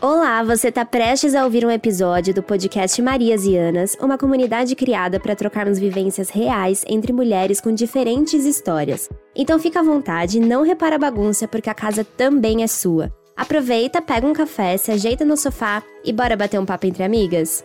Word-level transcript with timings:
Olá, 0.00 0.44
você 0.44 0.68
está 0.68 0.84
prestes 0.84 1.34
a 1.34 1.42
ouvir 1.42 1.66
um 1.66 1.70
episódio 1.72 2.32
do 2.32 2.40
podcast 2.40 3.02
Marias 3.02 3.44
e 3.44 3.56
Anas, 3.56 3.96
uma 4.00 4.16
comunidade 4.16 4.76
criada 4.76 5.18
para 5.18 5.34
trocarmos 5.34 5.76
vivências 5.76 6.30
reais 6.30 6.84
entre 6.86 7.12
mulheres 7.12 7.60
com 7.60 7.74
diferentes 7.74 8.44
histórias. 8.44 9.08
Então 9.34 9.58
fica 9.58 9.80
à 9.80 9.82
vontade, 9.82 10.38
não 10.38 10.62
repara 10.62 10.94
a 10.94 11.00
bagunça 11.00 11.48
porque 11.48 11.68
a 11.68 11.74
casa 11.74 12.04
também 12.04 12.62
é 12.62 12.68
sua. 12.68 13.12
Aproveita, 13.36 14.00
pega 14.00 14.24
um 14.24 14.32
café, 14.32 14.76
se 14.76 14.92
ajeita 14.92 15.24
no 15.24 15.36
sofá 15.36 15.82
e 16.04 16.12
bora 16.12 16.36
bater 16.36 16.60
um 16.60 16.64
papo 16.64 16.86
entre 16.86 17.02
amigas? 17.02 17.64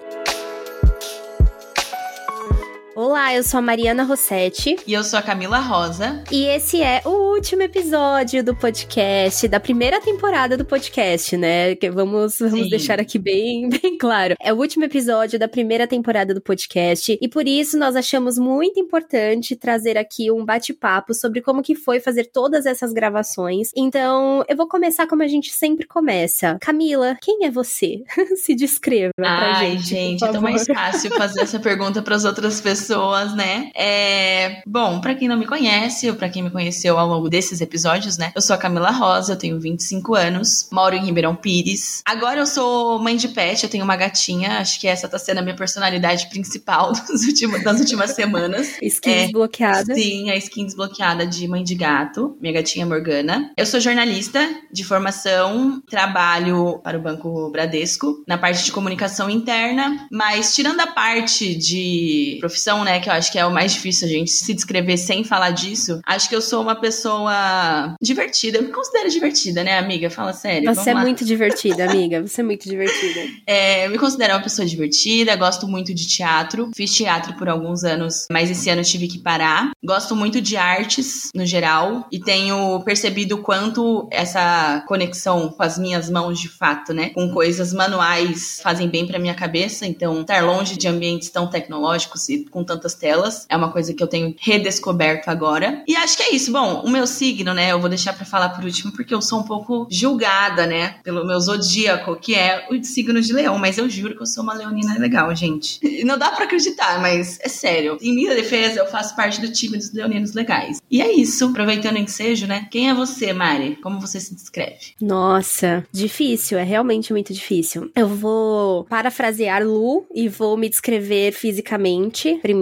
Olá, 2.95 3.33
eu 3.33 3.41
sou 3.41 3.57
a 3.57 3.61
Mariana 3.61 4.03
Rossetti. 4.03 4.75
E 4.85 4.93
eu 4.93 5.03
sou 5.03 5.17
a 5.17 5.21
Camila 5.23 5.57
Rosa. 5.57 6.23
E 6.31 6.45
esse 6.45 6.79
é 6.79 7.01
o 7.03 7.33
último 7.33 7.63
episódio 7.63 8.43
do 8.43 8.55
podcast, 8.55 9.47
da 9.47 9.59
primeira 9.59 9.99
temporada 9.99 10.55
do 10.55 10.63
podcast, 10.63 11.35
né? 11.35 11.73
Que 11.73 11.89
vamos, 11.89 12.37
vamos 12.37 12.69
deixar 12.69 12.99
aqui 12.99 13.17
bem, 13.17 13.67
bem 13.81 13.97
claro. 13.97 14.35
É 14.39 14.53
o 14.53 14.57
último 14.57 14.85
episódio 14.85 15.39
da 15.39 15.47
primeira 15.47 15.87
temporada 15.87 16.35
do 16.35 16.41
podcast. 16.41 17.17
E 17.19 17.27
por 17.27 17.47
isso 17.47 17.79
nós 17.79 17.95
achamos 17.95 18.37
muito 18.37 18.79
importante 18.79 19.55
trazer 19.55 19.97
aqui 19.97 20.29
um 20.29 20.45
bate-papo 20.45 21.15
sobre 21.15 21.41
como 21.41 21.63
que 21.63 21.73
foi 21.73 21.99
fazer 21.99 22.25
todas 22.31 22.67
essas 22.67 22.93
gravações. 22.93 23.71
Então, 23.75 24.45
eu 24.47 24.55
vou 24.55 24.67
começar 24.67 25.07
como 25.07 25.23
a 25.23 25.27
gente 25.27 25.51
sempre 25.51 25.87
começa. 25.87 26.59
Camila, 26.61 27.17
quem 27.19 27.43
é 27.43 27.49
você? 27.49 28.03
Se 28.37 28.53
descreva 28.53 29.13
Ai, 29.19 29.39
pra 29.39 29.53
gente. 29.65 29.87
gente, 29.87 30.23
é 30.23 30.31
tão 30.31 30.43
mais 30.43 30.67
fácil 30.67 31.09
fazer 31.15 31.41
essa 31.41 31.59
pergunta 31.59 31.99
para 31.99 32.15
as 32.15 32.23
outras 32.23 32.61
pessoas 32.61 32.82
pessoas, 32.83 33.33
né? 33.33 33.71
É... 33.75 34.61
Bom, 34.65 34.99
para 34.99 35.15
quem 35.15 35.27
não 35.27 35.37
me 35.37 35.47
conhece, 35.47 36.09
ou 36.09 36.15
para 36.15 36.29
quem 36.29 36.43
me 36.43 36.49
conheceu 36.49 36.99
ao 36.99 37.07
longo 37.07 37.29
desses 37.29 37.61
episódios, 37.61 38.17
né? 38.17 38.31
Eu 38.35 38.41
sou 38.41 38.53
a 38.53 38.59
Camila 38.59 38.91
Rosa, 38.91 39.33
eu 39.33 39.37
tenho 39.37 39.59
25 39.59 40.15
anos, 40.15 40.67
moro 40.71 40.95
em 40.95 41.05
Ribeirão 41.05 41.35
Pires. 41.35 42.01
Agora 42.05 42.39
eu 42.39 42.45
sou 42.45 42.99
mãe 42.99 43.15
de 43.15 43.29
pet, 43.29 43.63
eu 43.63 43.69
tenho 43.69 43.83
uma 43.83 43.95
gatinha, 43.95 44.59
acho 44.59 44.79
que 44.79 44.87
essa 44.87 45.07
tá 45.07 45.17
sendo 45.17 45.39
a 45.39 45.41
minha 45.41 45.55
personalidade 45.55 46.29
principal 46.29 46.91
dos 47.07 47.23
últimos, 47.23 47.63
das 47.63 47.79
últimas 47.79 48.11
semanas. 48.11 48.73
Skin 48.81 49.09
é, 49.09 49.23
desbloqueada. 49.23 49.95
Sim, 49.95 50.29
a 50.29 50.35
skin 50.35 50.65
desbloqueada 50.65 51.25
de 51.25 51.47
mãe 51.47 51.63
de 51.63 51.75
gato, 51.75 52.37
minha 52.41 52.53
gatinha 52.53 52.85
Morgana. 52.85 53.51
Eu 53.57 53.65
sou 53.65 53.79
jornalista 53.79 54.39
de 54.71 54.83
formação, 54.83 55.81
trabalho 55.89 56.79
para 56.83 56.97
o 56.97 57.01
Banco 57.01 57.49
Bradesco, 57.49 58.23
na 58.27 58.37
parte 58.37 58.63
de 58.63 58.71
comunicação 58.71 59.29
interna, 59.29 60.07
mas 60.11 60.53
tirando 60.55 60.79
a 60.81 60.87
parte 60.87 61.55
de 61.55 62.37
profissão 62.39 62.72
né? 62.81 63.01
Que 63.01 63.09
eu 63.09 63.13
acho 63.13 63.29
que 63.29 63.37
é 63.37 63.45
o 63.45 63.51
mais 63.51 63.73
difícil 63.73 64.07
a 64.07 64.11
gente 64.11 64.31
se 64.31 64.53
descrever 64.53 64.95
sem 64.95 65.25
falar 65.25 65.51
disso. 65.51 65.99
Acho 66.05 66.29
que 66.29 66.35
eu 66.35 66.41
sou 66.41 66.61
uma 66.61 66.75
pessoa 66.75 67.95
divertida. 68.01 68.59
Eu 68.59 68.63
me 68.63 68.71
considero 68.71 69.09
divertida, 69.09 69.63
né, 69.63 69.77
amiga? 69.77 70.09
Fala 70.09 70.31
sério. 70.31 70.73
Você 70.73 70.91
é 70.91 70.93
lá. 70.93 71.01
muito 71.01 71.25
divertida, 71.25 71.89
amiga. 71.89 72.25
Você 72.25 72.39
é 72.39 72.43
muito 72.43 72.69
divertida. 72.69 72.93
É, 73.45 73.85
eu 73.85 73.91
me 73.91 73.97
considero 73.97 74.33
uma 74.33 74.41
pessoa 74.41 74.65
divertida, 74.65 75.35
gosto 75.35 75.67
muito 75.67 75.93
de 75.93 76.07
teatro. 76.07 76.71
Fiz 76.75 76.93
teatro 76.95 77.33
por 77.33 77.49
alguns 77.49 77.83
anos, 77.83 78.25
mas 78.31 78.49
esse 78.49 78.69
ano 78.69 78.81
eu 78.81 78.85
tive 78.85 79.07
que 79.07 79.19
parar. 79.19 79.71
Gosto 79.83 80.15
muito 80.15 80.39
de 80.39 80.55
artes, 80.55 81.29
no 81.35 81.45
geral, 81.45 82.07
e 82.11 82.19
tenho 82.19 82.79
percebido 82.83 83.39
quanto 83.39 84.07
essa 84.11 84.83
conexão 84.87 85.49
com 85.49 85.61
as 85.61 85.77
minhas 85.77 86.09
mãos, 86.09 86.39
de 86.39 86.47
fato, 86.47 86.93
né? 86.93 87.09
Com 87.09 87.31
coisas 87.31 87.73
manuais 87.73 88.59
fazem 88.63 88.87
bem 88.87 89.05
pra 89.05 89.19
minha 89.19 89.33
cabeça. 89.33 89.85
Então, 89.85 90.21
estar 90.21 90.43
longe 90.43 90.77
de 90.77 90.87
ambientes 90.87 91.29
tão 91.29 91.47
tecnológicos 91.47 92.29
e 92.29 92.45
com 92.45 92.62
tantas 92.63 92.93
telas. 92.93 93.45
É 93.49 93.55
uma 93.55 93.71
coisa 93.71 93.93
que 93.93 94.01
eu 94.01 94.07
tenho 94.07 94.35
redescoberto 94.39 95.29
agora. 95.29 95.83
E 95.87 95.95
acho 95.95 96.17
que 96.17 96.23
é 96.23 96.35
isso. 96.35 96.51
Bom, 96.51 96.81
o 96.85 96.89
meu 96.89 97.05
signo, 97.05 97.53
né? 97.53 97.71
Eu 97.71 97.79
vou 97.79 97.89
deixar 97.89 98.13
para 98.13 98.25
falar 98.25 98.49
por 98.49 98.63
último 98.63 98.91
porque 98.91 99.13
eu 99.13 99.21
sou 99.21 99.39
um 99.39 99.43
pouco 99.43 99.87
julgada, 99.89 100.65
né? 100.65 100.95
Pelo 101.03 101.25
meu 101.25 101.39
zodíaco, 101.39 102.15
que 102.15 102.35
é 102.35 102.67
o 102.69 102.83
signo 102.83 103.21
de 103.21 103.33
leão. 103.33 103.57
Mas 103.57 103.77
eu 103.77 103.89
juro 103.89 104.15
que 104.15 104.21
eu 104.21 104.25
sou 104.25 104.43
uma 104.43 104.53
leonina 104.53 104.97
legal, 104.97 105.33
gente. 105.35 105.79
Não 106.03 106.17
dá 106.17 106.31
para 106.31 106.45
acreditar, 106.45 107.01
mas 107.01 107.39
é 107.41 107.49
sério. 107.49 107.97
Em 108.01 108.13
minha 108.13 108.35
defesa, 108.35 108.79
eu 108.79 108.87
faço 108.87 109.15
parte 109.15 109.41
do 109.41 109.51
time 109.51 109.77
dos 109.77 109.91
leoninos 109.93 110.33
legais. 110.33 110.81
E 110.89 111.01
é 111.01 111.11
isso. 111.11 111.45
Aproveitando 111.45 111.95
o 111.95 111.99
ensejo, 111.99 112.47
né? 112.47 112.67
Quem 112.71 112.89
é 112.89 112.93
você, 112.93 113.33
Mari? 113.33 113.77
Como 113.81 113.99
você 113.99 114.19
se 114.19 114.35
descreve? 114.35 114.93
Nossa, 115.01 115.85
difícil. 115.91 116.57
É 116.57 116.63
realmente 116.63 117.11
muito 117.11 117.33
difícil. 117.33 117.91
Eu 117.95 118.07
vou 118.07 118.83
parafrasear 118.85 119.63
Lu 119.63 120.05
e 120.13 120.27
vou 120.27 120.57
me 120.57 120.69
descrever 120.69 121.31
fisicamente 121.31 122.39
primeiro. 122.41 122.52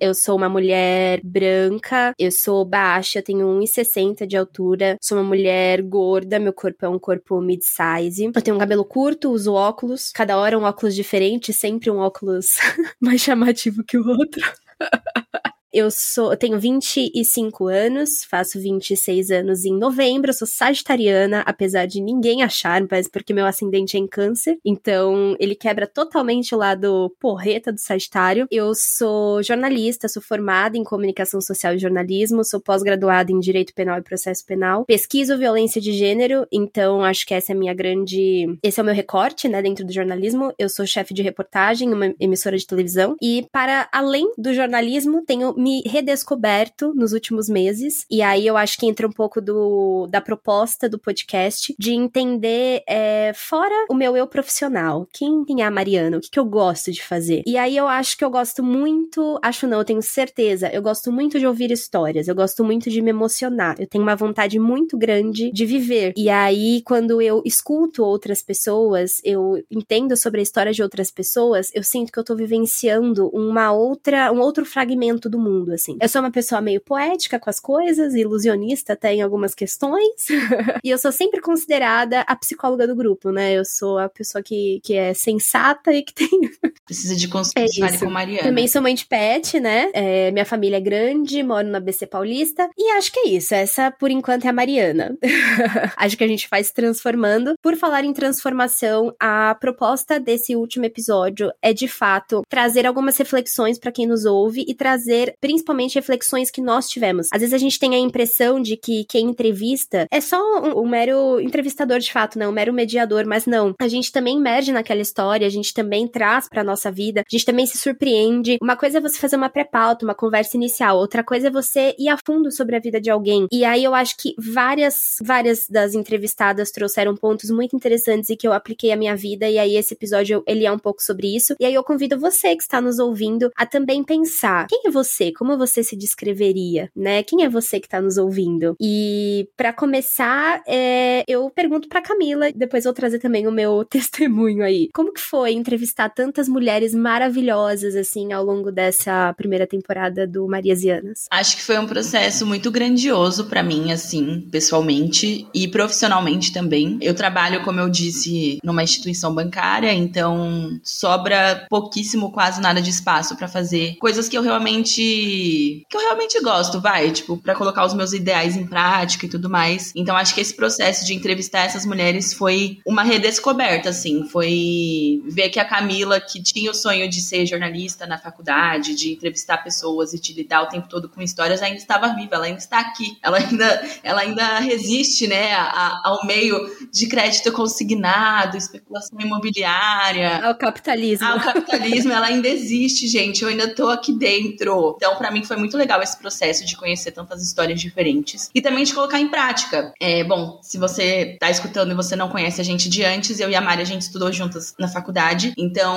Eu 0.00 0.14
sou 0.14 0.36
uma 0.36 0.48
mulher 0.48 1.20
branca, 1.24 2.12
eu 2.18 2.30
sou 2.30 2.64
baixa, 2.64 3.22
tenho 3.22 3.46
1,60 3.46 4.26
de 4.26 4.36
altura, 4.36 4.96
sou 5.00 5.18
uma 5.18 5.24
mulher 5.24 5.82
gorda, 5.82 6.38
meu 6.38 6.52
corpo 6.52 6.84
é 6.84 6.88
um 6.88 6.98
corpo 6.98 7.40
mid-size. 7.40 8.24
Eu 8.24 8.42
tenho 8.42 8.56
um 8.56 8.60
cabelo 8.60 8.84
curto, 8.84 9.30
uso 9.30 9.52
óculos, 9.52 10.10
cada 10.12 10.36
hora 10.38 10.58
um 10.58 10.62
óculos 10.62 10.94
diferente, 10.94 11.52
sempre 11.52 11.90
um 11.90 11.98
óculos 11.98 12.56
mais 13.00 13.20
chamativo 13.20 13.82
que 13.84 13.96
o 13.98 14.06
outro. 14.06 14.42
Eu 15.76 15.90
sou, 15.90 16.32
eu 16.32 16.38
tenho 16.38 16.58
25 16.58 17.66
anos, 17.66 18.24
faço 18.24 18.58
26 18.58 19.30
anos 19.30 19.66
em 19.66 19.76
novembro, 19.76 20.30
eu 20.30 20.34
sou 20.34 20.48
sagitariana, 20.48 21.42
apesar 21.44 21.84
de 21.84 22.00
ninguém 22.00 22.42
achar, 22.42 22.82
mas 22.90 23.06
porque 23.06 23.34
meu 23.34 23.44
ascendente 23.44 23.94
é 23.94 24.00
em 24.00 24.06
câncer. 24.06 24.56
Então, 24.64 25.36
ele 25.38 25.54
quebra 25.54 25.86
totalmente 25.86 26.54
o 26.54 26.58
lado 26.58 27.14
porreta 27.20 27.70
do 27.70 27.78
Sagitário. 27.78 28.46
Eu 28.50 28.72
sou 28.74 29.42
jornalista, 29.42 30.08
sou 30.08 30.22
formada 30.22 30.78
em 30.78 30.82
comunicação 30.82 31.42
social 31.42 31.74
e 31.74 31.78
jornalismo, 31.78 32.42
sou 32.42 32.58
pós-graduada 32.58 33.30
em 33.30 33.38
direito 33.38 33.74
penal 33.74 33.98
e 33.98 34.02
processo 34.02 34.46
penal. 34.46 34.86
Pesquiso 34.86 35.36
violência 35.36 35.78
de 35.78 35.92
gênero, 35.92 36.46
então 36.50 37.04
acho 37.04 37.26
que 37.26 37.34
essa 37.34 37.52
é 37.52 37.54
a 37.54 37.58
minha 37.58 37.74
grande, 37.74 38.46
esse 38.62 38.80
é 38.80 38.82
o 38.82 38.86
meu 38.86 38.94
recorte, 38.94 39.46
né, 39.46 39.60
dentro 39.60 39.84
do 39.84 39.92
jornalismo. 39.92 40.54
Eu 40.58 40.70
sou 40.70 40.86
chefe 40.86 41.12
de 41.12 41.20
reportagem, 41.20 41.92
uma 41.92 42.14
emissora 42.18 42.56
de 42.56 42.66
televisão 42.66 43.14
e 43.20 43.46
para 43.52 43.90
além 43.92 44.32
do 44.38 44.54
jornalismo, 44.54 45.22
tenho 45.22 45.54
me 45.66 45.82
redescoberto 45.84 46.94
nos 46.94 47.12
últimos 47.12 47.48
meses. 47.48 48.06
E 48.08 48.22
aí 48.22 48.46
eu 48.46 48.56
acho 48.56 48.78
que 48.78 48.86
entra 48.86 49.04
um 49.04 49.10
pouco 49.10 49.40
do, 49.40 50.06
da 50.08 50.20
proposta 50.20 50.88
do 50.88 50.96
podcast 50.96 51.74
de 51.76 51.92
entender 51.92 52.84
é, 52.88 53.32
fora 53.34 53.74
o 53.90 53.94
meu 53.94 54.16
eu 54.16 54.28
profissional. 54.28 55.08
Quem, 55.12 55.44
é 55.58 55.64
a 55.64 55.70
Mariana? 55.70 56.18
O 56.18 56.20
que, 56.20 56.30
que 56.30 56.38
eu 56.38 56.44
gosto 56.44 56.92
de 56.92 57.02
fazer? 57.02 57.42
E 57.44 57.58
aí 57.58 57.76
eu 57.76 57.88
acho 57.88 58.16
que 58.16 58.24
eu 58.24 58.30
gosto 58.30 58.62
muito, 58.62 59.40
acho 59.42 59.66
não, 59.66 59.78
eu 59.78 59.84
tenho 59.84 60.02
certeza, 60.02 60.70
eu 60.72 60.80
gosto 60.80 61.10
muito 61.10 61.36
de 61.36 61.46
ouvir 61.46 61.72
histórias, 61.72 62.28
eu 62.28 62.34
gosto 62.34 62.62
muito 62.62 62.88
de 62.88 63.02
me 63.02 63.10
emocionar. 63.10 63.74
Eu 63.80 63.88
tenho 63.88 64.04
uma 64.04 64.14
vontade 64.14 64.60
muito 64.60 64.96
grande 64.96 65.50
de 65.50 65.66
viver. 65.66 66.12
E 66.16 66.30
aí, 66.30 66.80
quando 66.84 67.20
eu 67.20 67.42
escuto 67.44 68.04
outras 68.04 68.40
pessoas, 68.40 69.20
eu 69.24 69.60
entendo 69.68 70.16
sobre 70.16 70.38
a 70.38 70.42
história 70.44 70.72
de 70.72 70.82
outras 70.82 71.10
pessoas, 71.10 71.72
eu 71.74 71.82
sinto 71.82 72.12
que 72.12 72.18
eu 72.20 72.24
tô 72.24 72.36
vivenciando 72.36 73.28
uma 73.30 73.72
outra, 73.72 74.30
um 74.30 74.38
outro 74.38 74.64
fragmento 74.64 75.28
do 75.28 75.40
mundo 75.40 75.55
mundo, 75.56 75.72
assim. 75.72 75.96
Eu 76.00 76.08
sou 76.08 76.20
uma 76.20 76.30
pessoa 76.30 76.60
meio 76.60 76.80
poética 76.80 77.38
com 77.38 77.50
as 77.50 77.60
coisas, 77.60 78.14
ilusionista 78.14 78.92
até 78.92 79.14
em 79.14 79.22
algumas 79.22 79.54
questões. 79.54 80.26
e 80.84 80.90
eu 80.90 80.98
sou 80.98 81.12
sempre 81.12 81.40
considerada 81.40 82.20
a 82.22 82.36
psicóloga 82.36 82.86
do 82.86 82.94
grupo, 82.94 83.30
né? 83.30 83.52
Eu 83.52 83.64
sou 83.64 83.98
a 83.98 84.08
pessoa 84.08 84.42
que, 84.42 84.80
que 84.82 84.94
é 84.94 85.14
sensata 85.14 85.92
e 85.92 86.02
que 86.02 86.14
tem. 86.14 86.28
Precisa 86.84 87.16
de 87.16 87.28
consultório 87.28 87.84
é 87.84 87.98
com 87.98 88.10
Mariana. 88.10 88.48
Também 88.48 88.68
sou 88.68 88.80
mãe 88.80 88.94
de 88.94 89.04
pet, 89.06 89.58
né? 89.58 89.90
É, 89.92 90.30
minha 90.30 90.44
família 90.44 90.76
é 90.76 90.80
grande, 90.80 91.42
moro 91.42 91.66
na 91.66 91.80
BC 91.80 92.06
Paulista. 92.06 92.68
E 92.76 92.90
acho 92.92 93.12
que 93.12 93.20
é 93.20 93.28
isso. 93.28 93.54
Essa, 93.54 93.90
por 93.90 94.10
enquanto, 94.10 94.44
é 94.44 94.48
a 94.48 94.52
Mariana. 94.52 95.16
acho 95.96 96.16
que 96.16 96.24
a 96.24 96.28
gente 96.28 96.48
faz 96.48 96.70
transformando. 96.70 97.54
Por 97.60 97.76
falar 97.76 98.04
em 98.04 98.12
transformação, 98.12 99.14
a 99.18 99.54
proposta 99.54 100.20
desse 100.20 100.54
último 100.54 100.84
episódio 100.84 101.52
é, 101.60 101.72
de 101.72 101.88
fato, 101.88 102.42
trazer 102.48 102.86
algumas 102.86 103.16
reflexões 103.16 103.78
para 103.78 103.92
quem 103.92 104.06
nos 104.06 104.24
ouve 104.24 104.64
e 104.68 104.74
trazer 104.74 105.34
principalmente 105.46 105.94
reflexões 105.94 106.50
que 106.50 106.60
nós 106.60 106.88
tivemos. 106.88 107.28
Às 107.32 107.40
vezes 107.40 107.54
a 107.54 107.58
gente 107.58 107.78
tem 107.78 107.94
a 107.94 107.98
impressão 107.98 108.60
de 108.60 108.76
que 108.76 109.04
quem 109.04 109.26
entrevista 109.26 110.08
é 110.10 110.20
só 110.20 110.36
um, 110.60 110.80
um 110.80 110.88
mero 110.88 111.40
entrevistador 111.40 112.00
de 112.00 112.12
fato, 112.12 112.36
né? 112.36 112.48
Um 112.48 112.52
mero 112.52 112.72
mediador, 112.72 113.24
mas 113.24 113.46
não. 113.46 113.72
A 113.80 113.86
gente 113.86 114.10
também 114.10 114.38
emerge 114.38 114.72
naquela 114.72 115.00
história, 115.00 115.46
a 115.46 115.50
gente 115.50 115.72
também 115.72 116.08
traz 116.08 116.48
pra 116.48 116.64
nossa 116.64 116.90
vida, 116.90 117.20
a 117.20 117.24
gente 117.30 117.44
também 117.44 117.64
se 117.64 117.78
surpreende. 117.78 118.58
Uma 118.60 118.74
coisa 118.74 118.98
é 118.98 119.00
você 119.00 119.20
fazer 119.20 119.36
uma 119.36 119.48
pré-pauta, 119.48 120.04
uma 120.04 120.16
conversa 120.16 120.56
inicial, 120.56 120.98
outra 120.98 121.22
coisa 121.22 121.46
é 121.46 121.50
você 121.50 121.94
ir 121.96 122.08
a 122.08 122.18
fundo 122.26 122.50
sobre 122.50 122.74
a 122.74 122.80
vida 122.80 123.00
de 123.00 123.08
alguém. 123.08 123.46
E 123.52 123.64
aí 123.64 123.84
eu 123.84 123.94
acho 123.94 124.16
que 124.16 124.34
várias, 124.36 125.14
várias 125.22 125.68
das 125.70 125.94
entrevistadas 125.94 126.72
trouxeram 126.72 127.14
pontos 127.14 127.50
muito 127.50 127.76
interessantes 127.76 128.30
e 128.30 128.36
que 128.36 128.48
eu 128.48 128.52
apliquei 128.52 128.90
à 128.90 128.96
minha 128.96 129.14
vida, 129.14 129.48
e 129.48 129.58
aí 129.58 129.76
esse 129.76 129.94
episódio 129.94 130.42
ele 130.44 130.66
é 130.66 130.72
um 130.72 130.78
pouco 130.78 131.00
sobre 131.02 131.36
isso. 131.36 131.54
E 131.60 131.64
aí 131.64 131.74
eu 131.74 131.84
convido 131.84 132.18
você 132.18 132.56
que 132.56 132.62
está 132.62 132.80
nos 132.80 132.98
ouvindo 132.98 133.50
a 133.56 133.64
também 133.64 134.02
pensar: 134.02 134.66
quem 134.66 134.82
é 134.86 134.90
você? 134.90 135.25
Você? 135.26 135.32
Como 135.32 135.56
você 135.56 135.82
se 135.82 135.96
descreveria, 135.96 136.90
né? 136.94 137.22
Quem 137.22 137.44
é 137.44 137.48
você 137.48 137.80
que 137.80 137.88
tá 137.88 138.00
nos 138.00 138.16
ouvindo? 138.16 138.76
E 138.80 139.48
para 139.56 139.72
começar, 139.72 140.62
é, 140.66 141.24
eu 141.26 141.50
pergunto 141.50 141.88
para 141.88 142.02
Camila, 142.02 142.50
depois 142.54 142.84
vou 142.84 142.92
trazer 142.92 143.18
também 143.18 143.46
o 143.46 143.52
meu 143.52 143.84
testemunho 143.88 144.64
aí. 144.64 144.88
Como 144.92 145.12
que 145.12 145.20
foi 145.20 145.52
entrevistar 145.52 146.08
tantas 146.10 146.48
mulheres 146.48 146.94
maravilhosas 146.94 147.94
assim 147.94 148.32
ao 148.32 148.44
longo 148.44 148.70
dessa 148.70 149.32
primeira 149.34 149.66
temporada 149.66 150.26
do 150.26 150.46
Mariasianas? 150.46 151.26
Acho 151.30 151.56
que 151.56 151.62
foi 151.62 151.78
um 151.78 151.86
processo 151.86 152.46
muito 152.46 152.70
grandioso 152.70 153.46
para 153.46 153.62
mim, 153.62 153.92
assim, 153.92 154.46
pessoalmente 154.50 155.46
e 155.54 155.68
profissionalmente 155.68 156.52
também. 156.52 156.98
Eu 157.00 157.14
trabalho, 157.14 157.62
como 157.64 157.80
eu 157.80 157.88
disse, 157.88 158.58
numa 158.62 158.82
instituição 158.82 159.34
bancária, 159.34 159.92
então 159.92 160.78
sobra 160.82 161.66
pouquíssimo, 161.68 162.32
quase 162.32 162.60
nada 162.60 162.80
de 162.80 162.90
espaço 162.90 163.36
para 163.36 163.48
fazer 163.48 163.96
coisas 163.96 164.28
que 164.28 164.36
eu 164.36 164.42
realmente 164.42 165.15
que 165.18 165.96
eu 165.96 166.00
realmente 166.00 166.40
gosto, 166.40 166.80
vai, 166.80 167.10
tipo, 167.10 167.36
para 167.36 167.54
colocar 167.54 167.84
os 167.84 167.94
meus 167.94 168.12
ideais 168.12 168.56
em 168.56 168.66
prática 168.66 169.26
e 169.26 169.28
tudo 169.28 169.48
mais. 169.48 169.92
Então 169.94 170.16
acho 170.16 170.34
que 170.34 170.40
esse 170.40 170.54
processo 170.54 171.04
de 171.04 171.14
entrevistar 171.14 171.60
essas 171.60 171.86
mulheres 171.86 172.34
foi 172.34 172.78
uma 172.86 173.02
redescoberta, 173.02 173.90
assim, 173.90 174.28
foi 174.28 175.22
ver 175.26 175.48
que 175.50 175.60
a 175.60 175.64
Camila, 175.64 176.20
que 176.20 176.42
tinha 176.42 176.70
o 176.70 176.74
sonho 176.74 177.08
de 177.08 177.20
ser 177.20 177.46
jornalista 177.46 178.06
na 178.06 178.18
faculdade, 178.18 178.94
de 178.94 179.12
entrevistar 179.12 179.58
pessoas 179.58 180.12
e 180.12 180.20
de 180.20 180.32
lidar 180.32 180.62
o 180.62 180.68
tempo 180.68 180.88
todo 180.88 181.08
com 181.08 181.22
histórias, 181.22 181.62
ainda 181.62 181.78
estava 181.78 182.14
viva, 182.14 182.36
ela 182.36 182.46
ainda 182.46 182.58
está 182.58 182.80
aqui, 182.80 183.16
ela 183.22 183.38
ainda, 183.38 183.88
ela 184.02 184.20
ainda 184.20 184.58
resiste, 184.58 185.26
né, 185.26 185.54
a, 185.54 186.00
ao 186.04 186.26
meio 186.26 186.56
de 186.92 187.06
crédito 187.06 187.52
consignado, 187.52 188.56
especulação 188.56 189.18
imobiliária. 189.20 190.44
Ao 190.44 190.54
capitalismo. 190.54 191.26
Ao 191.26 191.40
capitalismo, 191.40 192.12
ela 192.12 192.26
ainda 192.26 192.48
existe, 192.48 193.06
gente, 193.06 193.42
eu 193.42 193.48
ainda 193.48 193.74
tô 193.74 193.88
aqui 193.88 194.12
dentro. 194.12 194.94
Então, 194.96 195.05
para 195.14 195.30
mim, 195.30 195.44
foi 195.44 195.56
muito 195.56 195.76
legal 195.76 196.02
esse 196.02 196.18
processo 196.18 196.66
de 196.66 196.76
conhecer 196.76 197.12
tantas 197.12 197.40
histórias 197.40 197.80
diferentes 197.80 198.50
e 198.52 198.60
também 198.60 198.82
de 198.82 198.92
colocar 198.92 199.20
em 199.20 199.28
prática. 199.28 199.92
É, 200.00 200.24
bom, 200.24 200.58
se 200.62 200.78
você 200.78 201.36
tá 201.38 201.48
escutando 201.48 201.92
e 201.92 201.94
você 201.94 202.16
não 202.16 202.28
conhece 202.28 202.60
a 202.60 202.64
gente 202.64 202.88
de 202.88 203.04
antes, 203.04 203.38
eu 203.38 203.48
e 203.48 203.54
a 203.54 203.60
Mari, 203.60 203.82
a 203.82 203.86
gente 203.86 204.02
estudou 204.02 204.32
juntas 204.32 204.74
na 204.78 204.88
faculdade, 204.88 205.52
então 205.56 205.96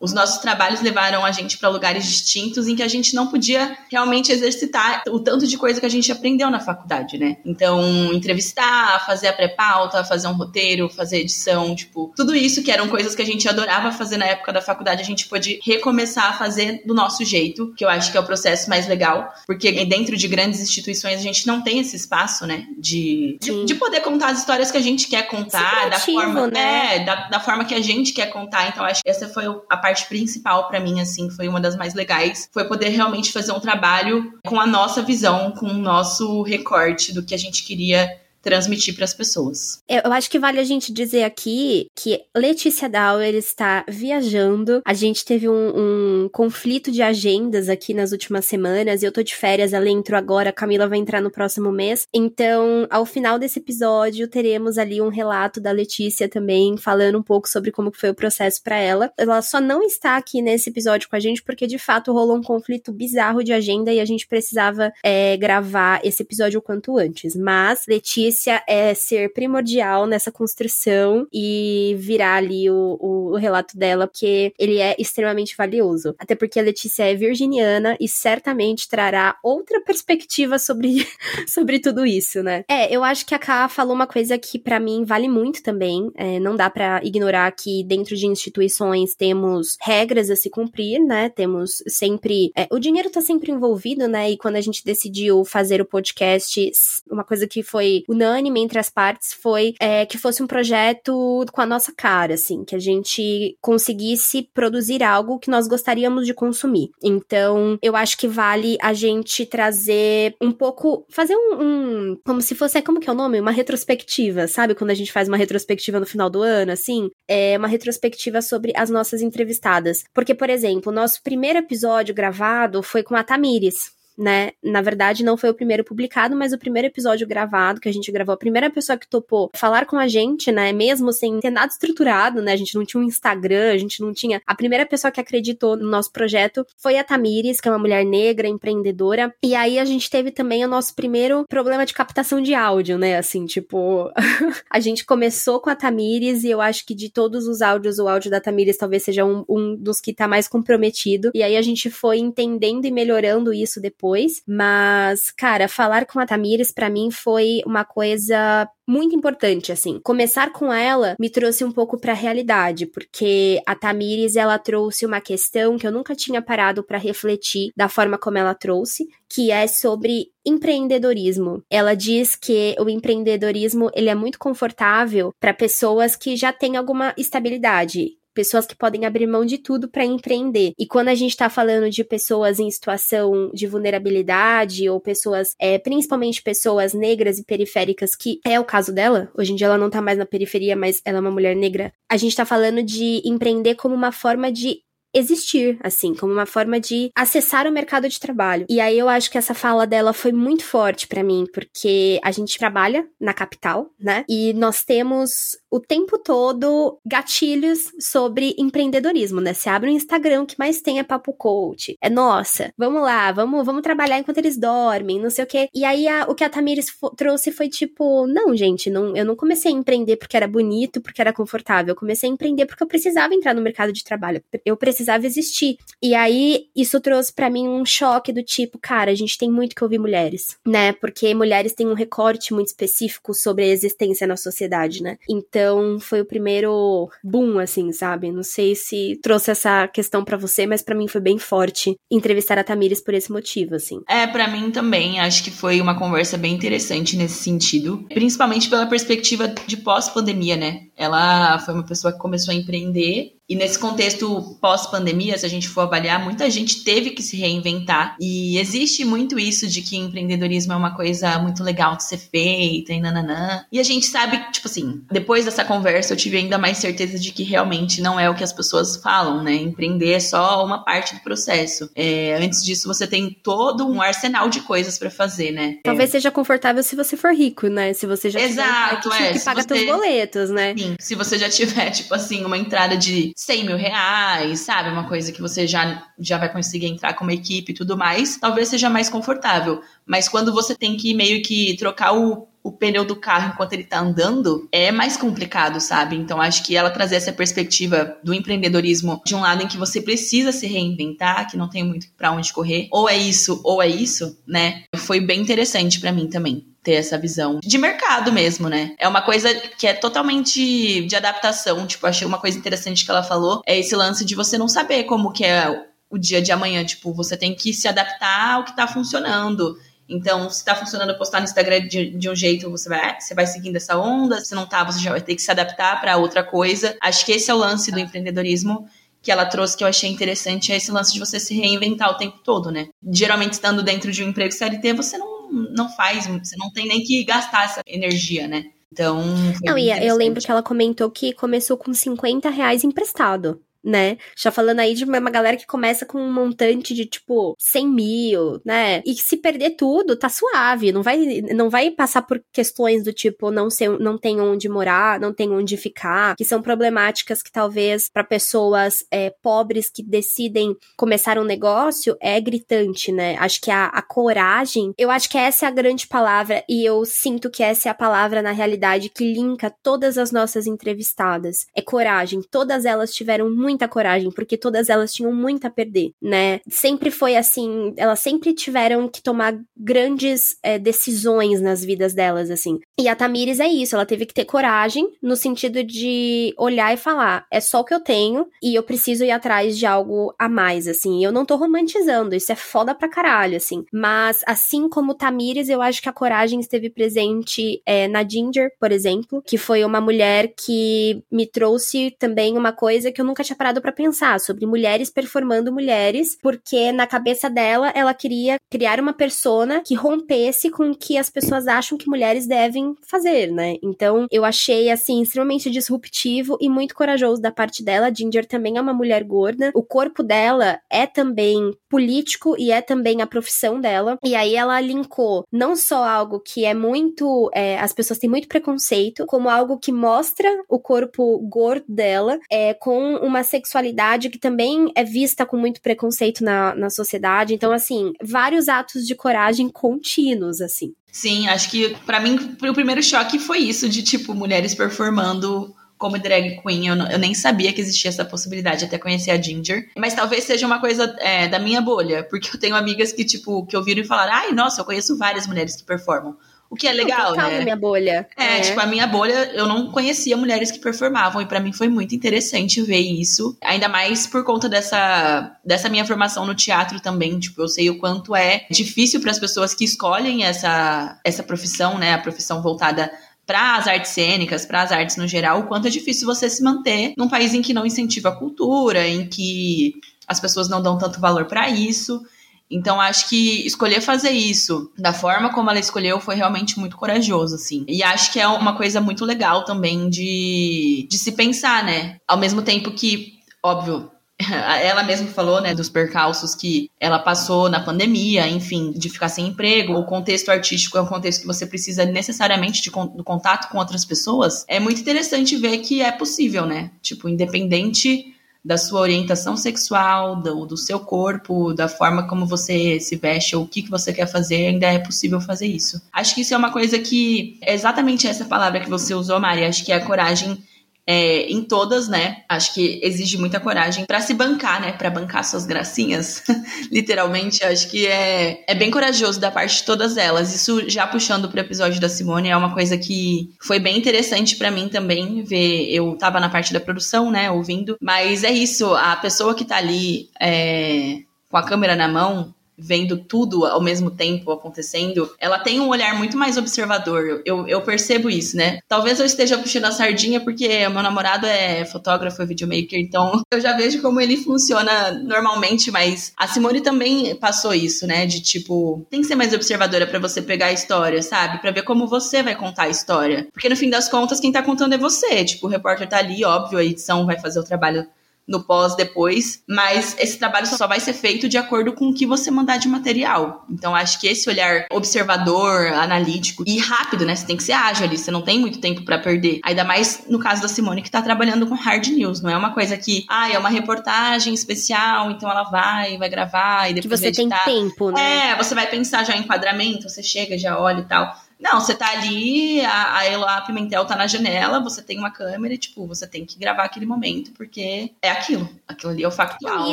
os 0.00 0.12
nossos 0.12 0.38
trabalhos 0.38 0.80
levaram 0.80 1.24
a 1.24 1.32
gente 1.32 1.58
para 1.58 1.68
lugares 1.68 2.06
distintos 2.06 2.66
em 2.66 2.76
que 2.76 2.82
a 2.82 2.88
gente 2.88 3.14
não 3.14 3.26
podia 3.26 3.76
realmente 3.90 4.32
exercitar 4.32 5.02
o 5.08 5.18
tanto 5.18 5.46
de 5.46 5.58
coisa 5.58 5.80
que 5.80 5.86
a 5.86 5.90
gente 5.90 6.10
aprendeu 6.10 6.50
na 6.50 6.60
faculdade, 6.60 7.18
né? 7.18 7.36
Então, 7.44 8.12
entrevistar, 8.12 9.04
fazer 9.04 9.28
a 9.28 9.32
pré-pauta, 9.32 10.04
fazer 10.04 10.28
um 10.28 10.32
roteiro, 10.32 10.88
fazer 10.88 11.18
edição, 11.18 11.74
tipo, 11.74 12.12
tudo 12.16 12.34
isso 12.34 12.62
que 12.62 12.70
eram 12.70 12.88
coisas 12.88 13.14
que 13.14 13.22
a 13.22 13.26
gente 13.26 13.48
adorava 13.48 13.92
fazer 13.92 14.16
na 14.16 14.26
época 14.26 14.52
da 14.52 14.62
faculdade, 14.62 15.02
a 15.02 15.04
gente 15.04 15.28
pôde 15.28 15.58
recomeçar 15.64 16.30
a 16.30 16.32
fazer 16.32 16.82
do 16.86 16.94
nosso 16.94 17.24
jeito, 17.24 17.72
que 17.74 17.84
eu 17.84 17.88
acho 17.88 18.10
que 18.10 18.16
é 18.16 18.20
o 18.20 18.24
processo 18.30 18.70
mais 18.70 18.86
legal, 18.86 19.34
porque 19.44 19.84
dentro 19.84 20.16
de 20.16 20.28
grandes 20.28 20.60
instituições 20.60 21.18
a 21.18 21.22
gente 21.22 21.48
não 21.48 21.62
tem 21.62 21.80
esse 21.80 21.96
espaço, 21.96 22.46
né, 22.46 22.64
de, 22.78 23.36
de, 23.40 23.64
de 23.64 23.74
poder 23.74 24.00
contar 24.02 24.28
as 24.28 24.38
histórias 24.38 24.70
que 24.70 24.78
a 24.78 24.80
gente 24.80 25.08
quer 25.08 25.24
contar, 25.26 25.90
da 25.90 25.98
forma, 25.98 26.46
né? 26.46 26.96
É, 26.96 27.04
da, 27.04 27.28
da 27.28 27.40
forma 27.40 27.64
que 27.64 27.74
a 27.74 27.82
gente 27.82 28.12
quer 28.12 28.26
contar. 28.26 28.68
Então, 28.68 28.84
acho 28.84 29.02
que 29.02 29.10
essa 29.10 29.28
foi 29.28 29.44
a 29.68 29.76
parte 29.76 30.06
principal 30.06 30.68
para 30.68 30.78
mim, 30.78 31.00
assim, 31.00 31.28
foi 31.30 31.48
uma 31.48 31.60
das 31.60 31.76
mais 31.76 31.92
legais, 31.92 32.48
foi 32.52 32.64
poder 32.64 32.90
realmente 32.90 33.32
fazer 33.32 33.50
um 33.50 33.58
trabalho 33.58 34.32
com 34.46 34.60
a 34.60 34.66
nossa 34.66 35.02
visão, 35.02 35.50
com 35.50 35.66
o 35.66 35.78
nosso 35.78 36.42
recorte 36.42 37.12
do 37.12 37.24
que 37.24 37.34
a 37.34 37.38
gente 37.38 37.64
queria 37.64 38.08
transmitir 38.42 38.94
para 38.94 39.04
as 39.04 39.14
pessoas. 39.14 39.82
Eu 39.88 40.12
acho 40.12 40.30
que 40.30 40.38
vale 40.38 40.58
a 40.58 40.64
gente 40.64 40.92
dizer 40.92 41.24
aqui 41.24 41.86
que 41.94 42.20
Letícia 42.34 42.88
Dauer 42.88 43.34
está 43.34 43.84
viajando. 43.88 44.80
A 44.84 44.94
gente 44.94 45.24
teve 45.24 45.48
um, 45.48 46.24
um, 46.24 46.28
conflito 46.32 46.90
de 46.90 47.02
agendas 47.02 47.68
aqui 47.68 47.92
nas 47.92 48.12
últimas 48.12 48.46
semanas. 48.46 49.02
Eu 49.02 49.12
tô 49.12 49.22
de 49.22 49.34
férias, 49.34 49.72
ela 49.72 49.88
entrou 49.88 50.18
agora, 50.18 50.50
a 50.50 50.52
Camila 50.52 50.88
vai 50.88 50.98
entrar 50.98 51.20
no 51.20 51.30
próximo 51.30 51.70
mês. 51.70 52.06
Então, 52.14 52.86
ao 52.90 53.04
final 53.04 53.38
desse 53.38 53.58
episódio, 53.58 54.28
teremos 54.28 54.78
ali 54.78 55.00
um 55.00 55.08
relato 55.08 55.60
da 55.60 55.70
Letícia 55.70 56.28
também, 56.28 56.76
falando 56.76 57.18
um 57.18 57.22
pouco 57.22 57.48
sobre 57.48 57.70
como 57.70 57.92
foi 57.94 58.10
o 58.10 58.14
processo 58.14 58.62
para 58.62 58.78
ela. 58.78 59.12
Ela 59.18 59.42
só 59.42 59.60
não 59.60 59.82
está 59.82 60.16
aqui 60.16 60.40
nesse 60.40 60.70
episódio 60.70 61.08
com 61.08 61.16
a 61.16 61.20
gente 61.20 61.42
porque, 61.42 61.66
de 61.66 61.78
fato, 61.78 62.12
rolou 62.12 62.36
um 62.36 62.42
conflito 62.42 62.92
bizarro 62.92 63.44
de 63.44 63.52
agenda 63.52 63.92
e 63.92 64.00
a 64.00 64.04
gente 64.04 64.26
precisava 64.26 64.92
é, 65.04 65.36
gravar 65.36 66.00
esse 66.04 66.22
episódio 66.22 66.58
o 66.58 66.62
quanto 66.62 66.96
antes. 66.96 67.36
Mas, 67.36 67.84
Letícia 67.86 68.29
Letícia 68.30 68.62
é 68.64 68.94
ser 68.94 69.32
primordial 69.32 70.06
nessa 70.06 70.30
construção 70.30 71.26
e 71.32 71.96
virar 71.98 72.36
ali 72.36 72.70
o, 72.70 72.96
o, 73.00 73.32
o, 73.32 73.36
relato 73.36 73.76
dela, 73.76 74.06
porque 74.06 74.52
ele 74.56 74.78
é 74.78 74.94
extremamente 75.00 75.56
valioso. 75.56 76.14
Até 76.16 76.36
porque 76.36 76.60
a 76.60 76.62
Letícia 76.62 77.02
é 77.02 77.14
virginiana 77.16 77.96
e 77.98 78.06
certamente 78.06 78.88
trará 78.88 79.36
outra 79.42 79.80
perspectiva 79.80 80.60
sobre, 80.60 81.08
sobre 81.48 81.80
tudo 81.80 82.06
isso, 82.06 82.40
né? 82.40 82.64
É, 82.68 82.94
eu 82.94 83.02
acho 83.02 83.26
que 83.26 83.34
a 83.34 83.38
Ká 83.38 83.68
falou 83.68 83.94
uma 83.94 84.06
coisa 84.06 84.38
que 84.38 84.60
para 84.60 84.78
mim 84.78 85.04
vale 85.04 85.28
muito 85.28 85.60
também. 85.60 86.08
É, 86.14 86.38
não 86.38 86.54
dá 86.54 86.70
para 86.70 87.00
ignorar 87.02 87.50
que 87.50 87.82
dentro 87.82 88.14
de 88.14 88.28
instituições 88.28 89.16
temos 89.16 89.76
regras 89.82 90.30
a 90.30 90.36
se 90.36 90.48
cumprir, 90.48 91.00
né? 91.00 91.28
Temos 91.30 91.82
sempre. 91.88 92.52
É, 92.56 92.68
o 92.70 92.78
dinheiro 92.78 93.10
tá 93.10 93.20
sempre 93.20 93.50
envolvido, 93.50 94.06
né? 94.06 94.30
E 94.30 94.36
quando 94.38 94.54
a 94.54 94.60
gente 94.60 94.84
decidiu 94.84 95.44
fazer 95.44 95.80
o 95.80 95.84
podcast, 95.84 96.70
uma 97.10 97.24
coisa 97.24 97.48
que 97.48 97.64
foi 97.64 98.04
unânime 98.20 98.60
entre 98.60 98.78
as 98.78 98.90
partes 98.90 99.32
foi 99.32 99.74
é, 99.80 100.04
que 100.04 100.18
fosse 100.18 100.42
um 100.42 100.46
projeto 100.46 101.44
com 101.52 101.60
a 101.60 101.66
nossa 101.66 101.92
cara, 101.96 102.34
assim, 102.34 102.64
que 102.64 102.74
a 102.74 102.78
gente 102.78 103.56
conseguisse 103.60 104.42
produzir 104.52 105.02
algo 105.02 105.38
que 105.38 105.50
nós 105.50 105.66
gostaríamos 105.66 106.26
de 106.26 106.34
consumir. 106.34 106.90
Então, 107.02 107.78
eu 107.82 107.96
acho 107.96 108.18
que 108.18 108.28
vale 108.28 108.76
a 108.82 108.92
gente 108.92 109.46
trazer 109.46 110.34
um 110.40 110.52
pouco, 110.52 111.06
fazer 111.08 111.34
um, 111.34 111.62
um 111.62 112.16
como 112.24 112.42
se 112.42 112.54
fosse, 112.54 112.80
como 112.82 113.00
que 113.00 113.08
é 113.08 113.12
o 113.12 113.16
nome? 113.16 113.40
Uma 113.40 113.50
retrospectiva, 113.50 114.46
sabe? 114.46 114.74
Quando 114.74 114.90
a 114.90 114.94
gente 114.94 115.12
faz 115.12 115.28
uma 115.28 115.36
retrospectiva 115.36 115.98
no 115.98 116.06
final 116.06 116.28
do 116.28 116.42
ano, 116.42 116.72
assim, 116.72 117.10
é 117.26 117.56
uma 117.56 117.68
retrospectiva 117.68 118.42
sobre 118.42 118.72
as 118.76 118.90
nossas 118.90 119.22
entrevistadas. 119.22 120.04
Porque, 120.12 120.34
por 120.34 120.50
exemplo, 120.50 120.92
o 120.92 120.94
nosso 120.94 121.22
primeiro 121.22 121.58
episódio 121.58 122.14
gravado 122.14 122.82
foi 122.82 123.02
com 123.02 123.14
a 123.14 123.24
Tamires, 123.24 123.99
né? 124.20 124.52
Na 124.62 124.82
verdade, 124.82 125.24
não 125.24 125.36
foi 125.36 125.50
o 125.50 125.54
primeiro 125.54 125.82
publicado, 125.82 126.36
mas 126.36 126.52
o 126.52 126.58
primeiro 126.58 126.86
episódio 126.86 127.26
gravado 127.26 127.80
que 127.80 127.88
a 127.88 127.92
gente 127.92 128.12
gravou, 128.12 128.34
a 128.34 128.38
primeira 128.38 128.70
pessoa 128.70 128.98
que 128.98 129.08
topou 129.08 129.50
falar 129.54 129.86
com 129.86 129.96
a 129.96 130.06
gente, 130.06 130.52
né? 130.52 130.72
Mesmo 130.72 131.12
sem 131.12 131.40
ter 131.40 131.50
nada 131.50 131.72
estruturado, 131.72 132.42
né? 132.42 132.52
A 132.52 132.56
gente 132.56 132.74
não 132.74 132.84
tinha 132.84 133.02
um 133.02 133.06
Instagram, 133.06 133.72
a 133.72 133.78
gente 133.78 134.00
não 134.02 134.12
tinha. 134.12 134.42
A 134.46 134.54
primeira 134.54 134.84
pessoa 134.84 135.10
que 135.10 135.20
acreditou 135.20 135.76
no 135.76 135.88
nosso 135.88 136.12
projeto 136.12 136.66
foi 136.76 136.98
a 136.98 137.04
Tamires, 137.04 137.60
que 137.60 137.68
é 137.68 137.70
uma 137.70 137.78
mulher 137.78 138.04
negra, 138.04 138.46
empreendedora. 138.46 139.34
E 139.42 139.54
aí 139.54 139.78
a 139.78 139.84
gente 139.84 140.10
teve 140.10 140.30
também 140.30 140.64
o 140.64 140.68
nosso 140.68 140.94
primeiro 140.94 141.46
problema 141.48 141.86
de 141.86 141.94
captação 141.94 142.42
de 142.42 142.54
áudio, 142.54 142.98
né? 142.98 143.16
Assim, 143.16 143.46
tipo, 143.46 144.10
a 144.70 144.80
gente 144.80 145.04
começou 145.04 145.60
com 145.60 145.70
a 145.70 145.76
Tamires 145.76 146.44
e 146.44 146.50
eu 146.50 146.60
acho 146.60 146.84
que 146.84 146.94
de 146.94 147.08
todos 147.08 147.46
os 147.46 147.62
áudios, 147.62 147.98
o 147.98 148.06
áudio 148.06 148.30
da 148.30 148.40
Tamires 148.40 148.76
talvez 148.76 149.02
seja 149.02 149.24
um, 149.24 149.44
um 149.48 149.74
dos 149.76 149.98
que 149.98 150.12
tá 150.12 150.28
mais 150.28 150.46
comprometido. 150.46 151.30
E 151.34 151.42
aí 151.42 151.56
a 151.56 151.62
gente 151.62 151.88
foi 151.88 152.18
entendendo 152.18 152.84
e 152.84 152.90
melhorando 152.90 153.52
isso 153.52 153.80
depois 153.80 154.09
depois. 154.10 154.42
Mas, 154.46 155.30
cara, 155.30 155.68
falar 155.68 156.06
com 156.06 156.18
a 156.18 156.26
Tamires 156.26 156.72
para 156.72 156.90
mim 156.90 157.10
foi 157.10 157.60
uma 157.64 157.84
coisa 157.84 158.68
muito 158.86 159.14
importante, 159.14 159.70
assim. 159.70 160.00
Começar 160.02 160.52
com 160.52 160.72
ela 160.72 161.14
me 161.18 161.30
trouxe 161.30 161.64
um 161.64 161.70
pouco 161.70 161.98
para 161.98 162.12
a 162.12 162.16
realidade, 162.16 162.86
porque 162.86 163.62
a 163.64 163.74
Tamires 163.74 164.34
ela 164.34 164.58
trouxe 164.58 165.06
uma 165.06 165.20
questão 165.20 165.78
que 165.78 165.86
eu 165.86 165.92
nunca 165.92 166.14
tinha 166.14 166.42
parado 166.42 166.82
para 166.82 166.98
refletir 166.98 167.70
da 167.76 167.88
forma 167.88 168.18
como 168.18 168.38
ela 168.38 168.54
trouxe, 168.54 169.06
que 169.28 169.52
é 169.52 169.68
sobre 169.68 170.26
empreendedorismo. 170.44 171.62
Ela 171.70 171.94
diz 171.94 172.34
que 172.34 172.74
o 172.80 172.88
empreendedorismo 172.88 173.90
ele 173.94 174.08
é 174.08 174.14
muito 174.14 174.38
confortável 174.38 175.32
para 175.38 175.54
pessoas 175.54 176.16
que 176.16 176.34
já 176.36 176.52
têm 176.52 176.76
alguma 176.76 177.14
estabilidade, 177.16 178.16
pessoas 178.40 178.64
que 178.64 178.74
podem 178.74 179.04
abrir 179.04 179.26
mão 179.26 179.44
de 179.44 179.58
tudo 179.58 179.86
para 179.86 180.02
empreender. 180.02 180.72
E 180.78 180.86
quando 180.86 181.08
a 181.08 181.14
gente 181.14 181.32
está 181.32 181.50
falando 181.50 181.90
de 181.90 182.02
pessoas 182.02 182.58
em 182.58 182.70
situação 182.70 183.50
de 183.52 183.66
vulnerabilidade 183.66 184.88
ou 184.88 184.98
pessoas, 184.98 185.54
é, 185.60 185.78
principalmente 185.78 186.42
pessoas 186.42 186.94
negras 186.94 187.38
e 187.38 187.44
periféricas, 187.44 188.16
que 188.16 188.40
é 188.42 188.58
o 188.58 188.64
caso 188.64 188.94
dela, 188.94 189.30
hoje 189.36 189.52
em 189.52 189.56
dia 189.56 189.66
ela 189.66 189.76
não 189.76 189.90
tá 189.90 190.00
mais 190.00 190.16
na 190.16 190.24
periferia, 190.24 190.74
mas 190.74 191.02
ela 191.04 191.18
é 191.18 191.20
uma 191.20 191.30
mulher 191.30 191.54
negra, 191.54 191.92
a 192.10 192.16
gente 192.16 192.34
tá 192.34 192.46
falando 192.46 192.82
de 192.82 193.20
empreender 193.26 193.74
como 193.74 193.94
uma 193.94 194.10
forma 194.10 194.50
de 194.50 194.80
existir, 195.14 195.78
assim, 195.82 196.14
como 196.14 196.32
uma 196.32 196.46
forma 196.46 196.78
de 196.80 197.10
acessar 197.14 197.66
o 197.66 197.72
mercado 197.72 198.08
de 198.08 198.18
trabalho. 198.18 198.66
E 198.68 198.80
aí 198.80 198.98
eu 198.98 199.08
acho 199.08 199.30
que 199.30 199.38
essa 199.38 199.54
fala 199.54 199.86
dela 199.86 200.12
foi 200.12 200.32
muito 200.32 200.64
forte 200.64 201.06
para 201.06 201.22
mim, 201.22 201.46
porque 201.52 202.20
a 202.22 202.30
gente 202.30 202.58
trabalha 202.58 203.06
na 203.20 203.34
capital, 203.34 203.90
né? 203.98 204.24
E 204.28 204.52
nós 204.54 204.84
temos 204.84 205.58
o 205.70 205.78
tempo 205.78 206.18
todo 206.18 206.98
gatilhos 207.06 207.92
sobre 208.00 208.54
empreendedorismo, 208.58 209.40
né? 209.40 209.54
Você 209.54 209.68
abre 209.68 209.90
o 209.90 209.92
Instagram, 209.92 210.44
que 210.44 210.58
mais 210.58 210.80
tem 210.80 210.98
é 210.98 211.02
papo 211.02 211.32
coach. 211.32 211.96
É 212.00 212.10
nossa, 212.10 212.72
vamos 212.76 213.02
lá, 213.02 213.30
vamos, 213.30 213.64
vamos 213.64 213.82
trabalhar 213.82 214.18
enquanto 214.18 214.38
eles 214.38 214.58
dormem, 214.58 215.20
não 215.20 215.30
sei 215.30 215.44
o 215.44 215.46
quê. 215.46 215.68
E 215.74 215.84
aí 215.84 216.08
a, 216.08 216.24
o 216.24 216.34
que 216.34 216.42
a 216.42 216.50
Tamires 216.50 216.86
trouxe 217.16 217.52
foi 217.52 217.68
tipo, 217.68 218.26
não, 218.26 218.56
gente, 218.56 218.90
não, 218.90 219.16
eu 219.16 219.24
não 219.24 219.36
comecei 219.36 219.72
a 219.72 219.74
empreender 219.74 220.16
porque 220.16 220.36
era 220.36 220.48
bonito, 220.48 221.00
porque 221.00 221.20
era 221.20 221.32
confortável. 221.32 221.92
Eu 221.92 221.96
comecei 221.96 222.28
a 222.28 222.32
empreender 222.32 222.66
porque 222.66 222.82
eu 222.82 222.88
precisava 222.88 223.34
entrar 223.34 223.54
no 223.54 223.62
mercado 223.62 223.92
de 223.92 224.02
trabalho. 224.02 224.42
Eu 224.64 224.76
precisava 224.76 225.24
existir. 225.24 225.78
E 226.02 226.14
aí 226.14 226.66
isso 226.74 227.00
trouxe 227.00 227.32
para 227.32 227.48
mim 227.48 227.68
um 227.68 227.84
choque 227.84 228.32
do 228.32 228.42
tipo, 228.42 228.78
cara, 228.78 229.10
a 229.10 229.14
gente 229.14 229.38
tem 229.38 229.50
muito 229.50 229.76
que 229.76 229.84
ouvir 229.84 229.98
mulheres, 229.98 230.56
né? 230.66 230.92
Porque 230.92 231.32
mulheres 231.34 231.74
têm 231.74 231.86
um 231.86 231.94
recorte 231.94 232.52
muito 232.52 232.68
específico 232.68 233.32
sobre 233.34 233.64
a 233.64 233.68
existência 233.68 234.26
na 234.26 234.36
sociedade, 234.36 235.02
né? 235.02 235.16
Então 235.28 235.59
foi 236.00 236.20
o 236.20 236.26
primeiro 236.26 237.08
boom, 237.22 237.58
assim, 237.58 237.92
sabe? 237.92 238.30
Não 238.30 238.42
sei 238.42 238.74
se 238.74 239.18
trouxe 239.22 239.50
essa 239.50 239.88
questão 239.88 240.24
para 240.24 240.36
você, 240.36 240.66
mas 240.66 240.82
para 240.82 240.94
mim 240.94 241.08
foi 241.08 241.20
bem 241.20 241.38
forte 241.38 241.96
entrevistar 242.10 242.58
a 242.58 242.64
Tamires 242.64 243.02
por 243.02 243.14
esse 243.14 243.30
motivo, 243.32 243.74
assim. 243.74 244.00
É, 244.08 244.26
para 244.26 244.48
mim 244.48 244.70
também. 244.70 245.20
Acho 245.20 245.44
que 245.44 245.50
foi 245.50 245.80
uma 245.80 245.98
conversa 245.98 246.36
bem 246.36 246.54
interessante 246.54 247.16
nesse 247.16 247.42
sentido, 247.42 248.04
principalmente 248.12 248.68
pela 248.68 248.86
perspectiva 248.86 249.48
de 249.66 249.76
pós-pandemia, 249.76 250.56
né? 250.56 250.82
Ela 251.00 251.58
foi 251.58 251.72
uma 251.72 251.86
pessoa 251.86 252.12
que 252.12 252.18
começou 252.18 252.52
a 252.52 252.54
empreender 252.54 253.40
e 253.50 253.56
nesse 253.56 253.76
contexto 253.80 254.56
pós-pandemia, 254.60 255.36
se 255.36 255.44
a 255.44 255.48
gente 255.48 255.68
for 255.68 255.80
avaliar, 255.80 256.22
muita 256.22 256.48
gente 256.48 256.84
teve 256.84 257.10
que 257.10 257.20
se 257.20 257.36
reinventar. 257.36 258.14
E 258.20 258.56
existe 258.56 259.04
muito 259.04 259.40
isso 259.40 259.66
de 259.66 259.82
que 259.82 259.96
empreendedorismo 259.96 260.72
é 260.72 260.76
uma 260.76 260.94
coisa 260.94 261.36
muito 261.40 261.64
legal 261.64 261.96
de 261.96 262.04
ser 262.04 262.16
feita 262.16 262.92
e 262.92 263.00
nananã. 263.00 263.64
E 263.72 263.80
a 263.80 263.82
gente 263.82 264.06
sabe, 264.06 264.38
tipo 264.52 264.68
assim, 264.68 265.02
depois 265.10 265.46
dessa 265.46 265.64
conversa 265.64 266.12
eu 266.12 266.16
tive 266.16 266.36
ainda 266.36 266.58
mais 266.58 266.78
certeza 266.78 267.18
de 267.18 267.32
que 267.32 267.42
realmente 267.42 268.00
não 268.00 268.20
é 268.20 268.30
o 268.30 268.36
que 268.36 268.44
as 268.44 268.52
pessoas 268.52 268.94
falam, 268.94 269.42
né? 269.42 269.56
Empreender 269.56 270.12
é 270.12 270.20
só 270.20 270.64
uma 270.64 270.84
parte 270.84 271.16
do 271.16 271.20
processo. 271.20 271.90
É, 271.96 272.38
antes 272.40 272.64
disso, 272.64 272.86
você 272.86 273.04
tem 273.04 273.36
todo 273.42 273.84
um 273.84 274.00
arsenal 274.00 274.48
de 274.48 274.60
coisas 274.60 274.96
para 274.96 275.10
fazer, 275.10 275.50
né? 275.50 275.78
Talvez 275.82 276.10
é. 276.10 276.12
seja 276.12 276.30
confortável 276.30 276.84
se 276.84 276.94
você 276.94 277.16
for 277.16 277.34
rico, 277.34 277.66
né? 277.66 277.94
Se 277.94 278.06
você 278.06 278.30
já 278.30 278.38
Exato, 278.40 279.10
tiver 279.10 279.22
um 279.22 279.26
é. 279.26 279.32
que 279.32 279.40
paga 279.40 279.62
você... 279.62 279.74
seus 279.74 279.86
boletos, 279.86 280.50
né? 280.50 280.72
Sim, 280.78 280.89
se 280.98 281.14
você 281.14 281.38
já 281.38 281.48
tiver, 281.48 281.90
tipo 281.92 282.14
assim, 282.14 282.44
uma 282.44 282.58
entrada 282.58 282.96
de 282.96 283.32
100 283.36 283.64
mil 283.64 283.76
reais, 283.76 284.60
sabe? 284.60 284.90
Uma 284.90 285.08
coisa 285.08 285.32
que 285.32 285.40
você 285.40 285.66
já, 285.66 286.04
já 286.18 286.38
vai 286.38 286.52
conseguir 286.52 286.86
entrar 286.86 287.14
como 287.14 287.30
equipe 287.30 287.72
e 287.72 287.74
tudo 287.74 287.96
mais, 287.96 288.36
talvez 288.36 288.68
seja 288.68 288.90
mais 288.90 289.08
confortável. 289.08 289.80
Mas 290.06 290.28
quando 290.28 290.52
você 290.52 290.74
tem 290.74 290.96
que 290.96 291.14
meio 291.14 291.42
que 291.42 291.76
trocar 291.76 292.12
o 292.12 292.48
o 292.62 292.70
pneu 292.70 293.04
do 293.04 293.16
carro 293.16 293.52
enquanto 293.52 293.72
ele 293.72 293.84
tá 293.84 294.00
andando 294.00 294.68
é 294.70 294.92
mais 294.92 295.16
complicado, 295.16 295.80
sabe? 295.80 296.16
Então 296.16 296.40
acho 296.40 296.62
que 296.64 296.76
ela 296.76 296.90
trazer 296.90 297.16
essa 297.16 297.32
perspectiva 297.32 298.18
do 298.22 298.34
empreendedorismo 298.34 299.20
de 299.24 299.34
um 299.34 299.40
lado 299.40 299.62
em 299.62 299.68
que 299.68 299.78
você 299.78 300.00
precisa 300.00 300.52
se 300.52 300.66
reinventar, 300.66 301.50
que 301.50 301.56
não 301.56 301.68
tem 301.68 301.82
muito 301.82 302.06
para 302.16 302.32
onde 302.32 302.52
correr, 302.52 302.88
ou 302.90 303.08
é 303.08 303.16
isso 303.16 303.60
ou 303.64 303.82
é 303.82 303.88
isso, 303.88 304.38
né? 304.46 304.84
Foi 304.94 305.20
bem 305.20 305.40
interessante 305.40 306.00
para 306.00 306.12
mim 306.12 306.28
também 306.28 306.69
ter 306.82 306.94
essa 306.94 307.18
visão 307.18 307.60
de 307.62 307.78
mercado 307.78 308.32
mesmo, 308.32 308.68
né? 308.68 308.94
É 308.98 309.06
uma 309.06 309.22
coisa 309.22 309.54
que 309.54 309.86
é 309.86 309.92
totalmente 309.92 311.06
de 311.06 311.16
adaptação. 311.16 311.86
Tipo, 311.86 312.06
achei 312.06 312.26
uma 312.26 312.38
coisa 312.38 312.58
interessante 312.58 313.04
que 313.04 313.10
ela 313.10 313.22
falou 313.22 313.62
é 313.66 313.78
esse 313.78 313.94
lance 313.94 314.24
de 314.24 314.34
você 314.34 314.56
não 314.56 314.68
saber 314.68 315.04
como 315.04 315.32
que 315.32 315.44
é 315.44 315.86
o 316.08 316.18
dia 316.18 316.40
de 316.40 316.52
amanhã. 316.52 316.84
Tipo, 316.84 317.12
você 317.12 317.36
tem 317.36 317.54
que 317.54 317.72
se 317.72 317.86
adaptar 317.86 318.54
ao 318.54 318.64
que 318.64 318.74
tá 318.74 318.86
funcionando. 318.86 319.76
Então, 320.08 320.50
se 320.50 320.64
tá 320.64 320.74
funcionando 320.74 321.16
postar 321.16 321.38
no 321.38 321.44
Instagram 321.44 321.86
de, 321.86 322.10
de, 322.10 322.28
um 322.28 322.34
jeito, 322.34 322.68
você 322.70 322.88
vai, 322.88 323.20
você 323.20 323.34
vai 323.34 323.46
seguindo 323.46 323.76
essa 323.76 323.96
onda. 323.96 324.40
Se 324.40 324.54
não 324.54 324.66
tá, 324.66 324.82
você 324.82 324.98
já 324.98 325.10
vai 325.10 325.20
ter 325.20 325.36
que 325.36 325.42
se 325.42 325.50
adaptar 325.50 326.00
para 326.00 326.16
outra 326.16 326.42
coisa. 326.42 326.96
Acho 327.00 327.24
que 327.24 327.32
esse 327.32 327.50
é 327.50 327.54
o 327.54 327.58
lance 327.58 327.92
do 327.92 328.00
empreendedorismo 328.00 328.88
que 329.22 329.30
ela 329.30 329.44
trouxe 329.44 329.76
que 329.76 329.84
eu 329.84 329.88
achei 329.88 330.10
interessante, 330.10 330.72
é 330.72 330.76
esse 330.76 330.90
lance 330.90 331.12
de 331.12 331.18
você 331.18 331.38
se 331.38 331.54
reinventar 331.54 332.10
o 332.10 332.16
tempo 332.16 332.38
todo, 332.42 332.70
né? 332.70 332.88
Geralmente, 333.12 333.52
estando 333.52 333.82
dentro 333.82 334.10
de 334.10 334.24
um 334.24 334.28
emprego 334.28 334.52
CLT, 334.52 334.94
você 334.94 335.18
não, 335.18 335.29
não 335.50 335.88
faz, 335.88 336.26
você 336.26 336.56
não 336.56 336.70
tem 336.72 336.86
nem 336.86 337.02
que 337.02 337.24
gastar 337.24 337.64
essa 337.64 337.82
energia, 337.86 338.46
né? 338.46 338.66
Então. 338.92 339.22
Não, 339.62 339.78
e 339.78 339.90
eu 339.90 340.16
lembro 340.16 340.40
que 340.40 340.50
ela 340.50 340.62
comentou 340.62 341.10
que 341.10 341.32
começou 341.32 341.76
com 341.76 341.94
50 341.94 342.50
reais 342.50 342.84
emprestado 342.84 343.60
né? 343.84 344.18
Já 344.36 344.50
falando 344.50 344.80
aí 344.80 344.94
de 344.94 345.04
uma 345.04 345.30
galera 345.30 345.56
que 345.56 345.66
começa 345.66 346.04
com 346.04 346.18
um 346.20 346.32
montante 346.32 346.94
de, 346.94 347.06
tipo, 347.06 347.54
100 347.58 347.88
mil, 347.88 348.60
né? 348.64 349.02
E 349.04 349.14
que 349.14 349.22
se 349.22 349.36
perder 349.36 349.70
tudo, 349.70 350.16
tá 350.16 350.28
suave. 350.28 350.92
Não 350.92 351.02
vai, 351.02 351.42
não 351.54 351.70
vai 351.70 351.90
passar 351.90 352.22
por 352.22 352.42
questões 352.52 353.04
do 353.04 353.12
tipo, 353.12 353.50
não, 353.50 353.70
sei, 353.70 353.88
não 353.88 354.18
tem 354.18 354.40
onde 354.40 354.68
morar, 354.68 355.18
não 355.20 355.32
tem 355.32 355.50
onde 355.50 355.76
ficar, 355.76 356.36
que 356.36 356.44
são 356.44 356.62
problemáticas 356.62 357.42
que 357.42 357.52
talvez 357.52 358.08
para 358.12 358.24
pessoas 358.24 359.04
é, 359.10 359.30
pobres 359.42 359.90
que 359.90 360.02
decidem 360.02 360.76
começar 360.96 361.38
um 361.38 361.44
negócio 361.44 362.16
é 362.20 362.40
gritante, 362.40 363.12
né? 363.12 363.36
Acho 363.38 363.60
que 363.60 363.70
a, 363.70 363.86
a 363.86 364.02
coragem, 364.02 364.92
eu 364.98 365.10
acho 365.10 365.28
que 365.28 365.38
essa 365.38 365.66
é 365.66 365.68
a 365.68 365.72
grande 365.72 366.06
palavra 366.06 366.62
e 366.68 366.84
eu 366.84 367.04
sinto 367.04 367.50
que 367.50 367.62
essa 367.62 367.88
é 367.88 367.90
a 367.90 367.94
palavra 367.94 368.42
na 368.42 368.50
realidade 368.50 369.08
que 369.08 369.32
linka 369.32 369.72
todas 369.82 370.18
as 370.18 370.30
nossas 370.30 370.66
entrevistadas. 370.66 371.66
É 371.74 371.82
coragem. 371.82 372.40
Todas 372.50 372.84
elas 372.84 373.12
tiveram 373.12 373.50
muito 373.50 373.69
muita 373.70 373.88
coragem, 373.88 374.30
porque 374.30 374.56
todas 374.56 374.88
elas 374.88 375.12
tinham 375.12 375.32
muito 375.32 375.66
a 375.66 375.70
perder, 375.70 376.10
né? 376.20 376.60
Sempre 376.68 377.10
foi 377.10 377.36
assim, 377.36 377.94
elas 377.96 378.18
sempre 378.18 378.52
tiveram 378.52 379.08
que 379.08 379.22
tomar 379.22 379.56
grandes 379.76 380.56
é, 380.62 380.78
decisões 380.78 381.60
nas 381.60 381.84
vidas 381.84 382.12
delas, 382.12 382.50
assim. 382.50 382.80
E 382.98 383.08
a 383.08 383.14
Tamires 383.14 383.60
é 383.60 383.68
isso, 383.68 383.94
ela 383.94 384.04
teve 384.04 384.26
que 384.26 384.34
ter 384.34 384.44
coragem 384.44 385.08
no 385.22 385.36
sentido 385.36 385.84
de 385.84 386.52
olhar 386.58 386.92
e 386.92 386.96
falar: 386.96 387.46
é 387.50 387.60
só 387.60 387.80
o 387.80 387.84
que 387.84 387.94
eu 387.94 388.00
tenho 388.00 388.46
e 388.62 388.74
eu 388.74 388.82
preciso 388.82 389.24
ir 389.24 389.30
atrás 389.30 389.78
de 389.78 389.86
algo 389.86 390.34
a 390.38 390.48
mais, 390.48 390.88
assim. 390.88 391.24
Eu 391.24 391.30
não 391.30 391.44
tô 391.44 391.56
romantizando, 391.56 392.34
isso 392.34 392.50
é 392.50 392.56
foda 392.56 392.94
pra 392.94 393.08
caralho, 393.08 393.56
assim. 393.56 393.84
Mas, 393.92 394.42
assim 394.46 394.88
como 394.88 395.14
Tamires, 395.14 395.68
eu 395.68 395.80
acho 395.80 396.02
que 396.02 396.08
a 396.08 396.12
coragem 396.12 396.58
esteve 396.58 396.90
presente 396.90 397.80
é, 397.86 398.08
na 398.08 398.26
Ginger, 398.28 398.70
por 398.80 398.90
exemplo, 398.90 399.42
que 399.46 399.56
foi 399.56 399.84
uma 399.84 400.00
mulher 400.00 400.52
que 400.58 401.22
me 401.30 401.46
trouxe 401.46 402.14
também 402.18 402.56
uma 402.58 402.72
coisa 402.72 403.12
que 403.12 403.20
eu 403.20 403.24
nunca 403.24 403.44
tinha 403.44 403.56
parado 403.60 403.82
para 403.82 403.92
pensar 403.92 404.40
sobre 404.40 404.64
mulheres 404.64 405.10
performando 405.10 405.70
mulheres, 405.70 406.34
porque 406.40 406.90
na 406.92 407.06
cabeça 407.06 407.50
dela 407.50 407.92
ela 407.94 408.14
queria 408.14 408.56
criar 408.70 408.98
uma 408.98 409.12
persona 409.12 409.82
que 409.84 409.94
rompesse 409.94 410.70
com 410.70 410.90
o 410.90 410.96
que 410.96 411.18
as 411.18 411.28
pessoas 411.28 411.68
acham 411.68 411.98
que 411.98 412.08
mulheres 412.08 412.46
devem 412.46 412.94
fazer, 413.02 413.52
né? 413.52 413.76
Então 413.82 414.26
eu 414.30 414.46
achei 414.46 414.90
assim 414.90 415.20
extremamente 415.20 415.70
disruptivo 415.70 416.56
e 416.58 416.70
muito 416.70 416.94
corajoso 416.94 417.42
da 417.42 417.52
parte 417.52 417.84
dela. 417.84 418.06
A 418.06 418.14
Ginger 418.14 418.46
também 418.46 418.78
é 418.78 418.80
uma 418.80 418.94
mulher 418.94 419.22
gorda, 419.24 419.70
o 419.74 419.82
corpo 419.82 420.22
dela 420.22 420.80
é 420.90 421.06
também 421.06 421.70
político 421.90 422.54
e 422.56 422.70
é 422.70 422.80
também 422.80 423.20
a 423.20 423.26
profissão 423.26 423.80
dela. 423.80 424.16
E 424.24 424.34
aí 424.34 424.54
ela 424.54 424.80
linkou 424.80 425.44
não 425.52 425.74
só 425.74 426.04
algo 426.04 426.40
que 426.40 426.64
é 426.64 426.72
muito. 426.72 427.50
É, 427.52 427.78
as 427.78 427.92
pessoas 427.92 428.18
têm 428.18 428.30
muito 428.30 428.48
preconceito, 428.48 429.26
como 429.26 429.50
algo 429.50 429.78
que 429.78 429.92
mostra 429.92 430.48
o 430.68 430.78
corpo 430.78 431.38
gordo 431.40 431.84
dela 431.88 432.38
é, 432.50 432.72
com 432.72 433.16
uma 433.16 433.42
sexualidade 433.42 434.30
que 434.30 434.38
também 434.38 434.92
é 434.94 435.02
vista 435.02 435.44
com 435.44 435.56
muito 435.56 435.82
preconceito 435.82 436.44
na, 436.44 436.74
na 436.74 436.88
sociedade. 436.88 437.54
Então, 437.54 437.72
assim, 437.72 438.12
vários 438.22 438.68
atos 438.68 439.06
de 439.06 439.14
coragem 439.14 439.68
contínuos, 439.68 440.60
assim. 440.60 440.94
Sim, 441.12 441.48
acho 441.48 441.70
que 441.70 441.96
para 442.06 442.20
mim 442.20 442.56
o 442.62 442.72
primeiro 442.72 443.02
choque 443.02 443.38
foi 443.38 443.58
isso, 443.58 443.88
de 443.88 444.02
tipo, 444.02 444.32
mulheres 444.32 444.76
performando 444.76 445.74
como 446.00 446.18
drag 446.18 446.60
queen. 446.62 446.88
Eu, 446.88 446.96
eu, 446.96 447.18
nem 447.18 447.34
sabia 447.34 447.72
que 447.74 447.80
existia 447.80 448.08
essa 448.08 448.24
possibilidade 448.24 448.86
até 448.86 448.98
conhecer 448.98 449.30
a 449.30 449.40
Ginger. 449.40 449.90
Mas 449.96 450.14
talvez 450.14 450.44
seja 450.44 450.66
uma 450.66 450.80
coisa 450.80 451.14
é, 451.20 451.46
da 451.46 451.58
minha 451.58 451.82
bolha, 451.82 452.24
porque 452.24 452.48
eu 452.56 452.58
tenho 452.58 452.74
amigas 452.74 453.12
que, 453.12 453.22
tipo, 453.22 453.66
que 453.66 453.76
ouviram 453.76 454.00
e 454.00 454.06
falaram: 454.06 454.32
ai, 454.32 454.52
nossa, 454.52 454.80
eu 454.80 454.84
conheço 454.84 455.18
várias 455.18 455.46
mulheres 455.46 455.76
que 455.76 455.84
performam. 455.84 456.36
O 456.70 456.76
que 456.76 456.86
é 456.86 456.92
legal, 456.92 457.34
não, 457.34 457.50
né? 457.50 457.64
minha 457.64 457.76
bolha. 457.76 458.28
É, 458.36 458.58
é, 458.58 458.60
tipo, 458.60 458.78
a 458.78 458.86
minha 458.86 459.04
bolha, 459.04 459.50
eu 459.52 459.66
não 459.66 459.90
conhecia 459.90 460.36
mulheres 460.36 460.70
que 460.70 460.78
performavam, 460.78 461.42
e 461.42 461.46
para 461.46 461.58
mim 461.58 461.72
foi 461.72 461.88
muito 461.88 462.14
interessante 462.14 462.80
ver 462.80 463.00
isso. 463.00 463.58
Ainda 463.60 463.88
mais 463.88 464.24
por 464.28 464.44
conta 464.44 464.68
dessa, 464.68 465.58
dessa 465.64 465.88
minha 465.88 466.06
formação 466.06 466.46
no 466.46 466.54
teatro 466.54 467.00
também. 467.00 467.40
Tipo, 467.40 467.62
eu 467.62 467.68
sei 467.68 467.90
o 467.90 467.98
quanto 467.98 468.36
é 468.36 468.66
difícil 468.70 469.20
para 469.20 469.32
as 469.32 469.38
pessoas 469.40 469.74
que 469.74 469.84
escolhem 469.84 470.44
essa, 470.44 471.18
essa 471.24 471.42
profissão, 471.42 471.98
né? 471.98 472.14
A 472.14 472.18
profissão 472.18 472.62
voltada 472.62 473.10
para 473.50 473.78
as 473.78 473.88
artes 473.88 474.12
cênicas, 474.12 474.64
para 474.64 474.82
as 474.82 474.92
artes 474.92 475.16
no 475.16 475.26
geral, 475.26 475.58
o 475.58 475.66
quanto 475.66 475.88
é 475.88 475.90
difícil 475.90 476.24
você 476.24 476.48
se 476.48 476.62
manter 476.62 477.14
num 477.18 477.28
país 477.28 477.52
em 477.52 477.60
que 477.60 477.74
não 477.74 477.84
incentiva 477.84 478.28
a 478.28 478.36
cultura, 478.36 479.08
em 479.08 479.26
que 479.26 479.96
as 480.28 480.38
pessoas 480.38 480.68
não 480.68 480.80
dão 480.80 480.96
tanto 480.96 481.18
valor 481.18 481.46
para 481.46 481.68
isso. 481.68 482.22
Então, 482.70 483.00
acho 483.00 483.28
que 483.28 483.66
escolher 483.66 484.00
fazer 484.00 484.30
isso 484.30 484.92
da 484.96 485.12
forma 485.12 485.52
como 485.52 485.68
ela 485.68 485.80
escolheu 485.80 486.20
foi 486.20 486.36
realmente 486.36 486.78
muito 486.78 486.96
corajoso, 486.96 487.56
assim. 487.56 487.84
E 487.88 488.04
acho 488.04 488.32
que 488.32 488.38
é 488.38 488.46
uma 488.46 488.76
coisa 488.76 489.00
muito 489.00 489.24
legal 489.24 489.64
também 489.64 490.08
de, 490.08 491.08
de 491.10 491.18
se 491.18 491.32
pensar, 491.32 491.82
né? 491.82 492.18
Ao 492.28 492.38
mesmo 492.38 492.62
tempo 492.62 492.92
que, 492.92 493.32
óbvio, 493.60 494.12
ela 494.82 495.02
mesma 495.02 495.26
falou, 495.28 495.60
né, 495.60 495.74
dos 495.74 495.88
percalços 495.88 496.54
que 496.54 496.90
ela 496.98 497.18
passou 497.18 497.68
na 497.68 497.80
pandemia, 497.80 498.48
enfim, 498.48 498.92
de 498.92 499.08
ficar 499.10 499.28
sem 499.28 499.48
emprego. 499.48 499.94
O 499.94 500.04
contexto 500.04 500.48
artístico 500.48 500.96
é 500.96 501.02
um 501.02 501.06
contexto 501.06 501.42
que 501.42 501.46
você 501.46 501.66
precisa 501.66 502.04
necessariamente 502.04 502.82
de, 502.82 502.90
do 502.90 503.24
contato 503.24 503.70
com 503.70 503.78
outras 503.78 504.04
pessoas. 504.04 504.64
É 504.66 504.80
muito 504.80 505.00
interessante 505.00 505.56
ver 505.56 505.78
que 505.78 506.00
é 506.00 506.10
possível, 506.10 506.64
né? 506.64 506.90
Tipo, 507.02 507.28
independente 507.28 508.34
da 508.62 508.76
sua 508.76 509.00
orientação 509.00 509.56
sexual, 509.56 510.36
do, 510.36 510.66
do 510.66 510.76
seu 510.76 511.00
corpo, 511.00 511.72
da 511.72 511.88
forma 511.88 512.28
como 512.28 512.44
você 512.44 513.00
se 513.00 513.16
veste 513.16 513.56
ou 513.56 513.64
o 513.64 513.66
que, 513.66 513.82
que 513.82 513.90
você 513.90 514.12
quer 514.12 514.26
fazer, 514.26 514.66
ainda 514.66 514.86
é 514.86 514.98
possível 514.98 515.40
fazer 515.40 515.66
isso. 515.66 516.00
Acho 516.12 516.34
que 516.34 516.42
isso 516.42 516.52
é 516.52 516.56
uma 516.56 516.70
coisa 516.70 516.98
que 516.98 517.58
é 517.62 517.72
exatamente 517.72 518.26
essa 518.26 518.44
palavra 518.44 518.80
que 518.80 518.90
você 518.90 519.14
usou, 519.14 519.40
Mari. 519.40 519.64
Acho 519.64 519.84
que 519.84 519.92
é 519.92 519.96
a 519.96 520.04
coragem 520.04 520.62
é, 521.06 521.50
em 521.50 521.62
todas, 521.62 522.08
né? 522.08 522.42
Acho 522.48 522.74
que 522.74 523.00
exige 523.02 523.36
muita 523.38 523.58
coragem 523.58 524.06
para 524.06 524.20
se 524.20 524.34
bancar, 524.34 524.80
né? 524.80 524.92
Para 524.92 525.10
bancar 525.10 525.44
suas 525.44 525.66
gracinhas, 525.66 526.42
literalmente. 526.90 527.64
Acho 527.64 527.90
que 527.90 528.06
é, 528.06 528.64
é 528.66 528.74
bem 528.74 528.90
corajoso 528.90 529.40
da 529.40 529.50
parte 529.50 529.78
de 529.78 529.84
todas 529.84 530.16
elas. 530.16 530.54
Isso 530.54 530.88
já 530.88 531.06
puxando 531.06 531.48
pro 531.48 531.60
episódio 531.60 532.00
da 532.00 532.08
Simone 532.08 532.48
é 532.48 532.56
uma 532.56 532.74
coisa 532.74 532.96
que 532.96 533.50
foi 533.60 533.78
bem 533.78 533.98
interessante 533.98 534.56
para 534.56 534.70
mim 534.70 534.88
também 534.88 535.42
ver. 535.42 535.88
Eu 535.90 536.16
tava 536.16 536.40
na 536.40 536.48
parte 536.48 536.72
da 536.72 536.80
produção, 536.80 537.30
né? 537.30 537.50
Ouvindo, 537.50 537.96
mas 538.00 538.44
é 538.44 538.50
isso. 538.50 538.94
A 538.94 539.16
pessoa 539.16 539.54
que 539.54 539.64
tá 539.64 539.76
ali 539.76 540.28
é, 540.40 541.18
com 541.50 541.56
a 541.56 541.62
câmera 541.62 541.96
na 541.96 542.08
mão 542.08 542.54
vendo 542.80 543.16
tudo 543.16 543.64
ao 543.66 543.80
mesmo 543.80 544.10
tempo 544.10 544.50
acontecendo, 544.50 545.30
ela 545.38 545.58
tem 545.58 545.80
um 545.80 545.88
olhar 545.88 546.16
muito 546.16 546.36
mais 546.36 546.56
observador. 546.56 547.42
Eu, 547.44 547.66
eu 547.68 547.80
percebo 547.82 548.30
isso, 548.30 548.56
né? 548.56 548.80
Talvez 548.88 549.20
eu 549.20 549.26
esteja 549.26 549.58
puxando 549.58 549.84
a 549.84 549.92
sardinha 549.92 550.40
porque 550.40 550.88
meu 550.88 551.02
namorado 551.02 551.46
é 551.46 551.84
fotógrafo, 551.84 552.42
é 552.42 552.46
videomaker, 552.46 552.98
então 552.98 553.42
eu 553.50 553.60
já 553.60 553.76
vejo 553.76 554.00
como 554.00 554.20
ele 554.20 554.36
funciona 554.36 555.12
normalmente, 555.12 555.90
mas 555.90 556.32
a 556.36 556.46
Simone 556.46 556.80
também 556.80 557.34
passou 557.36 557.74
isso, 557.74 558.06
né? 558.06 558.26
De 558.26 558.40
tipo, 558.40 559.06
tem 559.10 559.20
que 559.20 559.26
ser 559.26 559.34
mais 559.34 559.52
observadora 559.52 560.06
para 560.06 560.18
você 560.18 560.40
pegar 560.40 560.66
a 560.66 560.72
história, 560.72 561.22
sabe? 561.22 561.58
Para 561.58 561.70
ver 561.70 561.82
como 561.82 562.06
você 562.06 562.42
vai 562.42 562.54
contar 562.54 562.84
a 562.84 562.88
história. 562.88 563.48
Porque 563.52 563.68
no 563.68 563.76
fim 563.76 563.90
das 563.90 564.08
contas, 564.08 564.40
quem 564.40 564.52
tá 564.52 564.62
contando 564.62 564.94
é 564.94 564.98
você. 564.98 565.44
Tipo, 565.44 565.66
o 565.66 565.70
repórter 565.70 566.08
tá 566.08 566.18
ali, 566.18 566.44
óbvio, 566.44 566.78
a 566.78 566.84
edição 566.84 567.26
vai 567.26 567.38
fazer 567.38 567.60
o 567.60 567.64
trabalho 567.64 568.06
no 568.50 568.64
pós 568.64 568.96
depois, 568.96 569.62
mas 569.68 570.16
esse 570.18 570.36
trabalho 570.36 570.66
só 570.66 570.88
vai 570.88 570.98
ser 570.98 571.12
feito 571.12 571.48
de 571.48 571.56
acordo 571.56 571.92
com 571.92 572.08
o 572.08 572.14
que 572.14 572.26
você 572.26 572.50
mandar 572.50 572.78
de 572.78 572.88
material. 572.88 573.64
Então 573.70 573.94
acho 573.94 574.20
que 574.20 574.26
esse 574.26 574.50
olhar 574.50 574.86
observador, 574.90 575.92
analítico 575.92 576.64
e 576.66 576.76
rápido, 576.78 577.24
né? 577.24 577.36
Você 577.36 577.46
tem 577.46 577.56
que 577.56 577.62
ser 577.62 577.72
ágil 577.72 578.06
ali, 578.06 578.18
você 578.18 578.32
não 578.32 578.42
tem 578.42 578.58
muito 578.58 578.80
tempo 578.80 579.04
para 579.04 579.18
perder. 579.18 579.60
Ainda 579.64 579.84
mais 579.84 580.24
no 580.28 580.40
caso 580.40 580.60
da 580.60 580.66
Simone 580.66 581.00
que 581.00 581.10
tá 581.10 581.22
trabalhando 581.22 581.64
com 581.64 581.76
hard 581.76 582.08
news, 582.08 582.42
não 582.42 582.50
é 582.50 582.56
uma 582.56 582.74
coisa 582.74 582.96
que, 582.96 583.24
ah, 583.28 583.48
é 583.48 583.56
uma 583.56 583.68
reportagem 583.68 584.52
especial, 584.52 585.30
então 585.30 585.48
ela 585.48 585.62
vai, 585.64 586.18
vai 586.18 586.28
gravar 586.28 586.90
e 586.90 586.94
depois 586.94 587.20
que 587.20 587.26
você 587.26 587.32
tem 587.32 587.48
tempo, 587.64 588.10
né? 588.10 588.50
É, 588.50 588.56
você 588.56 588.74
vai 588.74 588.88
pensar 588.88 589.24
já 589.24 589.36
em 589.36 589.40
enquadramento, 589.40 590.08
você 590.08 590.24
chega, 590.24 590.58
já 590.58 590.76
olha 590.76 591.00
e 591.00 591.04
tal. 591.04 591.36
Não, 591.60 591.78
você 591.78 591.94
tá 591.94 592.10
ali, 592.12 592.80
a, 592.80 593.18
a 593.18 593.26
Eloá 593.30 593.60
Pimentel 593.60 594.04
tá 594.06 594.16
na 594.16 594.26
janela, 594.26 594.80
você 594.80 595.02
tem 595.02 595.18
uma 595.18 595.30
câmera 595.30 595.74
e, 595.74 595.78
tipo, 595.78 596.06
você 596.06 596.26
tem 596.26 596.46
que 596.46 596.58
gravar 596.58 596.84
aquele 596.84 597.04
momento, 597.04 597.52
porque 597.52 598.12
é 598.22 598.30
aquilo. 598.30 598.68
Aquilo 598.88 599.12
ali 599.12 599.22
é 599.22 599.28
o 599.28 599.30
factual. 599.30 599.88
E 599.88 599.92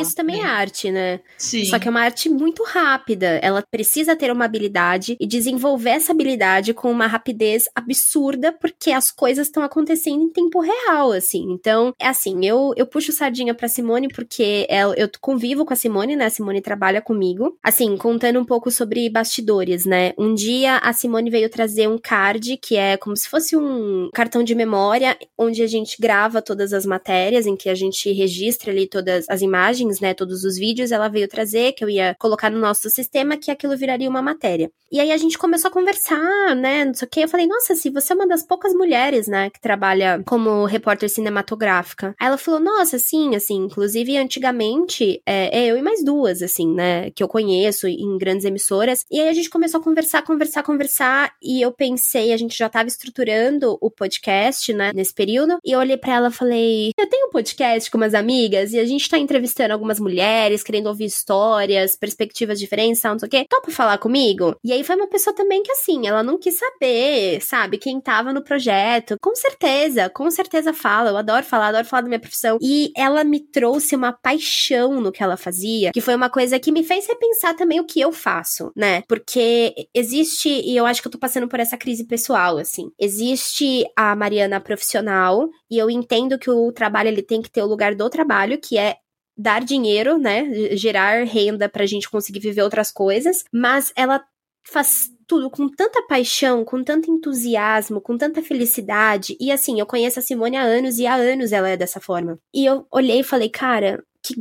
isso 0.00 0.14
também 0.14 0.38
né? 0.38 0.44
é 0.44 0.46
arte, 0.46 0.90
né? 0.90 1.20
Sim. 1.36 1.64
Só 1.66 1.78
que 1.78 1.86
é 1.86 1.90
uma 1.90 2.00
arte 2.00 2.30
muito 2.30 2.64
rápida. 2.64 3.38
Ela 3.42 3.62
precisa 3.70 4.16
ter 4.16 4.32
uma 4.32 4.46
habilidade 4.46 5.16
e 5.20 5.26
desenvolver 5.26 5.90
essa 5.90 6.12
habilidade 6.12 6.72
com 6.72 6.90
uma 6.90 7.06
rapidez 7.06 7.64
absurda, 7.74 8.50
porque 8.52 8.90
as 8.90 9.10
coisas 9.10 9.46
estão 9.46 9.62
acontecendo 9.62 10.22
em 10.22 10.30
tempo 10.30 10.60
real, 10.60 11.12
assim. 11.12 11.52
Então, 11.52 11.92
é 12.00 12.08
assim, 12.08 12.46
eu, 12.46 12.72
eu 12.76 12.86
puxo 12.86 13.12
sardinha 13.12 13.54
pra 13.54 13.68
Simone 13.68 14.08
porque 14.08 14.66
ela, 14.70 14.94
eu 14.96 15.08
convivo 15.20 15.66
com 15.66 15.74
a 15.74 15.76
Simone, 15.76 16.16
né? 16.16 16.26
A 16.26 16.30
Simone 16.30 16.62
trabalha 16.62 17.02
comigo. 17.02 17.58
Assim, 17.62 17.96
contando 17.96 18.40
um 18.40 18.44
pouco 18.44 18.70
sobre 18.70 19.08
bastidores, 19.10 19.84
né? 19.84 20.12
Um 20.16 20.34
dia 20.34 20.78
a 20.78 20.92
Simone 20.92 21.30
veio 21.30 21.50
trazer 21.58 21.88
um 21.88 21.98
card, 21.98 22.56
que 22.58 22.76
é 22.76 22.96
como 22.96 23.16
se 23.16 23.28
fosse 23.28 23.56
um 23.56 24.10
cartão 24.14 24.44
de 24.44 24.54
memória, 24.54 25.18
onde 25.36 25.60
a 25.60 25.66
gente 25.66 25.96
grava 26.00 26.40
todas 26.40 26.72
as 26.72 26.86
matérias, 26.86 27.46
em 27.46 27.56
que 27.56 27.68
a 27.68 27.74
gente 27.74 28.12
registra 28.12 28.70
ali 28.70 28.86
todas 28.86 29.24
as 29.28 29.42
imagens, 29.42 29.98
né, 29.98 30.14
todos 30.14 30.44
os 30.44 30.56
vídeos, 30.56 30.92
ela 30.92 31.08
veio 31.08 31.26
trazer, 31.26 31.72
que 31.72 31.82
eu 31.82 31.90
ia 31.90 32.14
colocar 32.16 32.48
no 32.48 32.60
nosso 32.60 32.88
sistema, 32.90 33.36
que 33.36 33.50
aquilo 33.50 33.76
viraria 33.76 34.08
uma 34.08 34.22
matéria. 34.22 34.70
E 34.92 35.00
aí 35.00 35.10
a 35.10 35.16
gente 35.16 35.36
começou 35.36 35.68
a 35.68 35.72
conversar, 35.72 36.54
né, 36.54 36.84
não 36.84 36.94
sei 36.94 37.06
o 37.06 37.10
que, 37.10 37.20
eu 37.22 37.28
falei, 37.28 37.48
nossa, 37.48 37.74
se 37.74 37.90
você 37.90 38.12
é 38.12 38.16
uma 38.16 38.28
das 38.28 38.46
poucas 38.46 38.72
mulheres, 38.72 39.26
né, 39.26 39.50
que 39.50 39.60
trabalha 39.60 40.22
como 40.24 40.64
repórter 40.64 41.10
cinematográfica. 41.10 42.14
Aí 42.20 42.28
ela 42.28 42.38
falou, 42.38 42.60
nossa, 42.60 43.00
sim, 43.00 43.34
assim, 43.34 43.56
inclusive 43.64 44.16
antigamente, 44.16 45.20
é, 45.26 45.58
é 45.58 45.66
eu 45.66 45.76
e 45.76 45.82
mais 45.82 46.04
duas, 46.04 46.40
assim, 46.40 46.72
né, 46.72 47.10
que 47.10 47.22
eu 47.22 47.26
conheço 47.26 47.88
em 47.88 48.16
grandes 48.16 48.44
emissoras, 48.44 49.04
e 49.10 49.20
aí 49.20 49.28
a 49.28 49.32
gente 49.32 49.50
começou 49.50 49.80
a 49.80 49.82
conversar, 49.82 50.22
conversar, 50.22 50.62
conversar, 50.62 51.32
e 51.48 51.62
eu 51.62 51.72
pensei, 51.72 52.32
a 52.32 52.36
gente 52.36 52.56
já 52.56 52.68
tava 52.68 52.88
estruturando 52.88 53.78
o 53.80 53.90
podcast, 53.90 54.72
né, 54.74 54.92
nesse 54.94 55.14
período, 55.14 55.58
e 55.64 55.72
eu 55.72 55.78
olhei 55.78 55.96
para 55.96 56.14
ela 56.14 56.28
e 56.28 56.32
falei: 56.32 56.90
"Eu 56.98 57.08
tenho 57.08 57.28
um 57.28 57.30
podcast 57.30 57.90
com 57.90 57.96
umas 57.96 58.12
amigas 58.14 58.72
e 58.74 58.78
a 58.78 58.84
gente 58.84 59.08
tá 59.08 59.16
entrevistando 59.16 59.72
algumas 59.72 59.98
mulheres, 59.98 60.62
querendo 60.62 60.88
ouvir 60.88 61.06
histórias, 61.06 61.96
perspectivas 61.96 62.60
diferentes, 62.60 63.00
tal, 63.00 63.12
não 63.12 63.18
sei 63.18 63.26
o 63.26 63.30
quê. 63.30 63.46
Topa 63.48 63.70
falar 63.70 63.96
comigo?" 63.98 64.54
E 64.62 64.72
aí 64.72 64.84
foi 64.84 64.96
uma 64.96 65.08
pessoa 65.08 65.34
também 65.34 65.62
que 65.62 65.72
assim, 65.72 66.06
ela 66.06 66.22
não 66.22 66.38
quis 66.38 66.58
saber, 66.58 67.40
sabe, 67.40 67.78
quem 67.78 68.00
tava 68.00 68.32
no 68.32 68.44
projeto. 68.44 69.16
Com 69.20 69.34
certeza, 69.34 70.10
com 70.10 70.30
certeza 70.30 70.72
fala. 70.74 71.10
Eu 71.10 71.16
adoro 71.16 71.44
falar, 71.44 71.68
adoro 71.68 71.84
falar 71.86 72.02
da 72.02 72.08
minha 72.08 72.20
profissão. 72.20 72.58
E 72.60 72.92
ela 72.96 73.24
me 73.24 73.40
trouxe 73.40 73.96
uma 73.96 74.12
paixão 74.12 75.00
no 75.00 75.12
que 75.12 75.22
ela 75.22 75.36
fazia, 75.36 75.92
que 75.92 76.00
foi 76.00 76.14
uma 76.14 76.28
coisa 76.28 76.58
que 76.58 76.72
me 76.72 76.82
fez 76.84 77.06
repensar 77.06 77.54
também 77.56 77.80
o 77.80 77.86
que 77.86 78.00
eu 78.00 78.12
faço, 78.12 78.70
né? 78.76 79.02
Porque 79.08 79.74
existe, 79.94 80.48
e 80.48 80.76
eu 80.76 80.84
acho 80.84 81.00
que 81.00 81.08
eu 81.08 81.12
tô 81.12 81.18
passando 81.18 81.37
passando 81.38 81.48
por 81.48 81.60
essa 81.60 81.76
crise 81.76 82.04
pessoal, 82.04 82.58
assim. 82.58 82.90
Existe 82.98 83.84
a 83.96 84.16
Mariana 84.16 84.60
profissional, 84.60 85.48
e 85.70 85.78
eu 85.78 85.88
entendo 85.88 86.38
que 86.38 86.50
o 86.50 86.72
trabalho 86.72 87.08
ele 87.08 87.22
tem 87.22 87.40
que 87.40 87.50
ter 87.50 87.62
o 87.62 87.66
lugar 87.66 87.94
do 87.94 88.10
trabalho, 88.10 88.60
que 88.60 88.76
é 88.76 88.96
dar 89.36 89.62
dinheiro, 89.62 90.18
né? 90.18 90.76
Gerar 90.76 91.24
renda 91.24 91.68
pra 91.68 91.86
gente 91.86 92.10
conseguir 92.10 92.40
viver 92.40 92.62
outras 92.62 92.90
coisas, 92.90 93.44
mas 93.52 93.92
ela 93.96 94.22
faz 94.64 95.10
tudo 95.26 95.50
com 95.50 95.68
tanta 95.68 96.02
paixão, 96.06 96.64
com 96.64 96.82
tanto 96.82 97.10
entusiasmo, 97.10 98.00
com 98.00 98.16
tanta 98.16 98.42
felicidade. 98.42 99.36
E 99.38 99.52
assim, 99.52 99.78
eu 99.78 99.86
conheço 99.86 100.18
a 100.18 100.22
Simone 100.22 100.56
há 100.56 100.62
anos 100.62 100.98
e 100.98 101.06
há 101.06 101.14
anos 101.14 101.52
ela 101.52 101.68
é 101.68 101.76
dessa 101.76 102.00
forma. 102.00 102.38
E 102.52 102.64
eu 102.64 102.86
olhei 102.90 103.20
e 103.20 103.24
falei, 103.24 103.48
cara, 103.48 104.02
que 104.22 104.34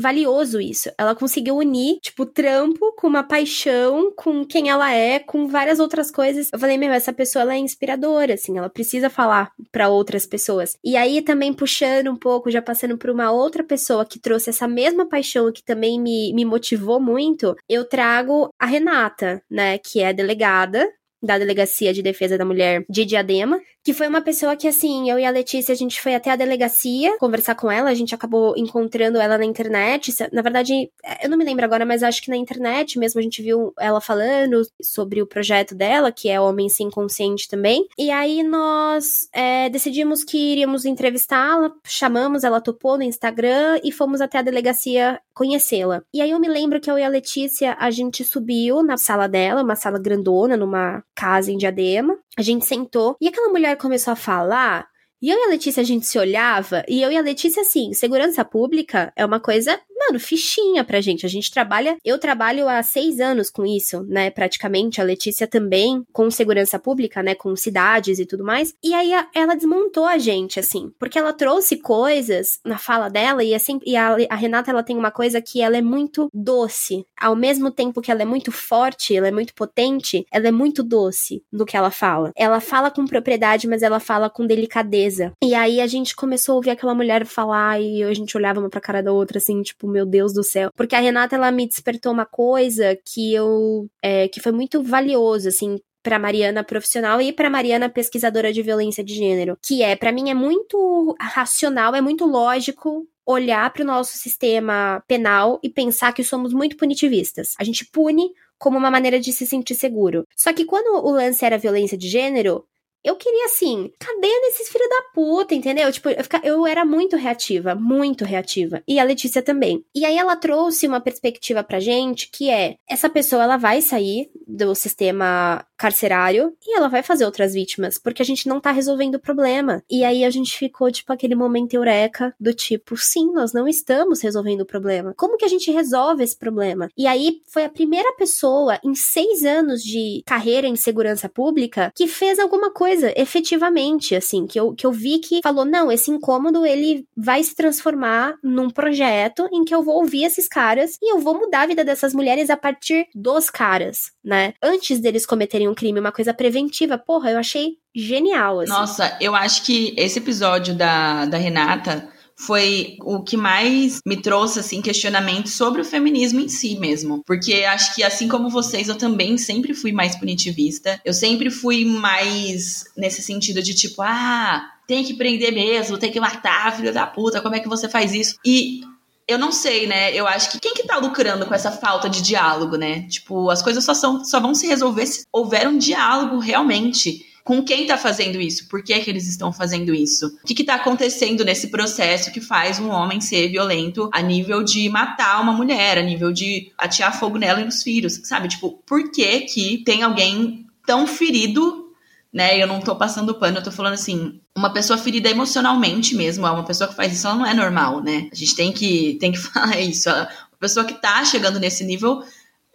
valioso 0.00 0.60
isso. 0.60 0.90
Ela 0.98 1.14
conseguiu 1.14 1.56
unir, 1.56 1.98
tipo, 2.00 2.26
trampo 2.26 2.92
com 2.96 3.06
uma 3.06 3.22
paixão, 3.22 4.12
com 4.16 4.44
quem 4.44 4.68
ela 4.68 4.92
é, 4.92 5.18
com 5.18 5.46
várias 5.46 5.78
outras 5.78 6.10
coisas. 6.10 6.48
Eu 6.52 6.58
falei, 6.58 6.76
meu, 6.76 6.92
essa 6.92 7.12
pessoa 7.12 7.42
ela 7.42 7.54
é 7.54 7.58
inspiradora, 7.58 8.34
assim, 8.34 8.58
ela 8.58 8.68
precisa 8.68 9.08
falar 9.08 9.52
para 9.70 9.88
outras 9.88 10.26
pessoas. 10.26 10.76
E 10.84 10.96
aí 10.96 11.22
também 11.22 11.52
puxando 11.52 12.10
um 12.10 12.16
pouco, 12.16 12.50
já 12.50 12.60
passando 12.60 12.98
por 12.98 13.10
uma 13.10 13.30
outra 13.30 13.62
pessoa 13.62 14.04
que 14.04 14.18
trouxe 14.18 14.50
essa 14.50 14.68
mesma 14.68 15.08
paixão 15.08 15.52
que 15.52 15.64
também 15.64 16.00
me, 16.00 16.32
me 16.32 16.44
motivou 16.44 17.00
muito, 17.00 17.56
eu 17.68 17.84
trago 17.84 18.48
a 18.58 18.66
Renata, 18.66 19.42
né, 19.50 19.78
que 19.78 20.00
é 20.00 20.12
delegada 20.12 20.88
da 21.24 21.38
Delegacia 21.38 21.92
de 21.92 22.02
Defesa 22.02 22.36
da 22.36 22.44
Mulher 22.44 22.84
de 22.88 23.04
Diadema, 23.04 23.58
que 23.84 23.92
foi 23.92 24.08
uma 24.08 24.22
pessoa 24.22 24.56
que, 24.56 24.66
assim, 24.66 25.10
eu 25.10 25.18
e 25.18 25.24
a 25.26 25.30
Letícia, 25.30 25.72
a 25.72 25.76
gente 25.76 26.00
foi 26.00 26.14
até 26.14 26.30
a 26.30 26.36
delegacia 26.36 27.18
conversar 27.18 27.54
com 27.54 27.70
ela, 27.70 27.90
a 27.90 27.94
gente 27.94 28.14
acabou 28.14 28.54
encontrando 28.56 29.18
ela 29.18 29.36
na 29.36 29.44
internet. 29.44 30.14
Na 30.32 30.40
verdade, 30.40 30.90
eu 31.22 31.28
não 31.28 31.36
me 31.36 31.44
lembro 31.44 31.64
agora, 31.64 31.84
mas 31.84 32.02
acho 32.02 32.22
que 32.22 32.30
na 32.30 32.36
internet 32.36 32.98
mesmo 32.98 33.20
a 33.20 33.22
gente 33.22 33.42
viu 33.42 33.74
ela 33.78 34.00
falando 34.00 34.62
sobre 34.80 35.20
o 35.20 35.26
projeto 35.26 35.74
dela, 35.74 36.10
que 36.10 36.30
é 36.30 36.40
Homem 36.40 36.68
Sem 36.68 36.88
Consciente 36.90 37.46
também. 37.46 37.86
E 37.98 38.10
aí 38.10 38.42
nós 38.42 39.28
é, 39.32 39.68
decidimos 39.68 40.24
que 40.24 40.38
iríamos 40.38 40.86
entrevistá-la, 40.86 41.70
chamamos, 41.86 42.42
ela 42.42 42.60
topou 42.60 42.96
no 42.96 43.02
Instagram 43.02 43.80
e 43.84 43.92
fomos 43.92 44.22
até 44.22 44.38
a 44.38 44.42
delegacia 44.42 45.20
conhecê-la. 45.34 46.02
E 46.14 46.22
aí 46.22 46.30
eu 46.30 46.40
me 46.40 46.48
lembro 46.48 46.80
que 46.80 46.90
eu 46.90 46.98
e 46.98 47.02
a 47.02 47.08
Letícia, 47.08 47.76
a 47.78 47.90
gente 47.90 48.24
subiu 48.24 48.82
na 48.82 48.96
sala 48.96 49.26
dela, 49.26 49.62
uma 49.62 49.76
sala 49.76 49.98
grandona, 49.98 50.56
numa 50.56 51.02
casa 51.14 51.50
em 51.50 51.58
Diadema. 51.58 52.16
A 52.36 52.42
gente 52.42 52.66
sentou 52.66 53.16
e 53.20 53.28
aquela 53.28 53.48
mulher 53.48 53.76
começou 53.76 54.12
a 54.12 54.16
falar. 54.16 54.88
E 55.24 55.30
eu 55.30 55.38
e 55.38 55.44
a 55.44 55.48
Letícia, 55.48 55.80
a 55.80 55.84
gente 55.84 56.06
se 56.06 56.18
olhava, 56.18 56.84
e 56.86 57.00
eu 57.00 57.10
e 57.10 57.16
a 57.16 57.22
Letícia, 57.22 57.62
assim, 57.62 57.94
segurança 57.94 58.44
pública 58.44 59.10
é 59.16 59.24
uma 59.24 59.40
coisa 59.40 59.80
mano, 60.06 60.20
fichinha 60.20 60.84
pra 60.84 61.00
gente. 61.00 61.24
A 61.24 61.28
gente 61.28 61.50
trabalha, 61.50 61.96
eu 62.04 62.18
trabalho 62.18 62.68
há 62.68 62.82
seis 62.82 63.20
anos 63.20 63.50
com 63.50 63.64
isso, 63.64 64.02
né? 64.04 64.30
Praticamente. 64.30 65.00
A 65.00 65.04
Letícia 65.04 65.46
também, 65.46 66.04
com 66.12 66.30
segurança 66.30 66.78
pública, 66.78 67.22
né? 67.22 67.34
Com 67.34 67.54
cidades 67.56 68.18
e 68.18 68.26
tudo 68.26 68.44
mais. 68.44 68.74
E 68.82 68.92
aí 68.92 69.12
a, 69.12 69.26
ela 69.34 69.54
desmontou 69.54 70.04
a 70.04 70.18
gente, 70.18 70.60
assim, 70.60 70.90
porque 70.98 71.18
ela 71.18 71.32
trouxe 71.32 71.76
coisas 71.76 72.60
na 72.64 72.78
fala 72.78 73.08
dela 73.08 73.42
e, 73.42 73.54
assim, 73.54 73.78
e 73.84 73.96
a, 73.96 74.16
a 74.28 74.34
Renata, 74.34 74.70
ela 74.70 74.82
tem 74.82 74.96
uma 74.96 75.10
coisa 75.10 75.40
que 75.40 75.60
ela 75.60 75.76
é 75.76 75.82
muito 75.82 76.28
doce. 76.32 77.04
Ao 77.18 77.36
mesmo 77.36 77.70
tempo 77.70 78.00
que 78.00 78.10
ela 78.10 78.22
é 78.22 78.26
muito 78.26 78.52
forte, 78.52 79.16
ela 79.16 79.28
é 79.28 79.32
muito 79.32 79.54
potente, 79.54 80.26
ela 80.30 80.48
é 80.48 80.52
muito 80.52 80.82
doce 80.82 81.42
no 81.52 81.64
que 81.64 81.76
ela 81.76 81.90
fala. 81.90 82.32
Ela 82.36 82.60
fala 82.60 82.90
com 82.90 83.06
propriedade, 83.06 83.66
mas 83.66 83.82
ela 83.82 84.00
fala 84.00 84.28
com 84.28 84.46
delicadeza. 84.46 85.13
E 85.42 85.54
aí 85.54 85.80
a 85.80 85.86
gente 85.86 86.16
começou 86.16 86.54
a 86.54 86.56
ouvir 86.56 86.70
aquela 86.70 86.94
mulher 86.94 87.24
falar 87.24 87.80
e 87.80 88.02
a 88.02 88.14
gente 88.14 88.36
olhava 88.36 88.60
uma 88.60 88.70
pra 88.70 88.80
cara 88.80 89.02
da 89.02 89.12
outra, 89.12 89.38
assim, 89.38 89.62
tipo, 89.62 89.88
meu 89.88 90.06
Deus 90.06 90.32
do 90.32 90.42
céu. 90.42 90.70
Porque 90.76 90.94
a 90.94 91.00
Renata, 91.00 91.36
ela 91.36 91.50
me 91.50 91.66
despertou 91.66 92.12
uma 92.12 92.26
coisa 92.26 92.98
que 93.04 93.32
eu. 93.32 93.86
É, 94.02 94.28
que 94.28 94.40
foi 94.40 94.52
muito 94.52 94.82
valioso, 94.82 95.48
assim, 95.48 95.78
para 96.02 96.18
Mariana 96.18 96.62
profissional 96.62 97.20
e 97.20 97.32
para 97.32 97.48
Mariana 97.48 97.88
pesquisadora 97.88 98.52
de 98.52 98.62
violência 98.62 99.02
de 99.02 99.14
gênero, 99.14 99.56
que 99.62 99.82
é 99.82 99.96
para 99.96 100.12
mim 100.12 100.28
é 100.28 100.34
muito 100.34 101.16
racional, 101.18 101.94
é 101.94 102.00
muito 102.00 102.26
lógico 102.26 103.08
olhar 103.26 103.72
para 103.72 103.82
o 103.82 103.86
nosso 103.86 104.18
sistema 104.18 105.02
penal 105.08 105.58
e 105.62 105.70
pensar 105.70 106.12
que 106.12 106.22
somos 106.22 106.52
muito 106.52 106.76
punitivistas. 106.76 107.54
A 107.58 107.64
gente 107.64 107.86
pune 107.86 108.30
como 108.58 108.76
uma 108.78 108.90
maneira 108.90 109.18
de 109.18 109.32
se 109.32 109.46
sentir 109.46 109.74
seguro. 109.74 110.24
Só 110.36 110.52
que 110.52 110.64
quando 110.64 111.04
o 111.04 111.10
lance 111.10 111.44
era 111.44 111.58
violência 111.58 111.96
de 111.96 112.08
gênero, 112.08 112.66
eu 113.04 113.16
queria 113.16 113.44
assim, 113.44 113.92
cadê 113.98 114.40
nesses 114.40 114.68
filhos 114.68 114.88
da 114.88 115.02
puta, 115.14 115.54
entendeu? 115.54 115.92
Tipo, 115.92 116.08
eu, 116.08 116.22
fica, 116.22 116.40
eu 116.42 116.66
era 116.66 116.84
muito 116.84 117.16
reativa, 117.16 117.74
muito 117.74 118.24
reativa. 118.24 118.82
E 118.88 118.98
a 118.98 119.04
Letícia 119.04 119.42
também. 119.42 119.84
E 119.94 120.04
aí 120.04 120.16
ela 120.16 120.36
trouxe 120.36 120.86
uma 120.86 121.00
perspectiva 121.00 121.62
pra 121.62 121.78
gente 121.78 122.30
que 122.30 122.48
é: 122.48 122.76
essa 122.88 123.08
pessoa 123.08 123.44
ela 123.44 123.58
vai 123.58 123.82
sair 123.82 124.30
do 124.46 124.74
sistema 124.74 125.64
carcerário 125.76 126.56
e 126.66 126.76
ela 126.76 126.88
vai 126.88 127.02
fazer 127.02 127.26
outras 127.26 127.52
vítimas, 127.52 127.98
porque 127.98 128.22
a 128.22 128.24
gente 128.24 128.48
não 128.48 128.58
tá 128.58 128.70
resolvendo 128.70 129.16
o 129.16 129.20
problema. 129.20 129.82
E 129.90 130.02
aí 130.02 130.24
a 130.24 130.30
gente 130.30 130.56
ficou, 130.56 130.90
tipo, 130.90 131.12
aquele 131.12 131.34
momento 131.34 131.74
eureka 131.74 132.34
do 132.40 132.54
tipo, 132.54 132.96
sim, 132.96 133.32
nós 133.32 133.52
não 133.52 133.68
estamos 133.68 134.22
resolvendo 134.22 134.62
o 134.62 134.66
problema. 134.66 135.12
Como 135.16 135.36
que 135.36 135.44
a 135.44 135.48
gente 135.48 135.70
resolve 135.70 136.24
esse 136.24 136.36
problema? 136.36 136.88
E 136.96 137.06
aí 137.06 137.42
foi 137.46 137.64
a 137.64 137.68
primeira 137.68 138.12
pessoa 138.14 138.78
em 138.82 138.94
seis 138.94 139.44
anos 139.44 139.82
de 139.82 140.22
carreira 140.26 140.66
em 140.66 140.76
segurança 140.76 141.28
pública 141.28 141.92
que 141.94 142.06
fez 142.06 142.38
alguma 142.38 142.70
coisa 142.70 142.93
coisa, 142.94 143.12
efetivamente, 143.16 144.14
assim, 144.14 144.46
que 144.46 144.58
eu, 144.58 144.72
que 144.72 144.86
eu 144.86 144.92
vi 144.92 145.18
que 145.18 145.40
falou, 145.42 145.64
não, 145.64 145.90
esse 145.90 146.10
incômodo, 146.10 146.64
ele 146.64 147.04
vai 147.16 147.42
se 147.42 147.54
transformar 147.54 148.34
num 148.42 148.70
projeto 148.70 149.48
em 149.52 149.64
que 149.64 149.74
eu 149.74 149.82
vou 149.82 149.96
ouvir 149.96 150.24
esses 150.24 150.46
caras 150.46 150.96
e 151.02 151.12
eu 151.12 151.18
vou 151.18 151.34
mudar 151.34 151.62
a 151.62 151.66
vida 151.66 151.84
dessas 151.84 152.14
mulheres 152.14 152.50
a 152.50 152.56
partir 152.56 153.06
dos 153.14 153.50
caras, 153.50 154.12
né? 154.24 154.54
Antes 154.62 155.00
deles 155.00 155.26
cometerem 155.26 155.68
um 155.68 155.74
crime, 155.74 155.98
uma 155.98 156.12
coisa 156.12 156.32
preventiva. 156.32 156.96
Porra, 156.96 157.32
eu 157.32 157.38
achei 157.38 157.78
genial, 157.94 158.60
assim. 158.60 158.70
Nossa, 158.70 159.18
eu 159.20 159.34
acho 159.34 159.64
que 159.64 159.94
esse 159.96 160.18
episódio 160.18 160.74
da, 160.74 161.24
da 161.24 161.36
Renata 161.36 162.08
foi 162.36 162.96
o 163.00 163.22
que 163.22 163.36
mais 163.36 164.00
me 164.04 164.16
trouxe 164.16 164.58
assim 164.58 164.82
questionamento 164.82 165.48
sobre 165.48 165.80
o 165.80 165.84
feminismo 165.84 166.40
em 166.40 166.48
si 166.48 166.76
mesmo, 166.76 167.22
porque 167.26 167.64
acho 167.64 167.94
que 167.94 168.02
assim 168.02 168.28
como 168.28 168.50
vocês 168.50 168.88
eu 168.88 168.96
também 168.96 169.38
sempre 169.38 169.72
fui 169.74 169.92
mais 169.92 170.16
punitivista. 170.16 171.00
Eu 171.04 171.14
sempre 171.14 171.50
fui 171.50 171.84
mais 171.84 172.84
nesse 172.96 173.22
sentido 173.22 173.62
de 173.62 173.74
tipo, 173.74 174.02
ah, 174.02 174.70
tem 174.86 175.04
que 175.04 175.14
prender 175.14 175.52
mesmo, 175.52 175.98
tem 175.98 176.10
que 176.10 176.20
matar, 176.20 176.76
filho 176.76 176.92
da 176.92 177.06
puta, 177.06 177.40
como 177.40 177.54
é 177.54 177.60
que 177.60 177.68
você 177.68 177.88
faz 177.88 178.12
isso? 178.12 178.36
E 178.44 178.82
eu 179.26 179.38
não 179.38 179.50
sei, 179.50 179.86
né? 179.86 180.14
Eu 180.14 180.26
acho 180.26 180.50
que 180.50 180.60
quem 180.60 180.74
que 180.74 180.86
tá 180.86 180.98
lucrando 180.98 181.46
com 181.46 181.54
essa 181.54 181.70
falta 181.70 182.10
de 182.10 182.20
diálogo, 182.20 182.76
né? 182.76 183.02
Tipo, 183.08 183.48
as 183.48 183.62
coisas 183.62 183.82
só, 183.84 183.94
são, 183.94 184.24
só 184.24 184.38
vão 184.38 184.54
se 184.54 184.66
resolver 184.66 185.06
se 185.06 185.24
houver 185.32 185.66
um 185.66 185.78
diálogo 185.78 186.38
realmente 186.38 187.24
com 187.44 187.62
quem 187.62 187.82
está 187.82 187.98
fazendo 187.98 188.40
isso, 188.40 188.66
por 188.68 188.82
que, 188.82 188.98
que 189.00 189.10
eles 189.10 189.28
estão 189.28 189.52
fazendo 189.52 189.94
isso, 189.94 190.34
o 190.42 190.46
que 190.46 190.62
está 190.62 190.76
acontecendo 190.76 191.44
nesse 191.44 191.68
processo 191.68 192.32
que 192.32 192.40
faz 192.40 192.80
um 192.80 192.88
homem 192.88 193.20
ser 193.20 193.48
violento 193.48 194.08
a 194.14 194.22
nível 194.22 194.62
de 194.62 194.88
matar 194.88 195.42
uma 195.42 195.52
mulher, 195.52 195.98
a 195.98 196.02
nível 196.02 196.32
de 196.32 196.72
atear 196.78 197.16
fogo 197.16 197.36
nela 197.36 197.60
e 197.60 197.64
nos 197.66 197.82
filhos, 197.82 198.18
sabe? 198.24 198.48
Tipo, 198.48 198.82
por 198.86 199.12
que 199.12 199.40
que 199.42 199.78
tem 199.84 200.02
alguém 200.02 200.66
tão 200.86 201.06
ferido, 201.06 201.92
né? 202.32 202.60
Eu 202.60 202.66
não 202.66 202.80
tô 202.80 202.96
passando 202.96 203.34
pano, 203.34 203.58
eu 203.58 203.62
tô 203.62 203.70
falando 203.70 203.92
assim, 203.92 204.40
uma 204.56 204.72
pessoa 204.72 204.98
ferida 204.98 205.28
emocionalmente 205.28 206.14
mesmo, 206.14 206.46
uma 206.46 206.64
pessoa 206.64 206.88
que 206.88 206.96
faz 206.96 207.12
isso, 207.12 207.26
ela 207.26 207.36
não 207.36 207.46
é 207.46 207.52
normal, 207.52 208.02
né? 208.02 208.28
A 208.32 208.34
gente 208.34 208.56
tem 208.56 208.72
que, 208.72 209.18
tem 209.20 209.32
que 209.32 209.38
falar 209.38 209.78
isso. 209.78 210.08
A 210.08 210.28
pessoa 210.58 210.86
que 210.86 210.94
tá 210.94 211.22
chegando 211.26 211.60
nesse 211.60 211.84
nível 211.84 212.24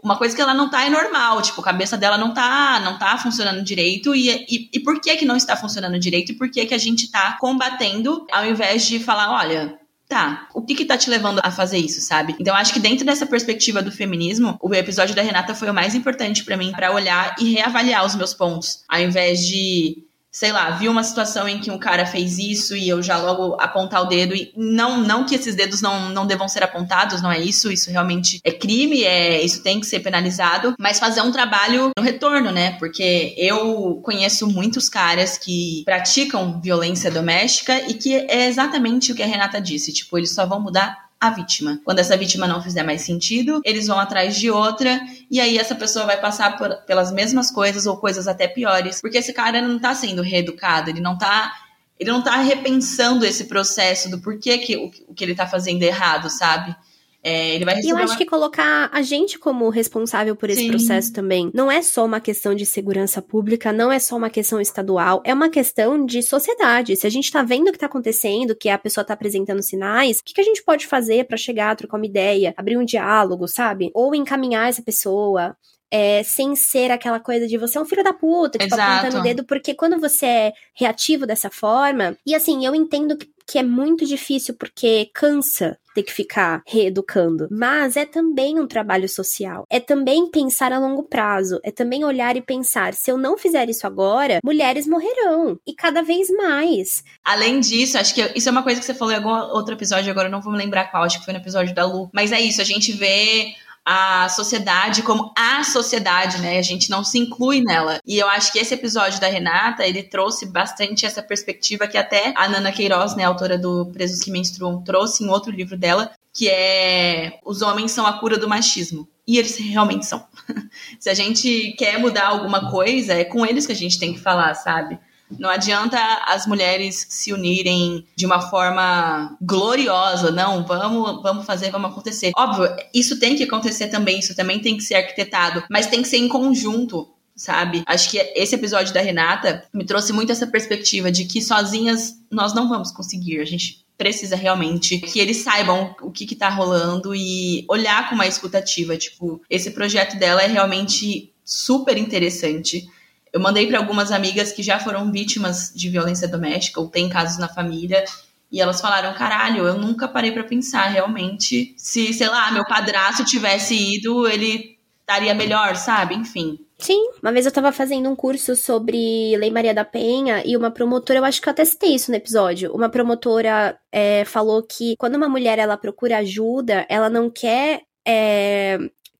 uma 0.03 0.17
coisa 0.17 0.35
que 0.35 0.41
ela 0.41 0.53
não 0.53 0.69
tá 0.69 0.85
é 0.85 0.89
normal, 0.89 1.41
tipo, 1.41 1.59
a 1.61 1.63
cabeça 1.63 1.97
dela 1.97 2.17
não 2.17 2.33
tá, 2.33 2.79
não 2.79 2.97
tá 2.97 3.17
funcionando 3.17 3.61
direito 3.63 4.15
e, 4.15 4.29
e, 4.29 4.69
e 4.73 4.79
por 4.79 4.99
que 5.01 5.15
que 5.17 5.25
não 5.25 5.35
está 5.35 5.57
funcionando 5.57 5.99
direito 5.99 6.31
e 6.31 6.35
por 6.35 6.49
que 6.49 6.65
que 6.65 6.73
a 6.73 6.77
gente 6.77 7.11
tá 7.11 7.37
combatendo 7.39 8.25
ao 8.31 8.45
invés 8.45 8.85
de 8.85 8.99
falar, 8.99 9.31
olha, 9.31 9.77
tá, 10.07 10.47
o 10.53 10.61
que 10.61 10.73
que 10.73 10.85
tá 10.85 10.97
te 10.97 11.09
levando 11.09 11.39
a 11.43 11.51
fazer 11.51 11.77
isso, 11.77 12.01
sabe? 12.01 12.35
Então 12.39 12.55
acho 12.55 12.73
que 12.73 12.79
dentro 12.79 13.05
dessa 13.05 13.27
perspectiva 13.27 13.81
do 13.81 13.91
feminismo, 13.91 14.57
o 14.61 14.73
episódio 14.73 15.13
da 15.13 15.21
Renata 15.21 15.53
foi 15.53 15.69
o 15.69 15.73
mais 15.73 15.93
importante 15.93 16.43
para 16.43 16.57
mim 16.57 16.71
para 16.71 16.91
olhar 16.91 17.35
e 17.39 17.53
reavaliar 17.53 18.05
os 18.05 18.15
meus 18.15 18.33
pontos, 18.33 18.83
ao 18.87 18.99
invés 18.99 19.45
de 19.45 20.08
sei 20.31 20.51
lá, 20.51 20.69
vi 20.71 20.87
uma 20.87 21.03
situação 21.03 21.47
em 21.47 21.59
que 21.59 21.71
um 21.71 21.77
cara 21.77 22.05
fez 22.05 22.37
isso 22.37 22.75
e 22.75 22.87
eu 22.87 23.01
já 23.01 23.17
logo 23.17 23.57
apontar 23.59 24.03
o 24.03 24.05
dedo 24.05 24.35
e 24.35 24.53
não 24.55 25.01
não 25.01 25.25
que 25.25 25.35
esses 25.35 25.55
dedos 25.55 25.81
não, 25.81 26.09
não 26.09 26.27
devam 26.27 26.47
ser 26.47 26.63
apontados, 26.63 27.21
não 27.21 27.31
é 27.31 27.39
isso, 27.39 27.71
isso 27.71 27.89
realmente 27.89 28.39
é 28.43 28.51
crime, 28.51 29.03
é 29.03 29.41
isso 29.43 29.63
tem 29.63 29.79
que 29.79 29.87
ser 29.87 30.01
penalizado, 30.01 30.75
mas 30.79 30.99
fazer 30.99 31.21
um 31.21 31.31
trabalho 31.31 31.91
no 31.97 32.03
retorno, 32.03 32.51
né? 32.51 32.73
Porque 32.73 33.33
eu 33.37 33.99
conheço 34.03 34.47
muitos 34.47 34.87
caras 34.87 35.37
que 35.37 35.81
praticam 35.83 36.61
violência 36.61 37.09
doméstica 37.09 37.89
e 37.89 37.95
que 37.95 38.13
é 38.13 38.47
exatamente 38.47 39.11
o 39.11 39.15
que 39.15 39.23
a 39.23 39.27
Renata 39.27 39.59
disse, 39.59 39.91
tipo, 39.91 40.17
eles 40.17 40.33
só 40.33 40.45
vão 40.45 40.61
mudar 40.61 41.08
a 41.19 41.29
vítima. 41.29 41.81
Quando 41.83 41.99
essa 41.99 42.15
vítima 42.15 42.47
não 42.47 42.61
fizer 42.61 42.83
mais 42.83 43.01
sentido, 43.01 43.61
eles 43.65 43.87
vão 43.87 43.99
atrás 43.99 44.37
de 44.37 44.49
outra 44.49 45.01
e 45.29 45.39
aí 45.39 45.57
essa 45.57 45.75
pessoa 45.75 46.05
vai 46.05 46.19
passar 46.19 46.57
por, 46.57 46.73
pelas 46.85 47.11
mesmas 47.11 47.51
coisas 47.51 47.85
ou 47.85 47.97
coisas 47.97 48.27
até 48.27 48.47
piores, 48.47 49.01
porque 49.01 49.17
esse 49.17 49.33
cara 49.33 49.61
não 49.61 49.77
tá 49.77 49.93
sendo 49.93 50.21
reeducado, 50.21 50.89
ele 50.89 51.01
não 51.01 51.17
tá 51.17 51.53
ele 51.99 52.11
não 52.11 52.21
tá 52.21 52.37
repensando 52.37 53.25
esse 53.25 53.43
processo 53.43 54.09
do 54.09 54.19
porquê 54.21 54.57
que 54.57 54.77
o, 54.77 54.89
o 55.09 55.13
que 55.13 55.21
ele 55.21 55.35
tá 55.35 55.45
fazendo 55.45 55.83
errado, 55.83 56.29
sabe? 56.29 56.73
É, 57.21 57.55
ele 57.55 57.65
vai 57.65 57.75
receber. 57.75 57.89
E 57.89 57.91
eu 57.91 57.97
acho 57.97 58.13
uma... 58.13 58.17
que 58.17 58.25
colocar 58.25 58.89
a 58.93 59.01
gente 59.01 59.37
como 59.37 59.69
responsável 59.69 60.35
por 60.35 60.49
esse 60.49 60.61
Sim. 60.61 60.69
processo 60.69 61.11
também 61.11 61.51
não 61.53 61.69
é 61.69 61.81
só 61.81 62.05
uma 62.05 62.19
questão 62.19 62.55
de 62.55 62.65
segurança 62.65 63.21
pública, 63.21 63.73
não 63.73 63.91
é 63.91 63.99
só 63.99 64.15
uma 64.15 64.29
questão 64.29 64.61
estadual, 64.61 65.21
é 65.25 65.33
uma 65.33 65.49
questão 65.49 66.05
de 66.05 66.23
sociedade. 66.23 66.95
Se 66.95 67.05
a 67.05 67.09
gente 67.09 67.31
tá 67.31 67.43
vendo 67.43 67.67
o 67.67 67.71
que 67.71 67.77
tá 67.77 67.87
acontecendo, 67.87 68.55
que 68.55 68.69
a 68.69 68.77
pessoa 68.77 69.03
tá 69.03 69.13
apresentando 69.13 69.61
sinais, 69.61 70.19
o 70.19 70.23
que, 70.23 70.33
que 70.33 70.41
a 70.41 70.45
gente 70.45 70.63
pode 70.63 70.87
fazer 70.87 71.25
para 71.25 71.37
chegar, 71.37 71.75
trocar 71.75 71.97
uma 71.97 72.05
ideia, 72.05 72.53
abrir 72.55 72.77
um 72.77 72.85
diálogo, 72.85 73.47
sabe? 73.47 73.91
Ou 73.93 74.15
encaminhar 74.15 74.69
essa 74.69 74.81
pessoa. 74.81 75.55
É, 75.91 76.21
sem 76.23 76.55
ser 76.55 76.91
aquela 76.91 77.19
coisa 77.19 77.47
de 77.47 77.57
você 77.57 77.77
é 77.77 77.81
um 77.81 77.85
filho 77.85 78.03
da 78.03 78.13
puta, 78.13 78.57
tipo, 78.59 78.73
Exato. 78.73 78.91
apontando 78.91 79.19
o 79.19 79.23
dedo, 79.23 79.43
porque 79.43 79.73
quando 79.73 79.99
você 79.99 80.25
é 80.25 80.53
reativo 80.73 81.25
dessa 81.25 81.49
forma, 81.49 82.15
e 82.25 82.35
assim, 82.35 82.65
eu 82.65 82.75
entendo 82.75 83.17
que 83.17 83.27
que 83.49 83.57
é 83.57 83.63
muito 83.63 84.05
difícil 84.05 84.53
porque 84.53 85.09
cansa 85.11 85.75
ter 85.95 86.03
que 86.03 86.13
ficar 86.13 86.61
reeducando. 86.67 87.47
Mas 87.49 87.97
é 87.97 88.05
também 88.05 88.59
um 88.59 88.67
trabalho 88.67 89.09
social. 89.09 89.65
É 89.71 89.79
também 89.79 90.29
pensar 90.29 90.71
a 90.71 90.77
longo 90.77 91.03
prazo. 91.03 91.59
É 91.63 91.71
também 91.71 92.05
olhar 92.05 92.37
e 92.37 92.41
pensar: 92.41 92.93
se 92.93 93.11
eu 93.11 93.17
não 93.17 93.39
fizer 93.39 93.67
isso 93.67 93.87
agora, 93.87 94.39
mulheres 94.43 94.87
morrerão. 94.87 95.59
E 95.65 95.73
cada 95.73 96.03
vez 96.03 96.29
mais. 96.29 97.03
Além 97.25 97.59
disso, 97.59 97.97
acho 97.97 98.13
que 98.13 98.21
isso 98.35 98.47
é 98.47 98.51
uma 98.51 98.61
coisa 98.61 98.79
que 98.79 98.85
você 98.85 98.93
falou 98.93 99.13
em 99.13 99.17
algum 99.17 99.31
outro 99.31 99.73
episódio, 99.73 100.11
agora 100.11 100.27
eu 100.27 100.31
não 100.31 100.41
vou 100.41 100.51
me 100.51 100.59
lembrar 100.59 100.91
qual, 100.91 101.03
acho 101.03 101.17
que 101.17 101.25
foi 101.25 101.33
no 101.33 101.39
episódio 101.39 101.73
da 101.73 101.85
Lu. 101.85 102.07
Mas 102.13 102.31
é 102.31 102.39
isso, 102.39 102.61
a 102.61 102.65
gente 102.65 102.91
vê 102.91 103.55
a 103.91 104.29
sociedade 104.29 105.01
como 105.01 105.33
a 105.35 105.63
sociedade, 105.63 106.39
né? 106.39 106.59
A 106.59 106.61
gente 106.61 106.91
não 106.91 107.03
se 107.03 107.17
inclui 107.17 107.59
nela. 107.59 107.99
E 108.05 108.19
eu 108.19 108.29
acho 108.29 108.51
que 108.51 108.59
esse 108.59 108.71
episódio 108.71 109.19
da 109.19 109.25
Renata, 109.25 109.83
ele 109.83 110.03
trouxe 110.03 110.45
bastante 110.45 111.07
essa 111.07 111.23
perspectiva 111.23 111.87
que 111.87 111.97
até 111.97 112.31
a 112.37 112.47
Nana 112.47 112.71
Queiroz, 112.71 113.15
né, 113.15 113.23
autora 113.23 113.57
do 113.57 113.87
Presos 113.91 114.19
que 114.19 114.29
Menstruam, 114.29 114.83
trouxe 114.83 115.23
em 115.23 115.29
outro 115.29 115.51
livro 115.51 115.75
dela, 115.75 116.11
que 116.31 116.47
é 116.47 117.39
Os 117.43 117.63
Homens 117.63 117.91
são 117.91 118.05
a 118.05 118.19
cura 118.19 118.37
do 118.37 118.47
machismo. 118.47 119.09
E 119.25 119.39
eles 119.39 119.57
realmente 119.57 120.05
são. 120.05 120.23
se 120.99 121.09
a 121.09 121.15
gente 121.15 121.73
quer 121.75 121.97
mudar 121.97 122.27
alguma 122.27 122.69
coisa, 122.69 123.13
é 123.13 123.25
com 123.25 123.43
eles 123.43 123.65
que 123.65 123.71
a 123.71 123.75
gente 123.75 123.97
tem 123.97 124.13
que 124.13 124.19
falar, 124.19 124.53
sabe? 124.53 124.99
Não 125.37 125.49
adianta 125.49 125.97
as 126.25 126.47
mulheres 126.47 127.05
se 127.09 127.31
unirem 127.31 128.05
de 128.15 128.25
uma 128.25 128.41
forma 128.41 129.37
gloriosa, 129.41 130.31
não, 130.31 130.65
vamos, 130.65 131.21
vamos 131.21 131.45
fazer, 131.45 131.69
vamos 131.71 131.91
acontecer. 131.91 132.31
Óbvio, 132.35 132.69
isso 132.93 133.19
tem 133.19 133.35
que 133.35 133.43
acontecer 133.43 133.87
também, 133.87 134.19
isso 134.19 134.35
também 134.35 134.59
tem 134.59 134.77
que 134.77 134.83
ser 134.83 134.95
arquitetado, 134.95 135.63
mas 135.69 135.87
tem 135.87 136.01
que 136.01 136.07
ser 136.07 136.17
em 136.17 136.27
conjunto 136.27 137.07
sabe? 137.35 137.83
Acho 137.85 138.09
que 138.09 138.17
esse 138.35 138.53
episódio 138.53 138.93
da 138.93 138.99
Renata 138.99 139.63
me 139.73 139.85
trouxe 139.85 140.11
muito 140.11 140.29
essa 140.29 140.45
perspectiva 140.45 141.09
de 141.09 141.23
que 141.23 141.41
sozinhas 141.41 142.15
nós 142.29 142.53
não 142.53 142.67
vamos 142.67 142.91
conseguir. 142.91 143.39
A 143.39 143.45
gente 143.45 143.85
precisa 143.97 144.35
realmente 144.35 144.97
que 144.97 145.19
eles 145.19 145.37
saibam 145.37 145.95
o 146.01 146.11
que, 146.11 146.25
que 146.25 146.35
tá 146.35 146.49
rolando 146.49 147.15
e 147.15 147.65
olhar 147.69 148.09
com 148.09 148.15
uma 148.15 148.27
escutativa. 148.27 148.97
Tipo, 148.97 149.41
esse 149.49 149.71
projeto 149.71 150.17
dela 150.17 150.41
é 150.41 150.47
realmente 150.47 151.33
super 151.45 151.97
interessante. 151.97 152.87
Eu 153.31 153.39
mandei 153.39 153.67
para 153.67 153.79
algumas 153.79 154.11
amigas 154.11 154.51
que 154.51 154.63
já 154.63 154.79
foram 154.79 155.11
vítimas 155.11 155.71
de 155.73 155.89
violência 155.89 156.27
doméstica 156.27 156.79
ou 156.79 156.87
têm 156.87 157.09
casos 157.09 157.37
na 157.37 157.47
família. 157.47 158.03
E 158.51 158.59
elas 158.59 158.81
falaram: 158.81 159.13
caralho, 159.13 159.65
eu 159.65 159.77
nunca 159.77 160.07
parei 160.07 160.31
para 160.31 160.43
pensar 160.43 160.87
realmente 160.87 161.73
se, 161.77 162.13
sei 162.13 162.27
lá, 162.27 162.51
meu 162.51 162.65
padrasto 162.65 163.23
tivesse 163.23 163.75
ido, 163.95 164.27
ele 164.27 164.77
estaria 165.01 165.33
melhor, 165.33 165.75
sabe? 165.75 166.15
Enfim. 166.15 166.59
Sim, 166.77 167.09
uma 167.21 167.31
vez 167.31 167.45
eu 167.45 167.51
tava 167.51 167.73
fazendo 167.73 168.09
um 168.09 168.15
curso 168.15 168.55
sobre 168.55 169.35
Lei 169.35 169.51
Maria 169.51 169.73
da 169.73 169.83
Penha 169.83 170.41
e 170.45 170.55
uma 170.55 170.71
promotora, 170.71 171.19
eu 171.19 171.25
acho 171.25 171.41
que 171.41 171.49
eu 171.49 171.51
até 171.51 171.65
citei 171.65 171.93
isso 171.93 172.09
no 172.09 172.15
episódio. 172.15 172.73
Uma 172.73 172.87
promotora 172.87 173.77
é, 173.91 174.23
falou 174.23 174.63
que 174.63 174.95
quando 174.97 175.15
uma 175.15 175.27
mulher 175.27 175.59
ela 175.59 175.75
procura 175.75 176.19
ajuda, 176.19 176.85
ela 176.87 177.09
não 177.09 177.29
quer 177.29 177.81
é, 178.07 178.79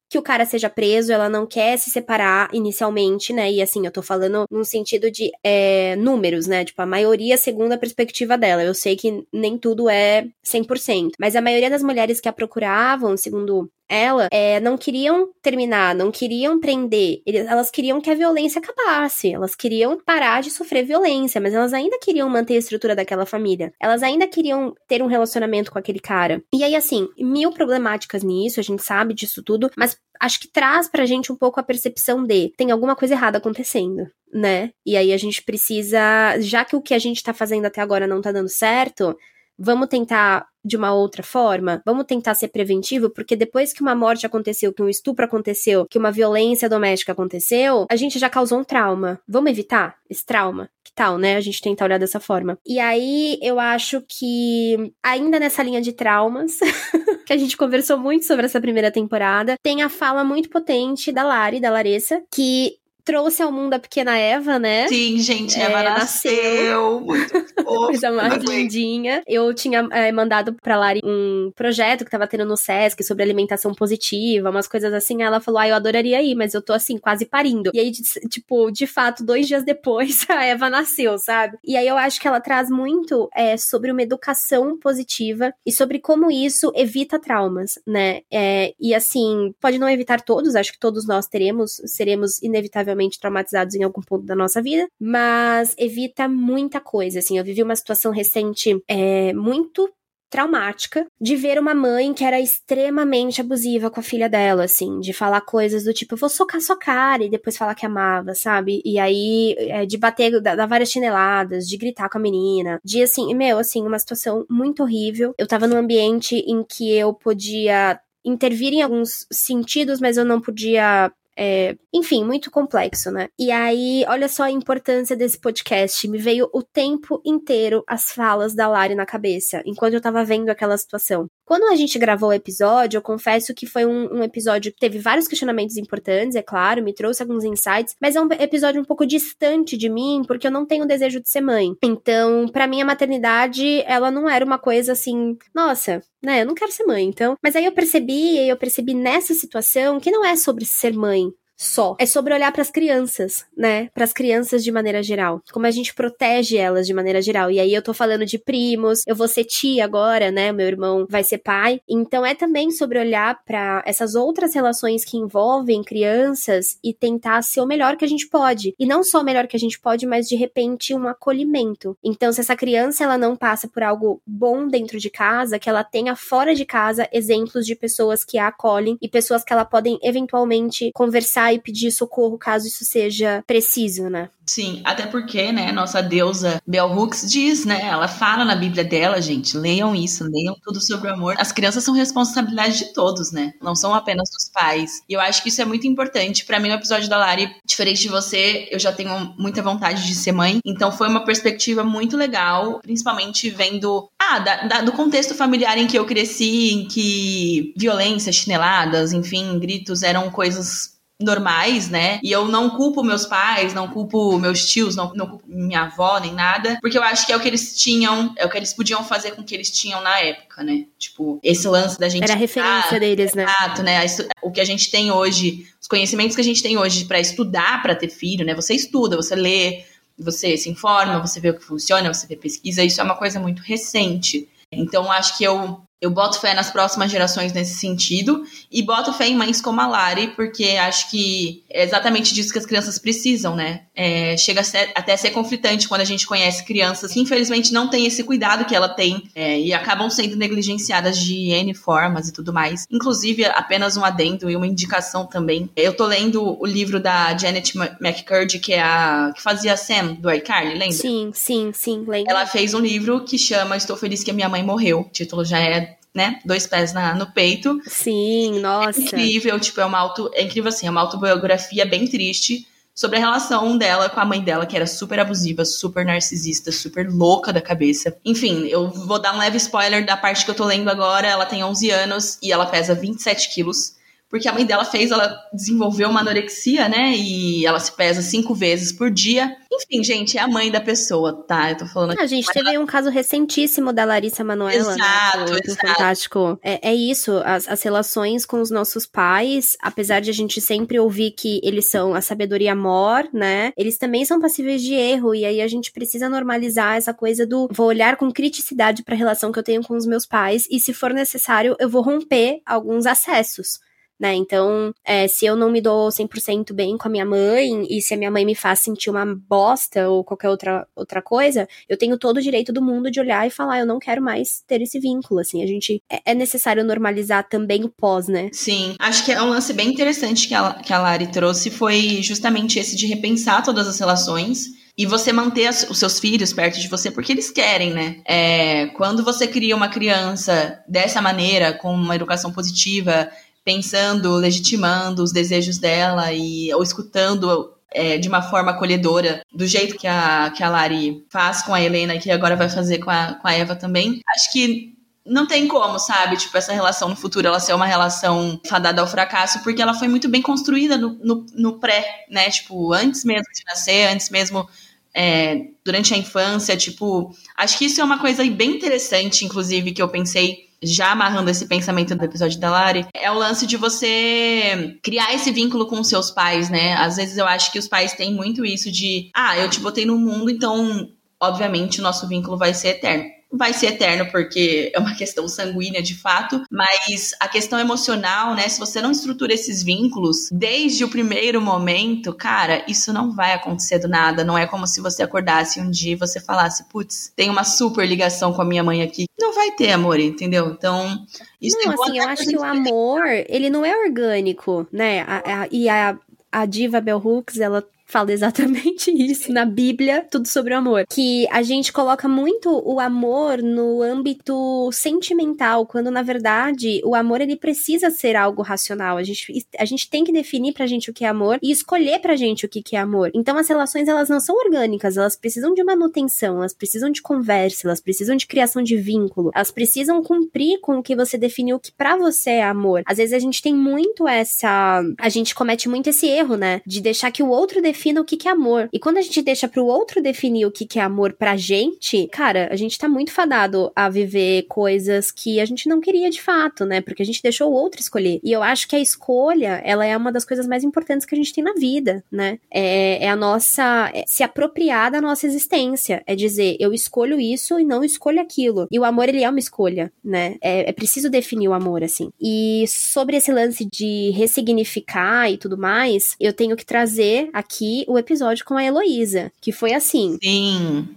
que 0.10 0.18
o 0.18 0.22
cara 0.22 0.46
seja 0.46 0.70
preso, 0.70 1.14
ela 1.14 1.30
não 1.30 1.46
quer 1.46 1.78
se 1.78 1.90
separar 1.92 2.50
inicialmente, 2.52 3.32
né? 3.32 3.52
E 3.52 3.62
assim, 3.62 3.86
eu 3.86 3.92
tô 3.92 4.02
falando 4.02 4.46
num 4.50 4.64
sentido 4.64 5.12
de 5.12 5.32
é, 5.44 5.96
números, 5.98 6.48
né? 6.48 6.66
Tipo, 6.66 6.82
a 6.82 6.86
maioria 6.86 7.38
segundo 7.38 7.74
a 7.74 7.78
perspectiva 7.78 8.38
dela. 8.38 8.64
Eu 8.64 8.74
sei 8.74 8.96
que 8.96 9.24
nem 9.32 9.58
tudo 9.58 9.90
é 9.90 10.28
100%, 10.44 11.12
mas 11.20 11.36
a 11.36 11.42
maioria 11.42 11.70
das 11.70 11.84
mulheres 11.84 12.20
que 12.20 12.28
a 12.28 12.34
procuravam, 12.34 13.16
segundo 13.16 13.70
ela, 13.90 14.28
é, 14.32 14.60
não 14.60 14.78
queriam 14.78 15.30
terminar, 15.42 15.96
não 15.96 16.12
queriam 16.12 16.60
prender. 16.60 17.22
Elas 17.26 17.72
queriam 17.72 18.00
que 18.00 18.10
a 18.10 18.16
violência 18.16 18.62
acabasse. 18.62 19.34
Elas 19.34 19.56
queriam 19.56 20.00
parar 20.06 20.42
de 20.42 20.52
sofrer 20.52 20.86
violência, 20.86 21.42
mas 21.42 21.54
elas 21.54 21.74
ainda 21.74 21.98
queriam 22.00 22.30
manter 22.30 22.56
a 22.56 22.60
estrutura 22.60 22.96
daquela 22.96 23.26
família. 23.26 23.74
Elas 23.80 24.04
ainda 24.04 24.28
queriam 24.28 24.76
ter 24.88 25.02
um 25.02 25.08
relacionamento 25.08 25.72
com 25.72 25.80
aquele 25.80 26.00
cara. 26.00 26.42
E 26.54 26.64
aí, 26.64 26.76
assim, 26.76 27.08
mil 27.18 27.52
problemáticas 27.52 28.24
nisso, 28.24 28.60
a 28.60 28.64
gente 28.64 28.84
sabe 28.84 29.14
disso 29.14 29.42
tudo, 29.44 29.72
mas 29.76 29.98
acho 30.20 30.40
que 30.40 30.48
traz 30.48 30.88
pra 30.90 31.06
gente 31.06 31.32
um 31.32 31.36
pouco 31.36 31.60
a 31.60 31.64
percepção 31.64 32.24
de 32.24 32.52
tem 32.58 32.72
alguma 32.72 32.96
coisa 32.96 33.14
errada 33.14 33.38
acontecendo, 33.38 34.08
né? 34.32 34.72
E 34.86 34.98
aí 34.98 35.14
a 35.14 35.18
gente 35.18 35.42
precisa, 35.42 36.00
já 36.40 36.66
que 36.66 36.76
o 36.76 36.82
que 36.82 36.94
a 36.94 37.00
gente 37.00 37.24
tá 37.24 37.34
fazendo 37.34 37.66
até 37.66 37.82
agora 37.82 38.06
não 38.06 38.22
tá 38.22 38.32
dando 38.32 38.50
certo, 38.50 39.16
vamos 39.60 39.88
tentar 39.88 40.48
de 40.64 40.78
uma 40.78 40.94
outra 40.94 41.24
forma? 41.24 41.82
Vamos 41.86 42.06
tentar 42.06 42.34
ser 42.34 42.50
preventivo, 42.50 43.10
porque 43.10 43.36
depois 43.36 43.74
que 43.74 43.82
uma 43.82 43.96
morte 43.96 44.26
aconteceu, 44.26 44.74
que 44.74 44.82
um 44.82 44.90
estupro 44.90 45.26
aconteceu, 45.26 45.86
que 45.90 45.98
uma 45.98 46.12
violência 46.12 46.70
doméstica 46.70 47.12
aconteceu, 47.12 47.86
a 47.90 47.96
gente 47.96 48.20
já 48.20 48.30
causou 48.30 48.60
um 48.60 48.64
trauma. 48.64 49.20
Vamos 49.28 49.52
evitar 49.52 49.96
esse 50.10 50.26
trauma? 50.26 50.70
Que 50.84 50.92
tal, 50.94 51.18
né? 51.18 51.36
A 51.36 51.42
gente 51.42 51.62
tentar 51.62 51.86
olhar 51.86 52.00
dessa 52.00 52.20
forma. 52.20 52.58
E 52.66 52.80
aí 52.80 53.38
eu 53.42 53.60
acho 53.60 54.02
que, 54.08 54.94
ainda 55.04 55.40
nessa 55.40 55.64
linha 55.64 55.82
de 55.82 55.94
traumas, 55.94 56.60
que 57.26 57.34
a 57.34 57.38
gente 57.38 57.56
conversou 57.56 57.98
muito 57.98 58.26
sobre 58.26 58.46
essa 58.46 58.60
primeira 58.60 58.92
temporada, 58.92 59.56
tem 59.62 59.82
a 59.82 59.90
fala 59.90 60.24
muito 60.24 60.50
potente 60.50 61.12
da 61.12 61.24
Lari, 61.24 61.60
da 61.60 61.70
Larissa, 61.70 62.22
que 62.34 62.79
trouxe 63.10 63.42
ao 63.42 63.52
mundo 63.52 63.74
a 63.74 63.80
pequena 63.80 64.16
Eva, 64.16 64.60
né? 64.60 64.88
Sim, 64.88 65.18
gente, 65.18 65.60
Eva 65.60 65.80
é, 65.80 65.84
nasceu. 65.84 67.02
Muito 67.02 67.34
Coisa 67.66 68.12
mais 68.12 68.44
lindinha. 68.44 69.24
Eu 69.26 69.52
tinha 69.52 69.80
é, 69.92 70.12
mandado 70.12 70.54
pra 70.54 70.78
Lari 70.78 71.02
um 71.04 71.52
projeto 71.56 72.06
que 72.06 72.12
tava 72.12 72.28
tendo 72.28 72.46
no 72.46 72.56
Sesc 72.56 73.04
sobre 73.04 73.24
alimentação 73.24 73.74
positiva, 73.74 74.52
umas 74.52 74.68
coisas 74.68 74.94
assim. 74.94 75.24
Ela 75.24 75.40
falou, 75.40 75.60
ah, 75.60 75.68
eu 75.68 75.74
adoraria 75.74 76.22
ir, 76.22 76.36
mas 76.36 76.54
eu 76.54 76.62
tô 76.62 76.72
assim, 76.72 77.00
quase 77.00 77.26
parindo. 77.26 77.72
E 77.74 77.80
aí, 77.80 77.92
tipo, 78.30 78.70
de 78.70 78.86
fato, 78.86 79.26
dois 79.26 79.48
dias 79.48 79.64
depois, 79.64 80.24
a 80.30 80.46
Eva 80.46 80.70
nasceu, 80.70 81.18
sabe? 81.18 81.58
E 81.66 81.76
aí 81.76 81.88
eu 81.88 81.98
acho 81.98 82.22
que 82.22 82.28
ela 82.28 82.40
traz 82.40 82.70
muito 82.70 83.28
é, 83.36 83.58
sobre 83.58 83.92
uma 83.92 84.04
educação 84.04 84.78
positiva 84.78 85.52
e 85.66 85.72
sobre 85.72 85.98
como 85.98 86.30
isso 86.30 86.72
evita 86.76 87.20
traumas, 87.20 87.80
né? 87.88 88.22
É, 88.32 88.76
e 88.80 88.94
assim, 88.94 89.52
pode 89.60 89.80
não 89.80 89.90
evitar 89.90 90.22
todos, 90.22 90.56
acho 90.56 90.74
que 90.74 90.80
todos 90.80 91.08
nós 91.08 91.26
teremos, 91.26 91.82
seremos 91.86 92.40
inevitavelmente 92.44 92.99
traumatizados 93.08 93.76
em 93.76 93.84
algum 93.84 94.02
ponto 94.02 94.26
da 94.26 94.36
nossa 94.36 94.62
vida, 94.62 94.88
mas 95.00 95.76
evita 95.78 96.28
muita 96.28 96.82
coisa. 96.82 97.20
Assim, 97.20 97.38
eu 97.38 97.44
vivi 97.46 97.64
uma 97.64 97.76
situação 97.76 98.12
recente 98.12 98.82
é, 98.88 99.32
muito 99.34 99.90
traumática 100.30 101.06
de 101.20 101.36
ver 101.36 101.60
uma 101.60 101.74
mãe 101.74 102.14
que 102.14 102.24
era 102.24 102.40
extremamente 102.40 103.42
abusiva 103.42 103.90
com 103.90 104.00
a 104.00 104.04
filha 104.04 104.30
dela, 104.30 104.64
assim, 104.64 105.00
de 105.00 105.12
falar 105.12 105.42
coisas 105.42 105.84
do 105.84 105.94
tipo, 105.94 106.14
eu 106.14 106.18
vou 106.18 106.30
socar 106.30 106.62
sua 106.62 106.78
cara 106.78 107.24
e 107.24 107.30
depois 107.30 107.58
falar 107.58 107.76
que 107.76 107.86
amava, 107.86 108.36
sabe? 108.36 108.82
E 108.86 109.00
aí, 109.00 109.56
é, 109.58 109.86
de 109.86 109.98
bater, 109.98 110.40
dar 110.40 110.68
várias 110.68 110.92
chineladas, 110.92 111.68
de 111.68 111.78
gritar 111.78 112.10
com 112.10 112.20
a 112.20 112.22
menina, 112.22 112.80
de 112.84 113.02
assim, 113.02 113.34
meu, 113.34 113.58
assim, 113.58 113.86
uma 113.86 114.00
situação 114.00 114.46
muito 114.50 114.84
horrível. 114.84 115.34
Eu 115.38 115.48
tava 115.48 115.68
num 115.68 115.78
ambiente 115.78 116.36
em 116.36 116.64
que 116.64 116.96
eu 116.96 117.14
podia 117.14 118.00
intervir 118.24 118.74
em 118.74 118.82
alguns 118.82 119.26
sentidos, 119.32 120.00
mas 120.00 120.18
eu 120.18 120.26
não 120.26 120.40
podia 120.40 121.12
é, 121.42 121.78
enfim, 121.94 122.26
muito 122.26 122.52
complexo, 122.52 123.10
né? 123.10 123.30
E 123.40 123.50
aí, 123.50 124.04
olha 124.10 124.28
só 124.28 124.44
a 124.44 124.52
importância 124.52 125.16
desse 125.16 125.40
podcast. 125.40 126.06
Me 126.10 126.18
veio 126.18 126.50
o 126.54 126.62
tempo 126.62 127.22
inteiro 127.26 127.82
as 127.88 128.12
falas 128.12 128.54
da 128.54 128.68
Lari 128.68 128.94
na 128.94 129.06
cabeça, 129.06 129.64
enquanto 129.66 129.94
eu 129.94 130.02
tava 130.02 130.26
vendo 130.26 130.50
aquela 130.50 130.78
situação. 130.78 131.28
Quando 131.50 131.64
a 131.64 131.76
gente 131.76 131.98
gravou 131.98 132.30
o 132.30 132.34
episódio, 132.34 133.00
eu 133.00 133.02
confesso 133.02 133.56
que 133.56 133.66
foi 133.66 133.84
um, 133.84 134.18
um 134.18 134.24
episódio 134.24 134.72
que 134.72 134.78
teve 134.78 135.00
vários 135.00 135.28
questionamentos 135.28 135.78
importantes, 135.78 136.36
é 136.36 136.44
claro, 136.44 136.84
me 136.84 136.94
trouxe 136.94 137.24
alguns 137.24 137.44
insights, 137.44 137.96
mas 138.00 138.16
é 138.16 138.22
um 138.22 138.30
episódio 138.32 138.80
um 138.80 138.86
pouco 138.86 139.04
distante 139.04 139.76
de 139.76 139.90
mim, 139.90 140.22
porque 140.28 140.46
eu 140.46 140.52
não 140.52 140.64
tenho 140.64 140.86
desejo 140.86 141.20
de 141.20 141.28
ser 141.28 141.42
mãe. 141.42 141.74
Então, 141.84 142.48
para 142.50 142.68
mim, 142.68 142.84
a 142.84 142.86
maternidade, 142.86 143.82
ela 143.88 144.12
não 144.12 144.30
era 144.30 144.46
uma 144.46 144.60
coisa 144.60 144.92
assim, 144.92 145.36
nossa, 145.52 146.04
né, 146.24 146.44
eu 146.44 146.46
não 146.46 146.54
quero 146.54 146.72
ser 146.72 146.84
mãe, 146.84 147.06
então. 147.06 147.36
Mas 147.42 147.56
aí 147.56 147.66
eu 147.66 147.72
percebi, 147.72 148.48
eu 148.48 148.56
percebi 148.56 148.94
nessa 148.94 149.34
situação 149.34 150.00
que 150.00 150.12
não 150.12 150.24
é 150.24 150.36
sobre 150.36 150.66
ser 150.66 150.94
mãe, 150.94 151.32
só. 151.60 151.96
É 152.00 152.06
sobre 152.06 152.34
olhar 152.34 152.52
para 152.54 152.62
as 152.62 152.72
crianças, 152.72 153.46
né? 153.56 153.90
Para 153.94 154.06
as 154.06 154.14
crianças 154.14 154.64
de 154.64 154.72
maneira 154.72 155.04
geral. 155.04 155.42
Como 155.52 155.66
a 155.66 155.72
gente 155.72 155.94
protege 155.94 156.56
elas 156.56 156.88
de 156.88 156.94
maneira 156.94 157.22
geral. 157.22 157.52
E 157.52 157.60
aí 157.60 157.74
eu 157.74 157.82
tô 157.82 157.94
falando 157.94 158.26
de 158.26 158.40
primos, 158.40 159.02
eu 159.06 159.16
vou 159.16 159.28
ser 159.28 159.44
tia 159.44 159.84
agora, 159.84 160.32
né? 160.32 160.54
Meu 160.54 160.66
irmão 160.66 161.06
vai 161.10 161.24
ser 161.24 161.40
pai. 161.40 161.82
Então 161.88 162.26
é 162.26 162.34
também 162.34 162.72
sobre 162.72 162.98
olhar 162.98 163.44
para 163.44 163.84
essas 163.86 164.16
outras 164.16 164.56
relações 164.56 165.04
que 165.04 165.18
envolvem 165.18 165.84
crianças 165.84 166.78
e 166.82 166.94
tentar 166.94 167.42
ser 167.42 167.60
o 167.60 167.66
melhor 167.66 167.98
que 167.98 168.06
a 168.06 168.08
gente 168.08 168.28
pode. 168.30 168.74
E 168.80 168.86
não 168.86 169.04
só 169.04 169.20
o 169.20 169.26
melhor 169.26 169.46
que 169.46 169.58
a 169.58 169.60
gente 169.60 169.80
pode, 169.80 170.06
mas 170.06 170.30
de 170.30 170.38
repente 170.38 170.94
um 170.94 171.08
acolhimento. 171.08 171.98
Então 172.02 172.32
se 172.32 172.40
essa 172.40 172.56
criança 172.56 173.04
ela 173.04 173.18
não 173.18 173.36
passa 173.36 173.68
por 173.68 173.84
algo 173.84 174.22
bom 174.26 174.66
dentro 174.66 174.98
de 174.98 175.10
casa, 175.10 175.60
que 175.60 175.70
ela 175.70 175.84
tenha 175.84 176.16
fora 176.16 176.56
de 176.56 176.64
casa 176.64 177.10
exemplos 177.12 177.66
de 177.66 177.76
pessoas 177.76 178.24
que 178.24 178.38
a 178.38 178.48
acolhem 178.48 178.98
e 179.02 179.10
pessoas 179.10 179.44
que 179.44 179.52
ela 179.52 179.66
podem 179.66 180.00
eventualmente 180.02 180.92
conversar 180.94 181.49
e 181.54 181.60
pedir 181.60 181.92
socorro 181.92 182.38
caso 182.38 182.68
isso 182.68 182.86
seja 182.86 183.44
preciso, 183.46 184.10
né? 184.10 184.30
Sim, 184.50 184.82
até 184.84 185.06
porque, 185.06 185.52
né, 185.52 185.72
nossa 185.72 186.02
deusa 186.02 186.60
Bell 186.66 186.92
Hooks 186.92 187.30
diz, 187.30 187.66
né, 187.66 187.82
ela 187.84 188.08
fala 188.08 188.44
na 188.44 188.56
Bíblia 188.56 188.84
dela, 188.84 189.22
gente, 189.22 189.56
leiam 189.56 189.94
isso, 189.94 190.24
leiam 190.24 190.56
tudo 190.64 190.82
sobre 190.82 191.08
o 191.08 191.14
amor. 191.14 191.36
As 191.38 191.52
crianças 191.52 191.84
são 191.84 191.94
responsabilidade 191.94 192.80
de 192.80 192.92
todos, 192.92 193.32
né, 193.32 193.54
não 193.62 193.76
são 193.76 193.94
apenas 193.94 194.28
dos 194.32 194.50
pais. 194.52 195.04
E 195.08 195.14
eu 195.14 195.20
acho 195.20 195.44
que 195.44 195.50
isso 195.50 195.62
é 195.62 195.66
muito 195.66 195.86
importante. 195.86 196.46
Para 196.46 196.60
mim, 196.60 196.72
o 196.72 196.74
episódio 196.74 197.08
da 197.08 197.18
Lari, 197.18 197.56
diferente 197.64 198.02
de 198.02 198.10
você, 198.10 198.68
eu 198.72 198.80
já 198.80 198.92
tenho 198.92 199.36
muita 199.38 199.62
vontade 199.62 200.08
de 200.08 200.16
ser 200.16 200.32
mãe, 200.32 200.60
então 200.66 200.92
foi 200.92 201.08
uma 201.08 201.24
perspectiva 201.24 201.84
muito 201.84 202.18
legal, 202.18 202.80
principalmente 202.80 203.52
vendo, 203.52 204.10
ah, 204.20 204.40
da, 204.40 204.64
da, 204.64 204.82
do 204.82 204.94
contexto 204.94 205.36
familiar 205.36 205.78
em 205.78 205.86
que 205.86 205.98
eu 205.98 206.06
cresci, 206.06 206.74
em 206.74 206.88
que 206.88 207.72
violência, 207.78 208.32
chineladas, 208.32 209.14
enfim, 209.14 209.60
gritos 209.60 210.02
eram 210.02 210.32
coisas 210.32 210.98
normais, 211.22 211.90
né? 211.90 212.20
E 212.24 212.32
eu 212.32 212.48
não 212.48 212.70
culpo 212.70 213.04
meus 213.04 213.26
pais, 213.26 213.74
não 213.74 213.90
culpo 213.90 214.38
meus 214.40 214.66
tios, 214.70 214.96
não, 214.96 215.14
não 215.14 215.28
culpo 215.28 215.44
minha 215.48 215.82
avó, 215.82 216.18
nem 216.20 216.34
nada, 216.34 216.78
porque 216.82 216.98
eu 216.98 217.04
acho 217.04 217.26
que 217.26 217.34
é 217.34 217.36
o 217.36 217.40
que 217.42 217.48
eles 217.48 217.78
tinham, 217.78 218.34
é 218.38 218.46
o 218.46 218.50
que 218.50 218.58
eles 218.58 218.74
podiam 218.74 219.04
fazer 219.04 219.32
com 219.32 219.42
o 219.42 219.44
que 219.44 219.54
eles 219.54 219.70
tinham 219.70 220.02
na 220.02 220.18
época, 220.20 220.64
né? 220.64 220.86
Tipo, 220.98 221.38
esse 221.44 221.68
lance 221.68 222.00
da 222.00 222.08
gente. 222.08 222.24
Era 222.24 222.34
a 222.34 222.38
referência 222.38 222.96
ah, 222.96 223.00
deles, 223.00 223.34
né? 223.34 223.44
Exato, 223.44 223.84
né? 223.84 224.06
O 224.42 224.50
que 224.50 224.62
a 224.62 224.66
gente 224.66 224.90
tem 224.90 225.12
hoje, 225.12 225.68
os 225.82 225.88
conhecimentos 225.88 226.36
que 226.36 226.42
a 226.42 226.46
gente 226.46 226.64
tem 226.64 226.78
hoje 226.78 227.04
para 227.04 227.20
estudar 227.20 227.82
para 227.82 227.96
ter 227.96 228.10
filho, 228.10 228.46
né? 228.46 228.56
Você 228.56 228.74
estuda, 228.74 229.18
você 229.18 229.36
lê, 229.36 229.84
você 230.18 230.56
se 230.56 230.70
informa, 230.70 231.20
você 231.20 231.40
vê 231.42 231.50
o 231.50 231.58
que 231.58 231.64
funciona, 231.64 232.14
você 232.14 232.28
vê 232.28 232.38
pesquisa, 232.38 232.82
isso 232.84 233.02
é 233.02 233.04
uma 233.04 233.16
coisa 233.16 233.40
muito 233.40 233.62
recente. 233.62 234.48
Então, 234.72 235.12
acho 235.12 235.38
que 235.38 235.44
eu 235.44 235.82
Eu 236.02 236.10
boto 236.10 236.40
fé 236.40 236.54
nas 236.54 236.72
próximas 236.72 237.12
gerações 237.12 237.52
nesse 237.52 237.78
sentido 237.78 238.44
e 238.72 238.82
boto 238.82 239.12
fé 239.12 239.28
em 239.28 239.36
mães 239.36 239.60
como 239.60 239.82
a 239.82 239.88
Lari, 239.88 240.28
porque 240.30 240.78
acho 240.78 241.10
que 241.12 241.64
é 241.70 241.84
exatamente 241.84 242.34
disso 242.34 242.54
que 242.54 242.60
as 242.60 242.66
crianças 242.66 242.98
precisam, 242.98 243.54
né? 243.54 243.82
É, 243.94 244.38
chega 244.38 244.62
a 244.62 244.64
ser, 244.64 244.92
até 244.96 245.14
a 245.14 245.18
ser 245.18 245.32
conflitante 245.32 245.90
quando 245.90 246.02
a 246.02 246.06
gente 246.06 246.26
conhece 246.26 246.64
crianças 246.64 247.12
que 247.12 247.20
infelizmente 247.20 247.74
não 247.74 247.90
têm 247.90 248.06
esse 248.06 248.24
cuidado 248.24 248.64
que 248.64 248.74
ela 248.74 248.88
tem 248.88 249.30
é, 249.36 249.60
e 249.60 249.74
acabam 249.74 250.10
sendo 250.10 250.38
negligenciadas 250.38 251.18
de 251.18 251.50
N 251.52 251.74
formas 251.74 252.30
e 252.30 252.34
tudo 252.34 252.54
mais. 252.54 252.86
Inclusive, 252.90 253.44
apenas 253.46 253.98
um 253.98 254.06
adendo 254.06 254.50
e 254.50 254.56
uma 254.56 254.68
indicação 254.68 255.26
também. 255.26 255.70
Eu 255.76 255.94
tô 255.94 256.06
lendo 256.06 256.58
o 256.62 256.66
livro 256.66 257.02
da 257.02 257.38
Janet 257.38 257.78
McCurdy, 258.00 258.60
que 258.60 258.74
é 258.74 258.82
a 258.82 259.34
que 259.36 259.42
fazia 259.42 259.74
a 259.74 259.78
Sam 259.78 260.14
do 260.14 260.32
iCarly, 260.32 260.76
lembra? 260.76 260.92
Sim, 260.92 261.32
sim, 261.34 261.72
sim, 261.74 262.06
lembro. 262.08 262.32
Ela 262.32 262.46
fez 262.46 262.74
um 262.74 262.80
livro 262.80 263.26
que 263.26 263.38
chama 263.38 263.76
Estou 263.76 263.98
Feliz 263.98 264.24
que 264.24 264.32
a 264.32 264.34
Minha 264.34 264.48
Mãe 264.48 264.64
Morreu. 264.64 265.02
O 265.02 265.10
título 265.10 265.44
já 265.44 265.60
é 265.60 265.89
né? 266.14 266.40
Dois 266.46 266.66
pés 266.66 266.94
na, 266.94 267.14
no 267.14 267.32
peito. 267.32 267.80
Sim, 267.86 268.60
nossa. 268.60 269.00
É 269.00 269.04
incrível, 269.04 269.60
tipo, 269.60 269.80
é 269.80 269.86
uma 269.86 270.00
auto. 270.00 270.30
É 270.34 270.44
incrível 270.44 270.70
assim, 270.70 270.88
é 270.88 270.90
uma 270.90 271.02
autobiografia 271.02 271.86
bem 271.86 272.08
triste 272.08 272.68
sobre 272.94 273.18
a 273.18 273.22
relação 273.22 273.78
dela 273.78 274.10
com 274.10 274.20
a 274.20 274.26
mãe 274.26 274.42
dela, 274.42 274.66
que 274.66 274.76
era 274.76 274.86
super 274.86 275.20
abusiva, 275.20 275.64
super 275.64 276.06
narcisista, 276.06 276.70
super 276.72 277.10
louca 277.10 277.54
da 277.54 277.62
cabeça. 277.62 278.18
Enfim, 278.26 278.66
eu 278.68 278.90
vou 278.90 279.20
dar 279.20 279.34
um 279.34 279.38
leve 279.38 279.56
spoiler 279.56 280.06
da 280.06 280.18
parte 280.18 280.44
que 280.44 280.52
eu 280.52 280.56
tô 280.56 280.66
lendo 280.66 280.90
agora. 280.90 281.26
Ela 281.26 281.46
tem 281.46 281.64
11 281.64 281.90
anos 281.92 282.38
e 282.44 282.52
ela 282.52 282.66
pesa 282.66 282.94
27 282.94 283.54
quilos 283.54 283.94
porque 284.30 284.48
a 284.48 284.54
mãe 284.54 284.66
dela 284.66 284.86
fez 284.86 285.10
ela 285.10 285.36
desenvolver 285.52 286.06
uma 286.06 286.20
anorexia, 286.20 286.88
né? 286.88 287.16
E 287.16 287.66
ela 287.66 287.80
se 287.80 287.92
pesa 287.92 288.22
cinco 288.22 288.54
vezes 288.54 288.92
por 288.92 289.10
dia. 289.10 289.58
Enfim, 289.72 290.04
gente, 290.04 290.38
é 290.38 290.42
a 290.42 290.48
mãe 290.48 290.72
da 290.72 290.80
pessoa, 290.80 291.34
tá? 291.48 291.72
Eu 291.72 291.78
tô 291.78 291.86
falando 291.88 292.12
aqui. 292.12 292.22
A 292.22 292.28
gente 292.28 292.52
teve 292.52 292.70
ela... 292.70 292.84
um 292.84 292.86
caso 292.86 293.10
recentíssimo 293.10 293.92
da 293.92 294.06
Larissa 294.06 294.44
Manoela, 294.44 294.96
né? 294.96 295.04
exato, 295.04 295.52
né? 295.52 295.60
exato. 295.64 295.88
fantástico. 295.88 296.60
É, 296.62 296.90
é 296.90 296.96
isso, 296.96 297.38
as, 297.44 297.68
as 297.68 297.82
relações 297.82 298.46
com 298.46 298.62
os 298.62 298.70
nossos 298.70 299.08
pais, 299.08 299.76
apesar 299.82 300.20
de 300.20 300.30
a 300.30 300.34
gente 300.34 300.62
sempre 300.62 301.00
ouvir 301.00 301.32
que 301.32 301.60
eles 301.64 301.90
são 301.90 302.14
a 302.14 302.22
sabedoria 302.22 302.76
mor, 302.76 303.28
né? 303.34 303.72
Eles 303.76 303.98
também 303.98 304.26
são 304.26 304.40
passíveis 304.40 304.84
de 304.84 304.94
erro, 304.94 305.34
e 305.34 305.44
aí 305.44 305.60
a 305.60 305.68
gente 305.68 305.92
precisa 305.92 306.30
normalizar 306.30 306.98
essa 306.98 307.14
coisa 307.14 307.48
do 307.48 307.68
vou 307.72 307.88
olhar 307.88 308.16
com 308.16 308.32
criticidade 308.32 309.04
para 309.04 309.16
a 309.16 309.18
relação 309.18 309.52
que 309.52 309.58
eu 309.58 309.64
tenho 309.64 309.82
com 309.82 309.96
os 309.96 310.06
meus 310.06 310.26
pais, 310.26 310.68
e 310.70 310.80
se 310.80 310.94
for 310.94 311.14
necessário, 311.14 311.76
eu 311.80 311.90
vou 311.90 312.04
romper 312.04 312.62
alguns 312.66 313.08
acessos 313.08 313.80
né? 314.20 314.36
Então, 314.36 314.94
é, 315.06 315.28
se 315.28 315.46
eu 315.46 315.56
não 315.56 315.72
me 315.72 315.80
dou 315.80 316.10
100% 316.10 316.74
bem 316.74 316.98
com 316.98 317.08
a 317.08 317.12
minha 317.12 317.26
mãe, 317.26 317.86
e 317.90 318.02
se 318.02 318.14
a 318.14 318.18
minha 318.18 318.30
mãe 318.30 318.46
me 318.46 318.56
faz 318.56 318.80
sentir 318.80 319.10
uma 319.10 319.26
bosta 319.26 320.10
ou 320.10 320.24
qualquer 320.24 320.50
outra, 320.50 320.88
outra 320.96 321.22
coisa, 321.22 321.68
eu 321.88 321.98
tenho 321.98 322.18
todo 322.18 322.38
o 322.38 322.42
direito 322.42 322.74
do 322.74 322.82
mundo 322.82 323.10
de 323.10 323.20
olhar 323.20 323.48
e 323.48 323.52
falar, 323.52 323.80
eu 323.80 323.86
não 323.86 324.00
quero 324.00 324.22
mais 324.22 324.62
ter 324.68 324.82
esse 324.82 325.00
vínculo, 325.00 325.40
assim, 325.40 325.64
a 325.64 325.68
gente, 325.68 326.02
é, 326.12 326.32
é 326.32 326.36
necessário 326.36 326.84
normalizar 326.84 327.48
também 327.48 327.84
o 327.84 327.90
pós, 327.90 328.28
né? 328.28 328.50
Sim, 328.52 328.96
acho 329.00 329.24
que 329.24 329.32
é 329.32 329.42
um 329.42 329.50
lance 329.50 329.72
bem 329.74 329.90
interessante 329.90 330.48
que 330.48 330.54
a, 330.54 330.74
que 330.74 330.94
a 330.94 331.00
Lari 331.00 331.28
trouxe, 331.28 331.70
foi 331.70 332.22
justamente 332.22 332.80
esse 332.80 332.96
de 332.96 333.08
repensar 333.08 333.64
todas 333.64 333.88
as 333.88 334.00
relações, 334.00 334.80
e 335.00 335.06
você 335.06 335.32
manter 335.32 335.70
os 335.70 335.98
seus 335.98 336.20
filhos 336.20 336.52
perto 336.52 336.78
de 336.78 336.90
você 336.90 337.10
porque 337.10 337.32
eles 337.32 337.50
querem, 337.50 337.94
né? 337.94 338.18
É, 338.26 338.88
quando 338.88 339.24
você 339.24 339.48
cria 339.48 339.74
uma 339.74 339.88
criança 339.88 340.78
dessa 340.90 341.22
maneira, 341.22 341.72
com 341.72 341.94
uma 341.94 342.18
educação 342.18 342.52
positiva, 342.52 343.32
pensando, 343.64 344.36
legitimando 344.36 345.24
os 345.24 345.32
desejos 345.32 345.78
dela 345.78 346.32
e 346.34 346.74
ou 346.74 346.82
escutando 346.82 347.74
é, 347.92 348.18
de 348.18 348.28
uma 348.28 348.42
forma 348.42 348.72
acolhedora, 348.72 349.42
do 349.54 349.66
jeito 349.66 349.98
que 349.98 350.08
a, 350.08 350.52
que 350.56 350.64
a 350.64 350.70
Lari 350.70 351.26
faz 351.30 351.62
com 351.62 351.74
a 351.74 351.82
Helena 351.82 352.16
e 352.16 352.20
que 352.20 352.32
agora 352.32 352.56
vai 352.56 352.70
fazer 352.70 353.00
com 353.00 353.10
a, 353.10 353.34
com 353.36 353.48
a 353.48 353.54
Eva 353.54 353.76
também. 353.76 354.22
Acho 354.36 354.52
que 354.52 354.96
não 355.26 355.46
tem 355.46 355.68
como, 355.68 356.00
sabe? 356.00 356.38
Tipo, 356.38 356.58
essa 356.58 356.74
relação 356.74 357.10
no 357.10 357.16
futuro 357.16 357.48
ela 357.48 357.60
ser 357.60 357.74
uma 357.74 357.86
relação 357.86 358.60
fadada 358.68 359.02
ao 359.02 359.08
fracasso, 359.08 359.62
porque 359.64 359.82
ela 359.82 359.94
foi 359.94 360.08
muito 360.08 360.28
bem 360.28 360.42
construída 360.42 360.98
no, 360.98 361.18
no, 361.24 361.46
no 361.54 361.80
pré, 361.80 362.26
né? 362.30 362.50
Tipo, 362.50 362.94
antes 362.94 363.24
mesmo 363.24 363.48
de 363.54 363.64
nascer, 363.66 364.08
antes 364.08 364.30
mesmo 364.30 364.68
é, 365.14 365.68
durante 365.84 366.14
a 366.14 366.18
infância, 366.18 366.76
tipo, 366.78 367.36
acho 367.56 367.78
que 367.78 367.86
isso 367.86 368.02
é 368.02 368.04
uma 368.04 368.20
coisa 368.20 368.44
bem 368.46 368.72
interessante, 368.72 369.46
inclusive, 369.46 369.92
que 369.92 370.02
eu 370.02 370.10
pensei 370.10 370.69
já 370.84 371.12
amarrando 371.12 371.50
esse 371.50 371.68
pensamento 371.68 372.16
do 372.16 372.24
episódio 372.24 372.60
da 372.60 372.70
Lari, 372.70 373.06
é 373.14 373.30
o 373.32 373.38
lance 373.38 373.66
de 373.68 373.78
você 373.78 374.98
criar 375.04 375.34
esse 375.34 375.52
vínculo 375.52 375.88
com 375.88 376.00
os 376.00 376.08
seus 376.08 376.32
pais, 376.32 376.70
né? 376.70 376.94
Às 376.96 377.18
vezes 377.18 377.38
eu 377.38 377.46
acho 377.46 377.72
que 377.72 377.80
os 377.80 377.88
pais 377.88 378.14
têm 378.14 378.34
muito 378.34 378.66
isso 378.66 378.92
de, 378.92 379.30
ah, 379.36 379.58
eu 379.58 379.70
te 379.70 379.80
botei 379.80 380.06
no 380.06 380.18
mundo, 380.18 380.50
então, 380.50 381.10
obviamente, 381.40 382.00
o 382.00 382.04
nosso 382.04 382.28
vínculo 382.28 382.58
vai 382.58 382.74
ser 382.74 382.90
eterno 382.90 383.39
vai 383.52 383.74
ser 383.74 383.88
eterno 383.88 384.30
porque 384.32 384.92
é 384.94 385.00
uma 385.00 385.16
questão 385.16 385.48
sanguínea 385.48 386.02
de 386.02 386.16
fato, 386.16 386.64
mas 386.72 387.34
a 387.40 387.48
questão 387.48 387.80
emocional, 387.80 388.54
né? 388.56 388.68
Se 388.70 388.80
você 388.80 389.02
não 389.02 389.12
estrutura 389.12 389.54
esses 389.54 389.84
vínculos 389.84 390.50
desde 390.52 391.04
o 391.04 391.10
primeiro 391.10 391.62
momento, 391.62 392.34
cara, 392.34 392.84
isso 392.88 393.12
não 393.12 393.34
vai 393.34 393.54
acontecer 393.54 394.00
do 394.00 394.08
nada. 394.08 394.44
Não 394.44 394.58
é 394.58 394.66
como 394.66 394.86
se 394.86 395.02
você 395.02 395.24
acordasse 395.24 395.80
um 395.80 395.90
dia 395.90 396.14
e 396.14 396.16
você 396.16 396.40
falasse, 396.40 396.88
putz, 396.90 397.32
tem 397.36 397.50
uma 397.50 397.64
super 397.64 398.06
ligação 398.08 398.54
com 398.54 398.62
a 398.62 398.66
minha 398.66 398.84
mãe 398.84 399.02
aqui. 399.02 399.26
Não 399.40 399.54
vai 399.54 399.72
ter 399.72 399.92
amor, 399.92 400.20
entendeu? 400.20 400.70
Então, 400.70 401.26
isso 401.62 401.78
não, 401.84 401.92
é 401.92 401.96
assim, 401.96 402.18
eu 402.18 402.30
acho 402.30 402.46
que 402.48 402.58
o 402.58 402.64
amor, 402.64 403.26
ele 403.48 403.70
não 403.70 403.84
é 403.84 403.96
orgânico, 403.98 404.88
né? 404.92 405.22
A, 405.22 405.64
a, 405.64 405.68
e 405.72 405.90
a, 405.90 406.18
a 406.52 406.66
diva 406.66 407.02
Bell 407.02 407.22
Hooks, 407.24 407.60
ela 407.60 407.84
fala 408.10 408.34
exatamente 408.34 409.12
isso 409.14 409.54
na 409.54 409.64
Bíblia, 409.64 410.26
tudo 410.30 410.48
sobre 410.48 410.74
o 410.74 410.78
amor. 410.78 411.06
Que 411.08 411.48
a 411.52 411.62
gente 411.62 411.94
coloca 411.94 412.28
muito 412.28 412.70
o 412.70 413.00
amor 413.00 413.62
no 413.62 414.02
âmbito 414.02 414.90
sentimental, 414.92 415.86
quando 415.86 416.10
na 416.10 416.24
verdade 416.24 417.02
o 417.06 417.16
amor 417.16 417.40
ele 417.40 417.56
precisa 417.56 418.10
ser 418.10 418.36
algo 418.36 418.64
racional. 418.64 419.18
A 419.18 419.24
gente, 419.24 419.66
a 419.78 419.86
gente 419.86 420.10
tem 420.10 420.24
que 420.24 420.34
definir 420.34 420.74
pra 420.74 420.88
gente 420.88 421.10
o 421.10 421.14
que 421.14 421.24
é 421.24 421.28
amor 421.28 421.60
e 421.62 421.72
escolher 421.72 422.20
pra 422.20 422.36
gente 422.36 422.66
o 422.66 422.70
que, 422.70 422.82
que 422.82 422.96
é 422.96 423.00
amor. 423.00 423.30
Então 423.34 423.58
as 423.58 423.70
relações 423.70 424.08
elas 424.08 424.28
não 424.28 424.40
são 424.40 424.56
orgânicas, 424.56 425.16
elas 425.16 425.36
precisam 425.36 425.74
de 425.74 425.84
manutenção, 425.84 426.58
elas 426.58 426.74
precisam 426.74 427.12
de 427.12 427.22
conversa, 427.22 427.88
elas 427.88 428.02
precisam 428.02 428.36
de 428.36 428.48
criação 428.48 428.82
de 428.82 428.98
vínculo, 428.98 429.52
elas 429.54 429.72
precisam 429.72 430.24
cumprir 430.24 430.80
com 430.82 430.98
o 430.98 431.04
que 431.04 431.16
você 431.16 431.38
definiu 431.38 431.80
que 431.80 431.92
para 431.92 432.18
você 432.18 432.52
é 432.52 432.64
amor. 432.64 433.04
Às 433.06 433.18
vezes 433.18 433.34
a 433.34 433.40
gente 433.40 433.62
tem 433.62 433.76
muito 433.76 434.28
essa. 434.28 435.04
A 435.20 435.30
gente 435.30 435.54
comete 435.54 435.88
muito 435.88 436.10
esse 436.10 436.26
erro, 436.28 436.56
né? 436.56 436.82
De 436.88 437.02
deixar 437.02 437.32
que 437.32 437.44
o 437.44 437.50
outro 437.50 437.82
defina 437.82 437.99
defina 438.00 438.22
o 438.22 438.26
que, 438.26 438.38
que 438.38 438.48
é 438.48 438.52
amor. 438.52 438.88
E 438.94 439.00
quando 439.00 439.18
a 439.18 439.22
gente 439.22 439.42
deixa 439.42 439.68
pro 439.68 439.86
outro 439.86 440.22
definir 440.22 440.66
o 440.66 440.72
que, 440.72 440.86
que 440.86 440.98
é 440.98 441.02
amor 441.02 441.34
pra 441.34 441.58
gente, 441.58 442.28
cara, 442.32 442.70
a 442.72 442.76
gente 442.78 442.98
tá 442.98 443.10
muito 443.10 443.32
fadado 443.32 443.92
a 443.94 444.10
viver 444.10 444.64
coisas 444.70 445.32
que 445.32 445.60
a 445.60 445.66
gente 445.66 445.90
não 445.90 446.00
queria 446.00 446.30
de 446.30 446.42
fato, 446.42 446.86
né? 446.86 447.02
Porque 447.02 447.22
a 447.22 447.26
gente 447.26 447.44
deixou 447.44 447.70
o 447.70 447.74
outro 447.74 448.00
escolher. 448.00 448.40
E 448.42 448.52
eu 448.54 448.64
acho 448.64 448.88
que 448.88 448.96
a 448.96 449.00
escolha, 449.00 449.82
ela 449.84 450.06
é 450.06 450.16
uma 450.16 450.32
das 450.32 450.46
coisas 450.46 450.66
mais 450.66 450.84
importantes 450.84 451.26
que 451.26 451.36
a 451.36 451.38
gente 451.38 451.54
tem 451.54 451.64
na 451.64 451.74
vida, 451.74 452.24
né? 452.32 452.58
É, 452.72 453.26
é 453.26 453.30
a 453.30 453.36
nossa. 453.36 454.10
É 454.14 454.24
se 454.26 454.44
apropriar 454.44 455.12
da 455.12 455.20
nossa 455.20 455.46
existência. 455.46 456.24
É 456.26 456.36
dizer, 456.36 456.78
eu 456.80 456.94
escolho 456.94 457.40
isso 457.40 457.78
e 457.80 457.84
não 457.84 458.04
escolho 458.04 458.40
aquilo. 458.40 458.88
E 458.90 458.98
o 458.98 459.04
amor, 459.04 459.28
ele 459.28 459.44
é 459.44 459.50
uma 459.50 459.60
escolha, 459.60 460.12
né? 460.24 460.56
É, 460.62 460.90
é 460.90 460.94
preciso 460.94 461.30
definir 461.30 461.68
o 461.68 461.74
amor, 461.74 462.04
assim. 462.04 462.30
E 462.40 462.86
sobre 462.88 463.36
esse 463.36 463.52
lance 463.52 463.86
de 463.92 464.32
ressignificar 464.32 465.52
e 465.52 465.58
tudo 465.58 465.78
mais, 465.78 466.36
eu 466.40 466.54
tenho 466.54 466.78
que 466.78 466.86
trazer 466.86 467.50
aqui 467.52 467.89
o 468.08 468.18
episódio 468.18 468.66
com 468.66 468.76
a 468.76 468.84
Heloísa, 468.84 469.52
que 469.62 469.72
foi 469.72 469.94
assim. 469.94 470.38
Sim. 470.42 471.10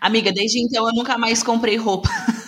Amiga, 0.00 0.32
desde 0.32 0.60
então 0.60 0.86
eu 0.88 0.94
nunca 0.94 1.18
mais 1.18 1.42
comprei 1.42 1.76
roupa. 1.76 2.08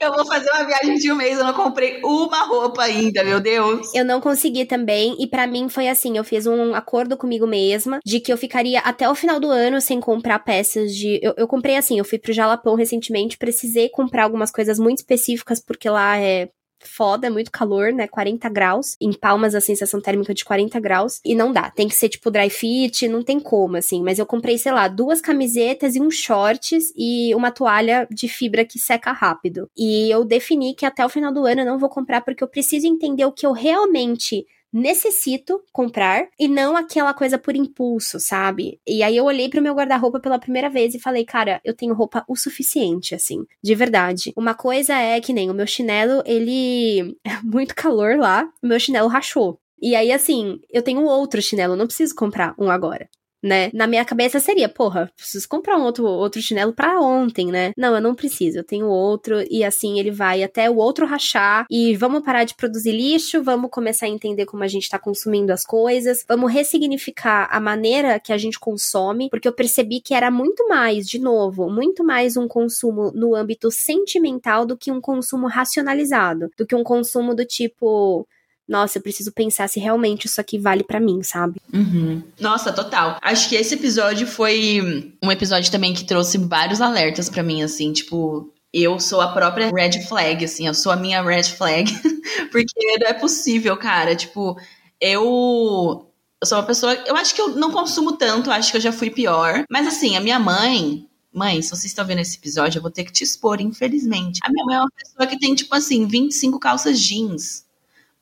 Eu 0.00 0.12
vou 0.12 0.26
fazer 0.26 0.50
uma 0.50 0.64
viagem 0.64 0.96
de 0.96 1.12
um 1.12 1.14
mês, 1.14 1.38
eu 1.38 1.44
não 1.44 1.54
comprei 1.54 2.00
uma 2.02 2.40
roupa 2.40 2.82
ainda, 2.82 3.22
meu 3.22 3.40
Deus. 3.40 3.94
Eu 3.94 4.04
não 4.04 4.20
consegui 4.20 4.64
também, 4.64 5.16
e 5.20 5.26
para 5.26 5.46
mim 5.46 5.68
foi 5.68 5.88
assim: 5.88 6.16
eu 6.16 6.24
fiz 6.24 6.46
um 6.46 6.74
acordo 6.74 7.16
comigo 7.16 7.46
mesma 7.46 8.00
de 8.04 8.18
que 8.18 8.32
eu 8.32 8.36
ficaria 8.36 8.80
até 8.80 9.08
o 9.08 9.14
final 9.14 9.38
do 9.38 9.48
ano 9.48 9.80
sem 9.80 10.00
comprar 10.00 10.40
peças 10.40 10.94
de. 10.94 11.20
Eu, 11.22 11.34
eu 11.36 11.46
comprei 11.46 11.76
assim, 11.76 11.98
eu 11.98 12.04
fui 12.04 12.18
pro 12.18 12.32
Jalapão 12.32 12.74
recentemente, 12.74 13.38
precisei 13.38 13.88
comprar 13.88 14.24
algumas 14.24 14.50
coisas 14.50 14.78
muito 14.78 14.98
específicas, 14.98 15.60
porque 15.64 15.88
lá 15.88 16.18
é 16.18 16.48
foda, 16.88 17.26
é 17.26 17.30
muito 17.30 17.50
calor, 17.50 17.92
né? 17.92 18.06
40 18.06 18.48
graus. 18.48 18.96
Em 19.00 19.12
Palmas 19.12 19.54
a 19.54 19.60
sensação 19.60 20.00
térmica 20.00 20.34
de 20.34 20.44
40 20.44 20.78
graus. 20.80 21.20
E 21.24 21.34
não 21.34 21.52
dá. 21.52 21.70
Tem 21.70 21.88
que 21.88 21.94
ser 21.94 22.08
tipo 22.08 22.30
dry 22.30 22.50
fit, 22.50 23.08
não 23.08 23.22
tem 23.22 23.40
como, 23.40 23.76
assim. 23.76 24.02
Mas 24.02 24.18
eu 24.18 24.26
comprei, 24.26 24.58
sei 24.58 24.72
lá, 24.72 24.88
duas 24.88 25.20
camisetas 25.20 25.94
e 25.94 26.00
uns 26.00 26.14
shorts 26.14 26.92
e 26.96 27.34
uma 27.34 27.50
toalha 27.50 28.06
de 28.10 28.28
fibra 28.28 28.64
que 28.64 28.78
seca 28.78 29.12
rápido. 29.12 29.70
E 29.76 30.10
eu 30.10 30.24
defini 30.24 30.74
que 30.74 30.86
até 30.86 31.04
o 31.04 31.08
final 31.08 31.32
do 31.32 31.46
ano 31.46 31.62
eu 31.62 31.66
não 31.66 31.78
vou 31.78 31.88
comprar 31.88 32.20
porque 32.22 32.42
eu 32.42 32.48
preciso 32.48 32.86
entender 32.86 33.24
o 33.24 33.32
que 33.32 33.46
eu 33.46 33.52
realmente 33.52 34.46
necessito 34.72 35.62
comprar 35.72 36.28
e 36.38 36.48
não 36.48 36.76
aquela 36.76 37.12
coisa 37.12 37.38
por 37.38 37.54
impulso, 37.54 38.18
sabe? 38.18 38.80
E 38.86 39.02
aí 39.02 39.16
eu 39.16 39.24
olhei 39.24 39.48
pro 39.48 39.62
meu 39.62 39.74
guarda-roupa 39.74 40.20
pela 40.20 40.38
primeira 40.38 40.70
vez 40.70 40.94
e 40.94 41.00
falei, 41.00 41.24
cara, 41.24 41.60
eu 41.64 41.74
tenho 41.74 41.94
roupa 41.94 42.24
o 42.28 42.36
suficiente, 42.36 43.14
assim, 43.14 43.44
de 43.62 43.74
verdade. 43.74 44.32
Uma 44.36 44.54
coisa 44.54 44.94
é 44.94 45.20
que 45.20 45.32
nem 45.32 45.50
o 45.50 45.54
meu 45.54 45.66
chinelo, 45.66 46.22
ele. 46.24 47.16
muito 47.44 47.74
calor 47.74 48.16
lá, 48.16 48.48
o 48.62 48.66
meu 48.66 48.80
chinelo 48.80 49.08
rachou. 49.08 49.60
E 49.80 49.96
aí, 49.96 50.12
assim, 50.12 50.60
eu 50.70 50.80
tenho 50.82 51.02
outro 51.04 51.42
chinelo, 51.42 51.76
não 51.76 51.86
preciso 51.86 52.14
comprar 52.14 52.54
um 52.56 52.70
agora 52.70 53.08
né? 53.42 53.70
Na 53.74 53.86
minha 53.86 54.04
cabeça 54.04 54.38
seria, 54.38 54.68
porra, 54.68 55.10
preciso 55.16 55.48
comprar 55.48 55.76
um 55.76 55.82
outro, 55.82 56.04
outro 56.04 56.40
chinelo 56.40 56.72
para 56.72 57.00
ontem, 57.00 57.46
né? 57.46 57.72
Não, 57.76 57.94
eu 57.94 58.00
não 58.00 58.14
preciso, 58.14 58.58
eu 58.58 58.64
tenho 58.64 58.86
outro 58.86 59.42
e 59.50 59.64
assim 59.64 59.98
ele 59.98 60.10
vai 60.10 60.42
até 60.42 60.70
o 60.70 60.76
outro 60.76 61.06
rachar 61.06 61.66
e 61.70 61.96
vamos 61.96 62.22
parar 62.22 62.44
de 62.44 62.54
produzir 62.54 62.92
lixo, 62.92 63.42
vamos 63.42 63.70
começar 63.70 64.06
a 64.06 64.08
entender 64.08 64.46
como 64.46 64.62
a 64.62 64.68
gente 64.68 64.88
tá 64.88 64.98
consumindo 64.98 65.52
as 65.52 65.64
coisas, 65.64 66.24
vamos 66.28 66.52
ressignificar 66.52 67.48
a 67.50 67.60
maneira 67.60 68.20
que 68.20 68.32
a 68.32 68.38
gente 68.38 68.60
consome, 68.60 69.28
porque 69.28 69.48
eu 69.48 69.52
percebi 69.52 70.00
que 70.00 70.14
era 70.14 70.30
muito 70.30 70.68
mais, 70.68 71.08
de 71.08 71.18
novo, 71.18 71.68
muito 71.68 72.04
mais 72.04 72.36
um 72.36 72.46
consumo 72.46 73.10
no 73.12 73.34
âmbito 73.34 73.70
sentimental 73.70 74.64
do 74.64 74.76
que 74.76 74.92
um 74.92 75.00
consumo 75.00 75.46
racionalizado, 75.46 76.50
do 76.56 76.66
que 76.66 76.74
um 76.74 76.84
consumo 76.84 77.34
do 77.34 77.44
tipo 77.44 78.26
nossa, 78.68 78.98
eu 78.98 79.02
preciso 79.02 79.32
pensar 79.32 79.68
se 79.68 79.80
realmente 79.80 80.26
isso 80.26 80.40
aqui 80.40 80.58
vale 80.58 80.84
para 80.84 81.00
mim, 81.00 81.22
sabe? 81.22 81.60
Uhum. 81.72 82.22
Nossa, 82.40 82.72
total. 82.72 83.18
Acho 83.20 83.48
que 83.48 83.56
esse 83.56 83.74
episódio 83.74 84.26
foi 84.26 85.14
um 85.22 85.30
episódio 85.30 85.70
também 85.70 85.92
que 85.92 86.04
trouxe 86.04 86.38
vários 86.38 86.80
alertas 86.80 87.28
para 87.28 87.42
mim, 87.42 87.62
assim, 87.62 87.92
tipo, 87.92 88.52
eu 88.72 88.98
sou 88.98 89.20
a 89.20 89.32
própria 89.32 89.70
red 89.70 90.02
flag, 90.06 90.44
assim, 90.44 90.66
eu 90.66 90.74
sou 90.74 90.90
a 90.90 90.96
minha 90.96 91.22
red 91.22 91.44
flag. 91.44 91.92
Porque 92.50 92.98
não 92.98 93.08
é 93.08 93.12
possível, 93.12 93.76
cara. 93.76 94.16
Tipo, 94.16 94.56
eu. 95.00 96.08
Eu 96.40 96.46
sou 96.46 96.58
uma 96.58 96.64
pessoa. 96.64 96.94
Eu 97.06 97.16
acho 97.16 97.34
que 97.34 97.40
eu 97.40 97.50
não 97.50 97.70
consumo 97.70 98.12
tanto, 98.12 98.50
acho 98.50 98.70
que 98.70 98.76
eu 98.78 98.80
já 98.80 98.92
fui 98.92 99.10
pior. 99.10 99.64
Mas 99.70 99.86
assim, 99.86 100.16
a 100.16 100.20
minha 100.20 100.38
mãe. 100.38 101.06
Mãe, 101.34 101.62
se 101.62 101.70
vocês 101.70 101.86
estão 101.86 102.04
vendo 102.04 102.20
esse 102.20 102.36
episódio, 102.36 102.78
eu 102.78 102.82
vou 102.82 102.90
ter 102.90 103.04
que 103.04 103.12
te 103.12 103.24
expor, 103.24 103.58
infelizmente. 103.58 104.38
A 104.42 104.50
minha 104.50 104.66
mãe 104.66 104.76
é 104.76 104.80
uma 104.80 104.90
pessoa 104.90 105.26
que 105.26 105.38
tem, 105.38 105.54
tipo 105.54 105.74
assim, 105.74 106.06
25 106.06 106.58
calças 106.58 107.00
jeans. 107.00 107.64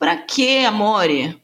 Pra 0.00 0.16
quê, 0.16 0.64
amore? 0.66 1.38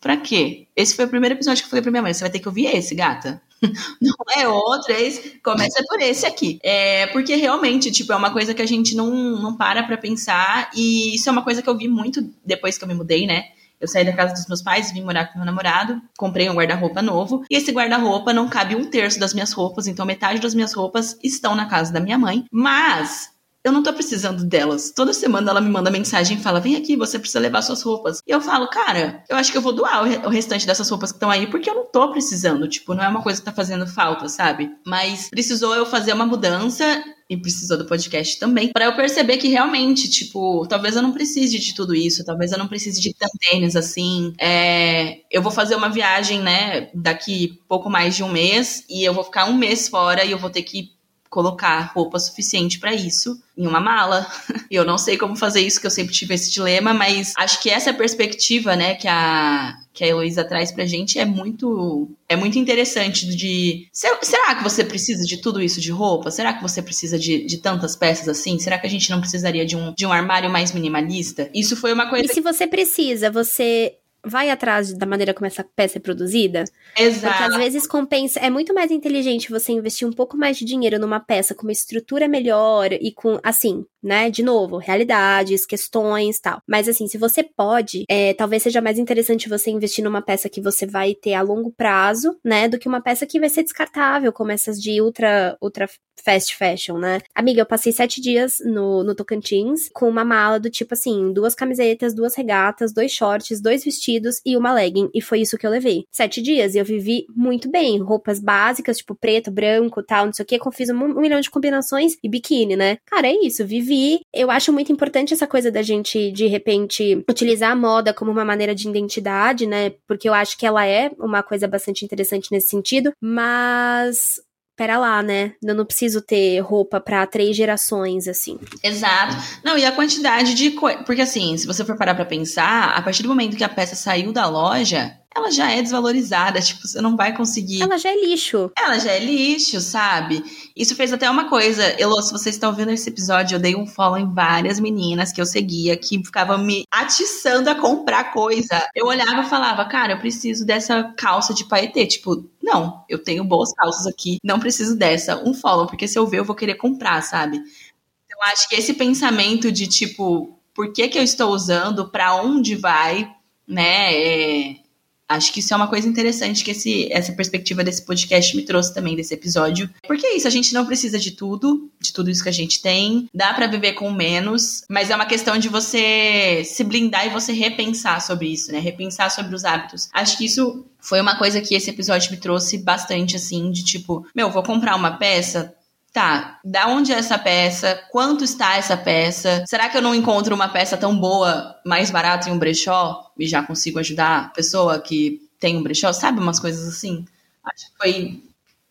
Pra 0.00 0.16
quê? 0.16 0.66
Esse 0.74 0.96
foi 0.96 1.04
o 1.04 1.08
primeiro 1.08 1.34
episódio 1.34 1.62
que 1.62 1.66
eu 1.66 1.70
falei 1.70 1.82
pra 1.82 1.90
minha 1.90 2.02
mãe. 2.02 2.14
Você 2.14 2.22
vai 2.22 2.30
ter 2.30 2.38
que 2.38 2.48
ouvir 2.48 2.64
esse, 2.74 2.94
gata. 2.94 3.42
Não 4.00 4.14
é 4.34 4.48
outro, 4.48 4.94
é 4.94 5.02
esse. 5.02 5.38
Começa 5.40 5.84
por 5.86 6.00
esse 6.00 6.24
aqui. 6.24 6.58
É, 6.62 7.08
porque 7.08 7.34
realmente, 7.36 7.90
tipo, 7.90 8.10
é 8.10 8.16
uma 8.16 8.32
coisa 8.32 8.54
que 8.54 8.62
a 8.62 8.66
gente 8.66 8.96
não, 8.96 9.10
não 9.10 9.56
para 9.58 9.82
pra 9.82 9.98
pensar. 9.98 10.70
E 10.74 11.14
isso 11.14 11.28
é 11.28 11.32
uma 11.32 11.44
coisa 11.44 11.60
que 11.60 11.68
eu 11.68 11.76
vi 11.76 11.86
muito 11.86 12.32
depois 12.42 12.78
que 12.78 12.84
eu 12.84 12.88
me 12.88 12.94
mudei, 12.94 13.26
né? 13.26 13.50
Eu 13.78 13.86
saí 13.86 14.06
da 14.06 14.12
casa 14.14 14.32
dos 14.32 14.46
meus 14.46 14.62
pais, 14.62 14.90
vim 14.90 15.02
morar 15.02 15.26
com 15.26 15.38
meu 15.38 15.44
namorado, 15.44 16.00
comprei 16.16 16.48
um 16.48 16.54
guarda-roupa 16.54 17.00
novo, 17.00 17.44
e 17.48 17.56
esse 17.56 17.70
guarda-roupa 17.70 18.32
não 18.32 18.48
cabe 18.48 18.74
um 18.74 18.84
terço 18.84 19.20
das 19.20 19.32
minhas 19.32 19.52
roupas, 19.52 19.86
então 19.86 20.04
metade 20.04 20.40
das 20.40 20.52
minhas 20.52 20.72
roupas 20.72 21.16
estão 21.22 21.54
na 21.54 21.66
casa 21.66 21.92
da 21.92 22.00
minha 22.00 22.18
mãe. 22.18 22.44
Mas 22.50 23.30
eu 23.64 23.72
não 23.72 23.82
tô 23.82 23.92
precisando 23.92 24.44
delas. 24.44 24.92
Toda 24.94 25.12
semana 25.12 25.50
ela 25.50 25.60
me 25.60 25.70
manda 25.70 25.90
mensagem 25.90 26.36
e 26.36 26.40
fala: 26.40 26.60
vem 26.60 26.76
aqui, 26.76 26.96
você 26.96 27.18
precisa 27.18 27.40
levar 27.40 27.62
suas 27.62 27.82
roupas. 27.82 28.20
E 28.26 28.30
eu 28.30 28.40
falo, 28.40 28.68
cara, 28.68 29.22
eu 29.28 29.36
acho 29.36 29.50
que 29.52 29.58
eu 29.58 29.62
vou 29.62 29.72
doar 29.72 30.02
o, 30.26 30.28
restante 30.28 30.66
dessas 30.66 30.88
roupas 30.88 31.10
que 31.10 31.16
estão 31.16 31.30
aí, 31.30 31.46
porque 31.46 31.68
eu 31.68 31.74
não 31.74 31.86
tô 31.86 32.10
precisando. 32.10 32.68
Tipo, 32.68 32.94
não 32.94 33.04
é 33.04 33.08
uma 33.08 33.22
coisa 33.22 33.40
que 33.40 33.44
tá 33.44 33.52
fazendo 33.52 33.86
falta, 33.86 34.28
sabe? 34.28 34.70
Mas 34.86 35.28
precisou 35.28 35.74
eu 35.74 35.84
fazer 35.84 36.12
uma 36.12 36.26
mudança 36.26 37.02
e 37.30 37.36
precisou 37.36 37.76
do 37.76 37.84
podcast 37.84 38.38
também, 38.38 38.72
para 38.72 38.86
eu 38.86 38.96
perceber 38.96 39.36
que 39.36 39.48
realmente, 39.48 40.08
tipo, 40.08 40.66
talvez 40.66 40.96
eu 40.96 41.02
não 41.02 41.12
precise 41.12 41.58
de 41.58 41.74
tudo 41.74 41.94
isso, 41.94 42.24
talvez 42.24 42.52
eu 42.52 42.58
não 42.58 42.66
precise 42.66 42.98
de 43.00 43.12
tanto 43.12 43.36
tênis 43.38 43.76
assim. 43.76 44.32
É, 44.40 45.18
eu 45.30 45.42
vou 45.42 45.52
fazer 45.52 45.74
uma 45.74 45.90
viagem, 45.90 46.40
né, 46.40 46.88
daqui 46.94 47.60
pouco 47.68 47.90
mais 47.90 48.16
de 48.16 48.24
um 48.24 48.30
mês, 48.30 48.82
e 48.88 49.04
eu 49.04 49.12
vou 49.12 49.24
ficar 49.24 49.44
um 49.44 49.54
mês 49.54 49.88
fora 49.88 50.24
e 50.24 50.30
eu 50.30 50.38
vou 50.38 50.48
ter 50.48 50.62
que 50.62 50.96
colocar 51.28 51.92
roupa 51.94 52.18
suficiente 52.18 52.78
para 52.78 52.94
isso 52.94 53.40
em 53.56 53.66
uma 53.66 53.80
mala. 53.80 54.26
Eu 54.70 54.84
não 54.84 54.98
sei 54.98 55.16
como 55.16 55.36
fazer 55.36 55.60
isso, 55.60 55.80
que 55.80 55.86
eu 55.86 55.90
sempre 55.90 56.14
tive 56.14 56.34
esse 56.34 56.50
dilema, 56.50 56.92
mas 56.92 57.32
acho 57.36 57.60
que 57.62 57.70
essa 57.70 57.92
perspectiva, 57.92 58.76
né, 58.76 58.94
que 58.94 59.08
a 59.08 59.74
que 59.98 60.04
a 60.04 60.06
Heloísa 60.06 60.44
traz 60.44 60.70
pra 60.70 60.86
gente 60.86 61.18
é 61.18 61.24
muito 61.24 62.08
é 62.28 62.36
muito 62.36 62.56
interessante 62.56 63.26
de 63.26 63.88
será 63.92 64.54
que 64.54 64.62
você 64.62 64.84
precisa 64.84 65.24
de 65.24 65.38
tudo 65.38 65.60
isso 65.60 65.80
de 65.80 65.90
roupa? 65.90 66.30
Será 66.30 66.52
que 66.52 66.62
você 66.62 66.80
precisa 66.80 67.18
de, 67.18 67.44
de 67.44 67.58
tantas 67.58 67.96
peças 67.96 68.28
assim? 68.28 68.60
Será 68.60 68.78
que 68.78 68.86
a 68.86 68.90
gente 68.90 69.10
não 69.10 69.20
precisaria 69.20 69.66
de 69.66 69.74
um, 69.74 69.92
de 69.94 70.06
um 70.06 70.12
armário 70.12 70.48
mais 70.48 70.70
minimalista? 70.70 71.50
Isso 71.52 71.76
foi 71.76 71.92
uma 71.92 72.08
coisa 72.08 72.26
E 72.26 72.32
se 72.32 72.40
você 72.40 72.64
precisa, 72.64 73.28
você 73.28 73.94
vai 74.24 74.50
atrás 74.50 74.92
da 74.92 75.06
maneira 75.06 75.32
como 75.32 75.46
essa 75.46 75.64
peça 75.64 75.98
é 75.98 76.00
produzida. 76.00 76.64
Exato. 76.96 77.36
Porque 77.36 77.54
às 77.54 77.56
vezes 77.56 77.86
compensa. 77.86 78.40
É 78.40 78.50
muito 78.50 78.74
mais 78.74 78.90
inteligente 78.90 79.50
você 79.50 79.72
investir 79.72 80.06
um 80.06 80.12
pouco 80.12 80.36
mais 80.36 80.56
de 80.56 80.64
dinheiro 80.64 80.98
numa 80.98 81.20
peça 81.20 81.54
com 81.54 81.62
uma 81.62 81.72
estrutura 81.72 82.26
melhor 82.26 82.92
e 82.92 83.12
com, 83.12 83.38
assim, 83.42 83.84
né? 84.02 84.30
De 84.30 84.42
novo, 84.42 84.76
realidades, 84.76 85.64
questões 85.64 86.40
tal. 86.40 86.60
Mas 86.66 86.88
assim, 86.88 87.06
se 87.06 87.18
você 87.18 87.42
pode, 87.42 88.04
é, 88.08 88.34
talvez 88.34 88.62
seja 88.62 88.80
mais 88.80 88.98
interessante 88.98 89.48
você 89.48 89.70
investir 89.70 90.04
numa 90.04 90.22
peça 90.22 90.48
que 90.48 90.60
você 90.60 90.86
vai 90.86 91.14
ter 91.14 91.34
a 91.34 91.42
longo 91.42 91.70
prazo, 91.70 92.36
né? 92.44 92.68
Do 92.68 92.78
que 92.78 92.88
uma 92.88 93.00
peça 93.00 93.26
que 93.26 93.40
vai 93.40 93.48
ser 93.48 93.62
descartável, 93.62 94.32
como 94.32 94.50
essas 94.50 94.80
de 94.80 95.00
ultra, 95.00 95.56
ultra 95.62 95.88
fast 96.24 96.56
fashion, 96.56 96.98
né? 96.98 97.20
Amiga, 97.34 97.60
eu 97.60 97.66
passei 97.66 97.92
sete 97.92 98.20
dias 98.20 98.58
no, 98.64 99.04
no 99.04 99.14
Tocantins 99.14 99.88
com 99.92 100.08
uma 100.08 100.24
mala 100.24 100.58
do 100.58 100.68
tipo 100.68 100.94
assim, 100.94 101.32
duas 101.32 101.54
camisetas, 101.54 102.14
duas 102.14 102.34
regatas, 102.34 102.92
dois 102.92 103.12
shorts, 103.12 103.60
dois 103.60 103.84
vestidos 103.84 104.07
e 104.44 104.56
uma 104.56 104.72
legging. 104.72 105.10
E 105.14 105.20
foi 105.20 105.40
isso 105.40 105.58
que 105.58 105.66
eu 105.66 105.70
levei. 105.70 106.04
Sete 106.10 106.40
dias 106.40 106.74
e 106.74 106.78
eu 106.78 106.84
vivi 106.84 107.26
muito 107.34 107.70
bem. 107.70 107.98
Roupas 107.98 108.40
básicas, 108.40 108.98
tipo 108.98 109.14
preto, 109.14 109.50
branco, 109.50 110.02
tal, 110.02 110.26
não 110.26 110.32
sei 110.32 110.44
o 110.44 110.46
que. 110.46 110.58
Fiz 110.72 110.90
um, 110.90 110.96
um 110.96 111.20
milhão 111.20 111.40
de 111.40 111.50
combinações 111.50 112.16
e 112.22 112.28
biquíni, 112.28 112.76
né? 112.76 112.98
Cara, 113.06 113.28
é 113.28 113.32
isso. 113.32 113.66
Vivi. 113.66 114.20
Eu 114.32 114.50
acho 114.50 114.72
muito 114.72 114.92
importante 114.92 115.32
essa 115.34 115.46
coisa 115.46 115.70
da 115.70 115.82
gente, 115.82 116.30
de 116.32 116.46
repente, 116.46 117.24
utilizar 117.28 117.72
a 117.72 117.76
moda 117.76 118.12
como 118.12 118.30
uma 118.30 118.44
maneira 118.44 118.74
de 118.74 118.88
identidade, 118.88 119.66
né? 119.66 119.90
Porque 120.06 120.28
eu 120.28 120.34
acho 120.34 120.56
que 120.58 120.66
ela 120.66 120.86
é 120.86 121.10
uma 121.18 121.42
coisa 121.42 121.66
bastante 121.66 122.04
interessante 122.04 122.48
nesse 122.52 122.68
sentido. 122.68 123.12
Mas 123.20 124.40
pera 124.78 124.96
lá, 124.96 125.20
né? 125.24 125.54
Eu 125.60 125.74
não 125.74 125.84
preciso 125.84 126.22
ter 126.22 126.60
roupa 126.60 127.00
para 127.00 127.26
três 127.26 127.56
gerações, 127.56 128.28
assim. 128.28 128.56
Exato. 128.80 129.36
Não, 129.64 129.76
e 129.76 129.84
a 129.84 129.90
quantidade 129.90 130.54
de. 130.54 130.70
Porque, 131.04 131.20
assim, 131.20 131.56
se 131.58 131.66
você 131.66 131.84
for 131.84 131.96
parar 131.96 132.14
pra 132.14 132.24
pensar, 132.24 132.90
a 132.90 133.02
partir 133.02 133.24
do 133.24 133.28
momento 133.28 133.56
que 133.56 133.64
a 133.64 133.68
peça 133.68 133.96
saiu 133.96 134.32
da 134.32 134.46
loja, 134.46 135.18
ela 135.38 135.50
já 135.50 135.70
é 135.70 135.80
desvalorizada, 135.80 136.60
tipo, 136.60 136.86
você 136.86 137.00
não 137.00 137.16
vai 137.16 137.34
conseguir. 137.34 137.82
Ela 137.82 137.96
já 137.96 138.10
é 138.10 138.20
lixo. 138.20 138.70
Ela 138.76 138.98
já 138.98 139.12
é 139.12 139.18
lixo, 139.18 139.80
sabe? 139.80 140.44
Isso 140.76 140.94
fez 140.94 141.12
até 141.12 141.30
uma 141.30 141.48
coisa. 141.48 142.00
Elô, 142.00 142.20
se 142.20 142.32
vocês 142.32 142.54
estão 142.54 142.74
vendo 142.74 142.90
esse 142.90 143.08
episódio, 143.08 143.56
eu 143.56 143.60
dei 143.60 143.74
um 143.74 143.86
follow 143.86 144.18
em 144.18 144.32
várias 144.32 144.78
meninas 144.78 145.32
que 145.32 145.40
eu 145.40 145.46
seguia 145.46 145.96
que 145.96 146.22
ficavam 146.24 146.58
me 146.58 146.84
atiçando 146.90 147.70
a 147.70 147.74
comprar 147.74 148.32
coisa. 148.32 148.86
Eu 148.94 149.06
olhava 149.06 149.42
e 149.42 149.48
falava, 149.48 149.84
cara, 149.84 150.12
eu 150.12 150.18
preciso 150.18 150.66
dessa 150.66 151.04
calça 151.16 151.54
de 151.54 151.64
paetê. 151.64 152.06
Tipo, 152.06 152.44
não, 152.62 153.04
eu 153.08 153.22
tenho 153.22 153.44
boas 153.44 153.72
calças 153.72 154.06
aqui, 154.06 154.38
não 154.44 154.60
preciso 154.60 154.96
dessa. 154.96 155.42
Um 155.44 155.54
follow, 155.54 155.86
porque 155.86 156.08
se 156.08 156.18
eu 156.18 156.26
ver, 156.26 156.40
eu 156.40 156.44
vou 156.44 156.56
querer 156.56 156.74
comprar, 156.74 157.22
sabe? 157.22 157.56
Então, 157.56 158.38
acho 158.52 158.68
que 158.68 158.76
esse 158.76 158.94
pensamento 158.94 159.72
de 159.72 159.86
tipo, 159.86 160.58
por 160.74 160.92
que, 160.92 161.08
que 161.08 161.18
eu 161.18 161.22
estou 161.22 161.50
usando, 161.50 162.08
para 162.08 162.34
onde 162.36 162.74
vai, 162.74 163.32
né? 163.66 164.14
É 164.14 164.87
Acho 165.28 165.52
que 165.52 165.60
isso 165.60 165.74
é 165.74 165.76
uma 165.76 165.88
coisa 165.88 166.08
interessante 166.08 166.64
que 166.64 166.70
esse, 166.70 167.12
essa 167.12 167.32
perspectiva 167.32 167.84
desse 167.84 168.02
podcast 168.02 168.56
me 168.56 168.62
trouxe 168.62 168.94
também, 168.94 169.14
desse 169.14 169.34
episódio. 169.34 169.90
Porque 170.06 170.26
é 170.26 170.36
isso, 170.36 170.48
a 170.48 170.50
gente 170.50 170.72
não 170.72 170.86
precisa 170.86 171.18
de 171.18 171.32
tudo, 171.32 171.90
de 172.00 172.12
tudo 172.12 172.30
isso 172.30 172.42
que 172.42 172.48
a 172.48 172.52
gente 172.52 172.80
tem. 172.80 173.28
Dá 173.34 173.52
para 173.52 173.66
viver 173.66 173.92
com 173.92 174.10
menos, 174.10 174.84
mas 174.88 175.10
é 175.10 175.14
uma 175.14 175.26
questão 175.26 175.58
de 175.58 175.68
você 175.68 176.62
se 176.64 176.82
blindar 176.82 177.26
e 177.26 177.30
você 177.30 177.52
repensar 177.52 178.20
sobre 178.22 178.48
isso, 178.48 178.72
né? 178.72 178.78
Repensar 178.78 179.30
sobre 179.30 179.54
os 179.54 179.64
hábitos. 179.64 180.08
Acho 180.12 180.38
que 180.38 180.46
isso 180.46 180.84
foi 181.00 181.20
uma 181.20 181.36
coisa 181.36 181.60
que 181.60 181.74
esse 181.74 181.90
episódio 181.90 182.30
me 182.30 182.36
trouxe 182.36 182.78
bastante, 182.78 183.36
assim, 183.36 183.70
de 183.70 183.84
tipo, 183.84 184.26
meu, 184.34 184.50
vou 184.50 184.62
comprar 184.62 184.96
uma 184.96 185.12
peça, 185.12 185.74
tá, 186.12 186.58
da 186.64 186.88
onde 186.88 187.12
é 187.12 187.16
essa 187.16 187.38
peça? 187.38 188.02
Quanto 188.10 188.44
está 188.44 188.76
essa 188.76 188.96
peça? 188.96 189.64
Será 189.66 189.88
que 189.88 189.96
eu 189.96 190.02
não 190.02 190.14
encontro 190.14 190.54
uma 190.54 190.68
peça 190.68 190.96
tão 190.96 191.18
boa, 191.18 191.76
mais 191.84 192.10
barata 192.10 192.48
em 192.48 192.52
um 192.52 192.58
brechó 192.58 193.30
e 193.38 193.46
já 193.46 193.62
consigo 193.62 193.98
ajudar 193.98 194.46
a 194.46 194.48
pessoa 194.48 195.00
que 195.00 195.40
tem 195.60 195.76
um 195.76 195.82
brechó? 195.82 196.12
Sabe 196.12 196.40
umas 196.40 196.58
coisas 196.58 196.88
assim? 196.88 197.24
Acho 197.64 197.90
que 197.90 197.96
foi 197.98 198.42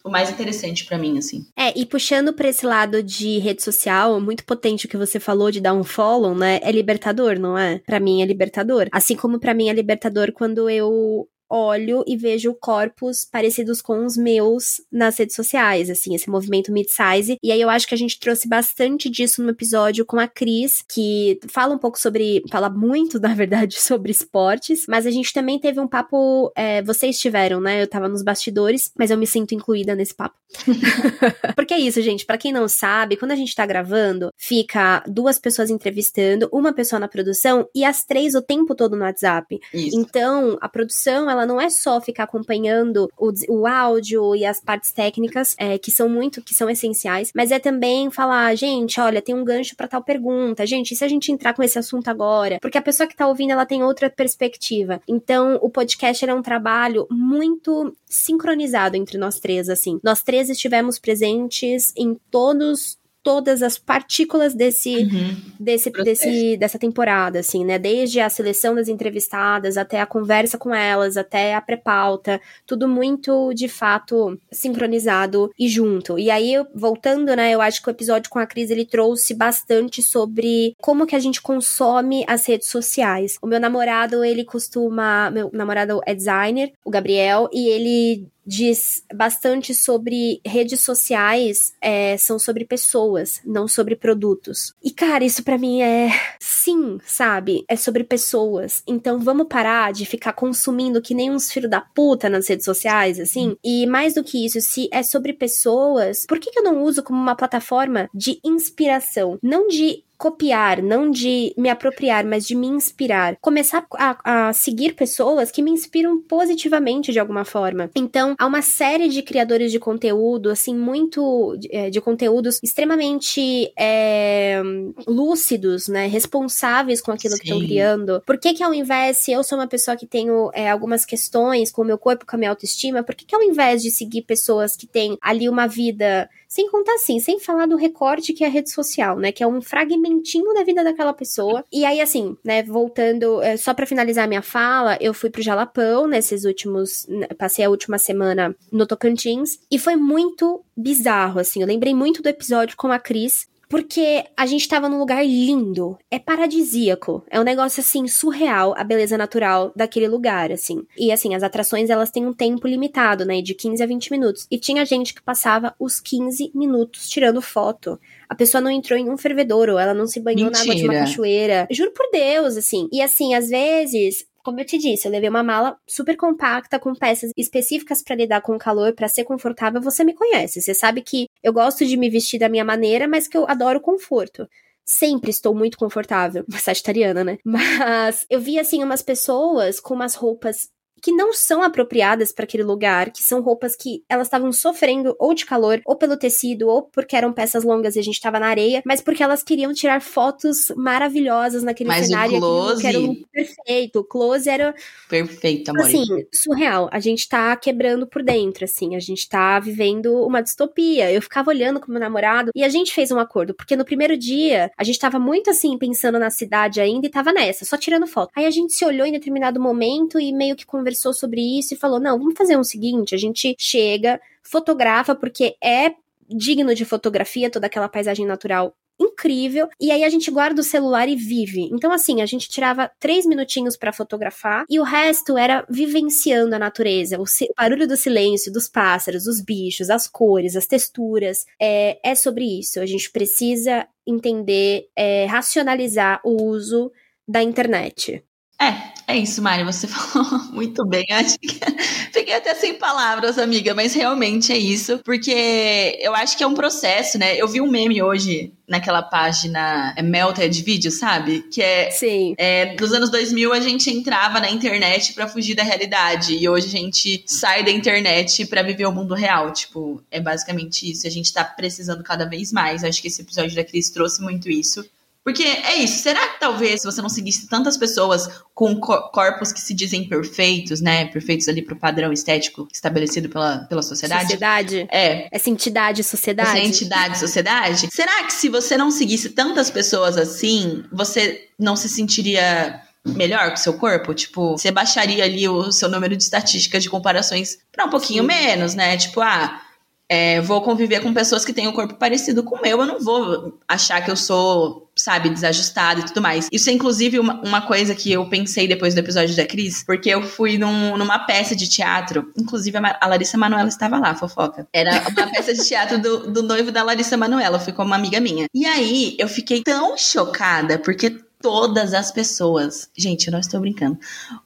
o 0.08 0.10
mais 0.10 0.30
interessante 0.30 0.86
para 0.86 0.98
mim, 0.98 1.18
assim. 1.18 1.46
É, 1.56 1.78
e 1.78 1.86
puxando 1.86 2.34
pra 2.34 2.48
esse 2.48 2.66
lado 2.66 3.04
de 3.04 3.40
rede 3.40 3.62
social, 3.62 4.20
muito 4.22 4.46
potente 4.46 4.86
o 4.86 4.90
que 4.90 4.98
você 4.98 5.20
falou 5.20 5.52
de 5.52 5.60
dar 5.60 5.74
um 5.74 5.84
follow, 5.84 6.34
né? 6.34 6.60
É 6.64 6.72
libertador, 6.72 7.38
não 7.38 7.58
é? 7.58 7.80
Para 7.80 8.00
mim 8.00 8.22
é 8.22 8.26
libertador. 8.26 8.88
Assim 8.92 9.16
como 9.16 9.40
para 9.40 9.54
mim 9.54 9.70
é 9.70 9.74
libertador 9.74 10.32
quando 10.32 10.70
eu 10.70 11.28
olho 11.50 12.04
e 12.08 12.16
vejo 12.18 12.54
corpos 12.54 13.26
parecidos 13.26 13.82
com 13.82 14.06
os 14.06 14.18
meus 14.18 14.82
nas 14.92 15.18
redes 15.18 15.36
sociais, 15.36 15.90
assim, 15.90 16.16
esse 16.16 16.30
movimento 16.30 16.72
mid-size. 16.72 17.38
E 17.42 17.52
aí 17.52 17.62
eu 17.62 17.70
acho 17.70 17.88
que 17.88 17.94
a 17.94 17.98
gente 17.98 18.20
trouxe 18.20 18.48
bastante 18.48 19.10
disso 19.10 19.42
no 19.42 19.50
episódio 19.50 20.06
com 20.06 20.20
a 20.20 20.28
Cris, 20.28 20.84
que 20.88 21.40
fala 21.48 21.76
um 21.76 21.78
pouco 21.78 22.00
sobre, 22.00 22.44
fala 22.50 22.70
muito, 22.70 23.20
na 23.22 23.34
verdade, 23.34 23.80
sobre 23.80 24.12
esportes, 24.12 24.86
mas 24.88 25.06
a 25.06 25.12
gente 25.12 25.34
também 25.34 25.60
teve 25.60 25.80
um 25.80 25.88
papo, 25.88 26.52
é, 26.56 26.82
vocês 26.82 27.20
tiveram, 27.20 27.60
né? 27.60 27.84
Eu 27.84 27.88
tava 27.88 28.08
nos 28.08 28.24
bastidores, 28.24 28.92
mas 28.98 29.12
eu 29.12 29.18
me 29.18 29.28
sinto 29.28 29.54
incluída 29.54 29.96
nesse 29.96 30.14
papo. 30.14 30.36
Porque 31.56 31.74
é 31.74 31.80
isso, 31.80 32.02
gente, 32.02 32.26
para 32.26 32.38
quem 32.38 32.52
não 32.52 32.68
sabe, 32.68 33.18
quando 33.18 33.32
a 33.32 33.36
gente 33.36 33.56
tá 33.56 33.66
gravando, 33.66 34.30
fica 34.38 35.04
duas 35.08 35.38
pessoas 35.40 35.70
entrevistando, 35.70 36.50
uma 36.52 36.74
pessoa 36.74 37.00
na 37.00 37.08
produção 37.08 37.68
e 37.74 37.84
as 37.84 38.04
três 38.04 38.36
o 38.36 38.42
tempo 38.42 38.76
todo 38.76 38.96
no 38.96 39.04
WhatsApp. 39.04 39.60
Isso. 39.74 39.98
Então, 39.98 40.58
a 40.62 40.70
produção, 40.70 41.30
ela 41.38 41.46
não 41.46 41.62
é 41.62 41.70
só 41.70 42.02
ficar 42.02 42.24
acompanhando 42.24 43.10
o, 43.18 43.32
o 43.50 43.68
áudio 43.68 44.36
e 44.36 44.46
as 44.46 44.60
partes 44.60 44.92
técnicas, 44.92 45.56
é, 45.58 45.78
que 45.78 45.92
são 45.92 46.10
muito, 46.10 46.42
que 46.42 46.54
são 46.54 46.70
essenciais, 46.70 47.32
mas 47.36 47.52
é 47.52 47.60
também 47.60 48.10
falar, 48.10 48.56
gente, 48.56 49.00
olha, 49.00 49.22
tem 49.22 49.36
um 49.36 49.44
gancho 49.44 49.76
para 49.76 49.88
tal 49.88 50.04
pergunta, 50.04 50.66
gente, 50.66 50.92
e 50.92 50.96
se 50.96 51.04
a 51.04 51.08
gente 51.08 51.32
entrar 51.32 51.54
com 51.54 51.64
esse 51.64 51.78
assunto 51.78 52.08
agora? 52.08 52.60
Porque 52.62 52.78
a 52.78 52.82
pessoa 52.82 53.08
que 53.08 53.16
tá 53.16 53.28
ouvindo, 53.28 53.52
ela 53.52 53.66
tem 53.66 53.84
outra 53.84 54.10
perspectiva. 54.10 55.02
Então, 55.08 55.58
o 55.62 55.70
podcast 55.70 56.28
é 56.28 56.34
um 56.34 56.42
trabalho 56.42 57.08
muito 57.10 57.96
sincronizado 58.06 58.96
entre 58.96 59.18
nós 59.18 59.40
três, 59.40 59.70
assim. 59.70 60.00
Nós 60.04 60.22
três 60.22 60.50
estivemos 60.50 61.00
presentes 61.00 61.94
em 61.96 62.16
todos 62.32 62.98
todas 63.28 63.62
as 63.62 63.78
partículas 63.78 64.54
desse, 64.54 64.96
uhum. 65.00 65.36
desse, 65.60 65.90
desse, 65.90 66.56
dessa 66.56 66.80
temporada, 66.80 67.40
assim, 67.40 67.66
né? 67.66 67.78
Desde 67.78 68.22
a 68.22 68.30
seleção 68.30 68.74
das 68.74 68.88
entrevistadas 68.88 69.76
até 69.76 70.00
a 70.00 70.06
conversa 70.06 70.58
com 70.58 70.74
elas, 70.74 71.18
até 71.18 71.54
a 71.54 71.60
pré-pauta, 71.60 72.40
tudo 72.66 72.88
muito, 72.88 73.54
de 73.54 73.68
fato, 73.68 74.40
sincronizado 74.50 75.52
e 75.60 75.68
junto. 75.68 76.18
E 76.18 76.32
aí, 76.32 76.54
voltando, 76.74 77.36
né, 77.36 77.52
eu 77.52 77.60
acho 77.60 77.82
que 77.82 77.90
o 77.90 77.92
episódio 77.92 78.30
com 78.30 78.40
a 78.40 78.48
Cris, 78.48 78.72
ele 78.72 78.86
trouxe 78.86 79.34
bastante 79.34 80.02
sobre 80.02 80.74
como 80.82 81.06
que 81.06 81.16
a 81.16 81.20
gente 81.20 81.42
consome 81.42 82.24
as 82.30 82.46
redes 82.48 82.70
sociais. 82.70 83.38
O 83.42 83.48
meu 83.48 83.60
namorado, 83.60 84.24
ele 84.24 84.46
costuma, 84.46 85.30
meu 85.32 85.50
namorado 85.52 86.00
é 86.06 86.16
designer, 86.16 86.72
o 86.86 86.90
Gabriel, 86.90 87.50
e 87.52 87.68
ele 87.68 88.30
diz 88.48 89.04
bastante 89.14 89.76
sobre 89.76 90.40
redes 90.46 90.80
sociais, 90.80 91.74
é, 91.82 92.18
são 92.18 92.40
sobre 92.40 92.64
pessoas, 92.64 93.42
não 93.46 93.68
sobre 93.68 93.96
produtos. 93.96 94.74
E, 94.82 94.90
cara, 94.90 95.26
isso 95.26 95.44
para 95.44 95.58
mim 95.58 95.82
é 95.82 96.10
sim, 96.40 96.98
sabe? 97.06 97.66
É 97.68 97.76
sobre 97.76 98.06
pessoas. 98.06 98.82
Então 98.88 99.20
vamos 99.20 99.48
parar 99.48 99.92
de 99.92 100.06
ficar 100.06 100.34
consumindo 100.34 101.02
que 101.02 101.14
nem 101.14 101.30
uns 101.30 101.52
filhos 101.52 101.70
da 101.70 101.82
puta 101.82 102.30
nas 102.30 102.48
redes 102.48 102.66
sociais, 102.66 103.20
assim. 103.20 103.58
E 103.64 103.86
mais 103.86 104.14
do 104.14 104.24
que 104.24 104.46
isso, 104.46 104.62
se 104.62 104.88
é 104.92 105.04
sobre 105.04 105.34
pessoas, 105.34 106.26
por 106.26 106.40
que, 106.40 106.52
que 106.52 106.60
eu 106.60 106.64
não 106.64 106.84
uso 106.84 107.04
como 107.04 107.20
uma 107.20 107.36
plataforma 107.36 108.10
de 108.14 108.40
inspiração? 108.44 109.38
Não 109.44 109.68
de 109.68 110.04
copiar, 110.18 110.82
não 110.82 111.12
de 111.12 111.54
me 111.56 111.70
apropriar, 111.70 112.26
mas 112.26 112.46
de 112.46 112.56
me 112.56 112.68
inspirar. 112.68 113.38
Começar 113.40 113.86
a, 113.94 114.48
a, 114.48 114.54
seguir 114.54 114.96
pessoas 114.96 115.52
que 115.52 115.62
me 115.62 115.72
inspiram 115.72 116.20
positivamente 116.22 117.12
de 117.12 117.20
alguma 117.20 117.46
forma. 117.46 117.90
Então, 117.96 118.36
há 118.38 118.46
uma 118.48 118.62
série 118.62 119.08
de 119.10 119.22
criadores 119.22 119.72
de 119.72 119.80
conteúdo, 119.80 120.50
assim, 120.50 120.76
muito 120.76 121.56
de, 121.58 121.70
é, 121.72 121.90
de 121.90 122.02
conteúdos 122.02 122.60
extremamente 122.64 123.72
é, 123.78 124.62
lúcidos, 125.08 125.88
né? 125.88 126.08
Responsáveis 126.08 127.00
com 127.00 127.12
aquilo 127.12 127.36
Sim. 127.36 127.40
que 127.40 127.46
estão 127.46 127.60
criando. 127.66 128.22
Por 128.26 128.40
que, 128.40 128.54
que 128.54 128.64
ao 128.64 128.74
invés, 128.74 129.18
se 129.18 129.32
eu 129.32 129.44
sou 129.44 129.58
uma 129.58 129.68
pessoa 129.68 129.96
que 129.96 130.08
tenho 130.08 130.50
é, 130.54 130.70
algumas 130.70 131.06
questões 131.06 131.72
com 131.72 131.84
o 131.84 131.86
meu 131.86 131.98
corpo, 131.98 132.26
com 132.26 132.36
a 132.36 132.40
minha 132.40 132.50
autoestima, 132.50 133.04
por 133.04 133.14
que, 133.14 133.26
que 133.26 133.36
ao 133.36 133.44
invés 133.44 133.84
de 133.84 133.92
seguir 133.92 134.24
pessoas 134.24 134.76
que 134.76 134.88
têm 134.88 135.18
ali 135.22 135.48
uma 135.48 135.68
vida 135.68 136.28
sem 136.48 136.70
contar 136.72 136.94
assim, 136.94 137.20
sem 137.20 137.40
falar 137.40 137.68
do 137.68 137.76
recorte 137.76 138.34
que 138.34 138.44
é 138.44 138.48
a 138.48 138.50
rede 138.50 138.72
social, 138.72 139.20
né? 139.20 139.32
Que 139.32 139.44
é 139.44 139.48
um 139.48 139.62
fragmentinho 140.08 140.54
da 140.54 140.64
vida 140.64 140.84
daquela 140.84 141.14
pessoa. 141.14 141.64
E 141.72 141.86
aí, 141.86 142.00
assim, 142.00 142.38
né, 142.44 142.64
voltando, 142.64 143.42
é, 143.42 143.58
só 143.58 143.74
para 143.74 143.86
finalizar 143.86 144.26
a 144.26 144.28
minha 144.28 144.42
fala, 144.42 144.98
eu 145.02 145.14
fui 145.14 145.30
pro 145.30 145.42
Jalapão 145.42 146.08
nesses 146.08 146.46
últimos. 146.46 147.06
Né, 147.08 147.28
passei 147.38 147.66
a 147.66 147.70
última 147.70 147.98
semana 147.98 148.56
no 148.72 148.86
Tocantins. 148.86 149.60
E 149.70 149.78
foi 149.78 149.96
muito 149.96 150.64
bizarro, 150.76 151.40
assim. 151.40 151.62
Eu 151.62 151.68
lembrei 151.68 151.94
muito 151.94 152.22
do 152.22 152.30
episódio 152.30 152.78
com 152.78 152.92
a 152.92 153.00
Cris, 153.00 153.48
porque 153.70 154.24
a 154.36 154.46
gente 154.46 154.68
tava 154.68 154.88
num 154.88 155.00
lugar 155.00 155.26
lindo, 155.26 155.98
é 156.10 156.20
paradisíaco, 156.20 157.24
é 157.30 157.40
um 157.40 157.44
negócio 157.44 157.82
assim 157.82 158.08
surreal 158.08 158.74
a 158.78 158.84
beleza 158.84 159.18
natural 159.18 159.72
daquele 159.76 160.08
lugar, 160.08 160.52
assim. 160.52 160.84
E 160.98 161.12
assim, 161.12 161.36
as 161.36 161.44
atrações 161.44 161.90
elas 161.90 162.12
têm 162.12 162.26
um 162.26 162.34
tempo 162.34 162.68
limitado, 162.68 163.26
né, 163.26 163.42
de 163.42 163.54
15 163.54 163.84
a 163.84 163.86
20 163.86 164.12
minutos. 164.12 164.48
E 164.50 164.58
tinha 164.58 164.86
gente 164.86 165.14
que 165.14 165.22
passava 165.22 165.76
os 165.80 166.00
15 166.00 166.52
minutos 166.56 167.10
tirando 167.10 167.42
foto. 167.42 168.00
A 168.30 168.36
pessoa 168.36 168.62
não 168.62 168.72
entrou 168.72 168.98
em 168.98 169.10
um 169.10 169.18
fervedouro, 169.18 169.78
ela 169.78 169.94
não 169.94 170.08
se 170.08 170.20
banhou 170.20 170.46
Mentira. 170.46 170.66
na 170.66 170.72
água 170.72 170.76
de 170.76 170.84
uma 170.84 171.00
cachoeira. 171.00 171.68
Juro 171.72 171.92
por 171.92 172.10
Deus, 172.12 172.58
assim. 172.58 172.88
E 172.92 173.02
assim, 173.02 173.34
às 173.34 173.50
vezes 173.50 174.26
como 174.48 174.62
eu 174.62 174.66
te 174.66 174.78
disse, 174.78 175.06
eu 175.06 175.12
levei 175.12 175.28
uma 175.28 175.44
mala 175.44 175.78
super 175.86 176.16
compacta 176.16 176.80
com 176.80 176.96
peças 176.96 177.32
específicas 177.36 178.02
para 178.02 178.16
lidar 178.16 178.40
com 178.40 178.56
o 178.56 178.58
calor, 178.58 178.94
para 178.94 179.10
ser 179.10 179.26
confortável. 179.26 179.82
Você 179.82 180.06
me 180.06 180.14
conhece, 180.14 180.62
você 180.62 180.74
sabe 180.74 181.02
que 181.02 181.28
eu 181.44 181.52
gosto 181.52 181.86
de 181.86 181.98
me 181.98 182.10
vestir 182.10 182.40
da 182.40 182.48
minha 182.48 182.64
maneira, 182.64 183.10
mas 183.10 183.28
que 183.28 183.38
eu 183.38 183.46
adoro 183.46 183.82
conforto 183.82 184.48
sempre 184.86 185.30
estou 185.30 185.54
muito 185.54 185.78
confortável. 185.78 186.46
Sagitariana, 186.64 187.22
né? 187.22 187.38
Mas 187.44 188.26
eu 188.30 188.40
vi, 188.40 188.58
assim, 188.58 188.82
umas 188.82 189.02
pessoas 189.02 189.82
com 189.82 189.94
umas 189.94 190.16
roupas 190.16 190.70
que 191.02 191.12
não 191.12 191.34
são 191.34 191.62
apropriadas 191.62 192.32
para 192.32 192.46
aquele 192.46 192.64
lugar, 192.64 193.12
que 193.12 193.24
são 193.24 193.42
roupas 193.42 193.76
que 193.76 194.04
elas 194.10 194.28
estavam 194.28 194.52
sofrendo 194.52 195.16
ou 195.20 195.34
de 195.34 195.46
calor, 195.46 195.82
ou 195.86 195.96
pelo 195.96 196.18
tecido, 196.18 196.68
ou 196.68 196.84
porque 196.84 197.16
eram 197.16 197.34
peças 197.34 197.64
longas 197.64 197.96
e 197.96 198.00
a 198.00 198.04
gente 198.04 198.16
estava 198.16 198.40
na 198.40 198.48
areia, 198.48 198.82
mas 198.86 199.02
porque 199.02 199.24
elas 199.24 199.44
queriam 199.44 199.74
tirar 199.74 200.02
fotos 200.02 200.72
maravilhosas 200.76 201.64
naquele 201.64 201.90
mas 201.90 202.08
cenário. 202.08 202.38
O 202.38 202.40
close... 202.40 202.82
Que 202.82 202.88
era 202.88 203.00
um 203.00 203.16
perfeito. 203.32 204.00
O 204.00 204.04
close 204.04 204.50
era. 204.50 204.76
Perfeito, 205.10 205.70
amor. 205.70 205.86
Assim, 205.86 206.06
surreal. 206.34 206.90
A 206.92 207.00
gente 207.00 207.28
tá 207.28 207.56
quebrando 207.56 208.08
por 208.08 208.24
dentro, 208.24 208.66
assim. 208.66 208.96
A 208.96 209.00
gente 209.00 209.28
tá 209.28 209.60
vivendo 209.60 210.26
uma 210.26 210.42
distopia. 210.42 211.12
Eu 211.12 211.22
ficava 211.22 211.50
olhando 211.50 211.80
com 211.80 211.92
meu 211.92 212.00
namorado 212.00 212.52
e 212.56 212.64
a 212.64 212.70
gente 212.70 212.94
fez 212.94 213.12
um 213.12 213.20
acordo, 213.20 213.54
porque 213.54 213.76
no 213.76 213.86
primeiro 213.86 214.18
dia 214.18 214.72
a 214.78 214.84
gente 214.84 215.00
tava 215.00 215.20
muito 215.20 215.50
assim, 215.50 215.78
pensando 215.78 216.20
na 216.20 216.30
cidade 216.30 216.82
ainda 216.82 217.08
e 217.08 217.10
tava 217.10 217.32
nessa, 217.32 217.66
só 217.66 217.78
tirando 217.78 218.08
foto. 218.08 218.32
Aí 218.36 218.46
a 218.46 218.52
gente 218.52 218.74
se 218.74 218.86
olhou 218.86 219.06
em 219.06 219.12
determinado 219.12 219.60
momento 219.60 220.20
e 220.20 220.32
meio 220.34 220.56
que 220.56 220.66
conversou 220.66 220.87
conversou 220.88 221.14
sobre 221.14 221.42
isso 221.42 221.74
e 221.74 221.78
falou: 221.78 222.00
não, 222.00 222.18
vamos 222.18 222.36
fazer 222.38 222.56
o 222.56 222.60
um 222.60 222.64
seguinte: 222.64 223.14
a 223.14 223.18
gente 223.18 223.56
chega, 223.60 224.20
fotografa, 224.42 225.14
porque 225.14 225.56
é 225.62 225.94
digno 226.30 226.74
de 226.74 226.86
fotografia 226.86 227.50
toda 227.50 227.68
aquela 227.68 227.90
paisagem 227.90 228.26
natural 228.26 228.74
incrível. 229.00 229.70
E 229.80 229.92
aí 229.92 230.04
a 230.04 230.10
gente 230.10 230.32
guarda 230.32 230.60
o 230.60 230.64
celular 230.64 231.08
e 231.08 231.16
vive. 231.16 231.70
Então, 231.72 231.92
assim, 231.92 232.20
a 232.20 232.26
gente 232.26 232.50
tirava 232.50 232.90
três 233.00 233.28
minutinhos 233.28 233.78
para 233.78 233.94
fotografar 233.94 234.66
e 234.68 234.80
o 234.80 234.84
resto 234.84 235.38
era 235.38 235.64
vivenciando 235.70 236.56
a 236.56 236.60
natureza. 236.60 237.20
O, 237.20 237.26
barulho 237.56 237.88
do 237.88 237.96
silêncio, 237.96 238.52
dos 238.52 238.68
pássaros, 238.68 239.26
dos 239.26 239.40
bichos, 239.40 239.92
as 239.92 240.08
cores, 240.08 240.56
as 240.56 240.66
texturas. 240.66 241.46
É, 241.62 242.00
é 242.04 242.16
sobre 242.16 242.60
isso. 242.60 242.80
A 242.80 242.88
gente 242.88 243.12
precisa 243.12 243.88
entender, 244.06 244.88
é, 244.96 245.26
racionalizar 245.26 246.20
o 246.24 246.44
uso 246.44 246.92
da 247.28 247.44
internet. 247.44 248.24
É, 248.60 248.97
é 249.08 249.18
isso, 249.18 249.42
Mari. 249.42 249.64
Você 249.64 249.88
falou 249.90 250.44
muito 250.52 250.86
bem. 250.86 251.06
Acho 251.12 251.40
que 251.40 251.48
fiquei 252.12 252.36
até 252.36 252.54
sem 252.54 252.74
palavras, 252.76 253.40
amiga, 253.40 253.74
mas 253.74 253.94
realmente 253.94 254.52
é 254.52 254.58
isso, 254.58 255.00
porque 255.00 255.98
eu 256.02 256.14
acho 256.14 256.38
que 256.38 256.44
é 256.44 256.48
um 256.48 256.54
processo, 256.54 257.18
né? 257.18 257.38
Eu 257.38 257.48
vi 257.48 257.62
um 257.62 257.72
meme 257.72 258.02
hoje 258.02 258.52
naquela 258.68 259.02
página 259.02 259.94
é 259.96 260.02
Melted 260.02 260.62
Video, 260.62 260.92
sabe? 260.92 261.44
Que 261.50 261.62
é, 261.62 261.90
Sim. 261.90 262.36
é 262.38 262.76
nos 262.78 262.92
anos 262.92 263.10
2000 263.10 263.54
a 263.54 263.62
gente 263.62 263.90
entrava 263.90 264.42
na 264.42 264.50
internet 264.50 265.14
para 265.14 265.28
fugir 265.28 265.56
da 265.56 265.64
realidade 265.64 266.36
e 266.36 266.50
hoje 266.50 266.68
a 266.68 266.72
gente 266.72 267.24
sai 267.26 267.64
da 267.64 267.72
internet 267.72 268.46
para 268.46 268.62
viver 268.62 268.86
o 268.86 268.92
mundo 268.92 269.16
real. 269.16 269.54
Tipo, 269.54 270.04
é 270.12 270.20
basicamente 270.20 270.90
isso. 270.92 271.08
A 271.08 271.10
gente 271.10 271.32
tá 271.32 271.46
precisando 271.46 272.04
cada 272.04 272.26
vez 272.26 272.52
mais. 272.52 272.84
Acho 272.84 273.02
que 273.02 273.08
esse 273.08 273.22
episódio 273.22 273.56
da 273.56 273.64
Cris 273.64 273.90
trouxe 273.90 274.22
muito 274.22 274.50
isso. 274.50 274.84
Porque 275.28 275.44
é 275.44 275.76
isso. 275.76 276.02
Será 276.04 276.26
que 276.26 276.40
talvez 276.40 276.80
se 276.80 276.86
você 276.86 277.02
não 277.02 277.10
seguisse 277.10 277.50
tantas 277.50 277.76
pessoas 277.76 278.30
com 278.56 278.80
corpos 278.80 279.52
que 279.52 279.60
se 279.60 279.74
dizem 279.74 280.08
perfeitos, 280.08 280.80
né? 280.80 281.04
Perfeitos 281.08 281.50
ali 281.50 281.62
pro 281.62 281.76
padrão 281.76 282.14
estético 282.14 282.66
estabelecido 282.72 283.28
pela, 283.28 283.66
pela 283.66 283.82
sociedade? 283.82 284.22
Sociedade? 284.22 284.88
É. 284.90 285.28
Essa 285.30 285.50
entidade 285.50 286.02
sociedade? 286.02 286.58
Essa 286.58 286.66
entidade 286.66 287.20
sociedade? 287.20 287.90
Será 287.92 288.24
que 288.24 288.32
se 288.32 288.48
você 288.48 288.78
não 288.78 288.90
seguisse 288.90 289.32
tantas 289.32 289.70
pessoas 289.70 290.16
assim, 290.16 290.86
você 290.94 291.50
não 291.60 291.76
se 291.76 291.90
sentiria 291.90 292.82
melhor 293.06 293.50
com 293.50 293.56
o 293.56 293.60
seu 293.60 293.74
corpo? 293.74 294.14
Tipo, 294.14 294.58
você 294.58 294.72
baixaria 294.72 295.26
ali 295.26 295.46
o 295.50 295.74
seu 295.74 295.90
número 295.90 296.16
de 296.16 296.24
estatísticas 296.24 296.84
de 296.84 296.90
comparações 296.90 297.58
para 297.70 297.84
um 297.84 297.90
pouquinho 297.90 298.24
Sim. 298.24 298.28
menos, 298.28 298.76
né? 298.76 298.96
Tipo, 298.96 299.20
ah 299.20 299.62
é, 300.10 300.40
vou 300.40 300.62
conviver 300.62 301.02
com 301.02 301.14
pessoas 301.14 301.44
que 301.44 301.54
têm 301.54 301.68
um 301.68 301.74
corpo 301.74 301.96
parecido 301.96 302.44
com 302.44 302.56
o 302.56 302.62
meu, 302.62 302.80
eu 302.80 302.86
não 302.86 303.00
vou 303.00 303.60
achar 303.68 304.04
que 304.04 304.10
eu 304.10 304.16
sou, 304.16 304.90
sabe, 304.96 305.30
desajustada 305.30 306.00
e 306.00 306.06
tudo 306.06 306.22
mais. 306.22 306.48
Isso 306.52 306.70
é, 306.70 306.74
inclusive, 306.74 307.20
uma, 307.20 307.42
uma 307.42 307.62
coisa 307.62 307.94
que 307.94 308.12
eu 308.12 308.26
pensei 308.30 308.68
depois 308.68 308.94
do 308.94 309.00
episódio 309.00 309.36
da 309.36 309.46
Cris, 309.46 309.84
porque 309.84 310.10
eu 310.10 310.22
fui 310.22 310.58
num, 310.58 310.98
numa 310.98 311.20
peça 311.20 311.56
de 311.56 311.68
teatro, 311.68 312.32
inclusive 312.38 312.78
a, 312.78 312.98
a 313.02 313.08
Larissa 313.08 313.38
Manoela 313.38 313.68
estava 313.68 314.00
lá, 314.00 314.16
fofoca. 314.16 314.68
Era 314.72 315.04
uma 315.10 315.28
peça 315.28 315.54
de 315.54 315.66
teatro 315.68 316.00
do, 316.00 316.32
do 316.32 316.44
noivo 316.44 316.72
da 316.72 316.84
Larissa 316.84 317.18
Manoela, 317.18 317.60
foi 317.60 317.74
com 317.74 317.84
uma 317.84 317.96
amiga 317.96 318.20
minha. 318.20 318.48
E 318.54 318.66
aí, 318.66 319.16
eu 319.20 319.28
fiquei 319.28 319.62
tão 319.62 319.98
chocada, 319.98 320.80
porque 320.80 321.27
todas 321.42 321.94
as 321.94 322.12
pessoas, 322.12 322.90
gente, 322.98 323.28
eu 323.28 323.32
não 323.32 323.40
estou 323.40 323.60
brincando, 323.60 323.98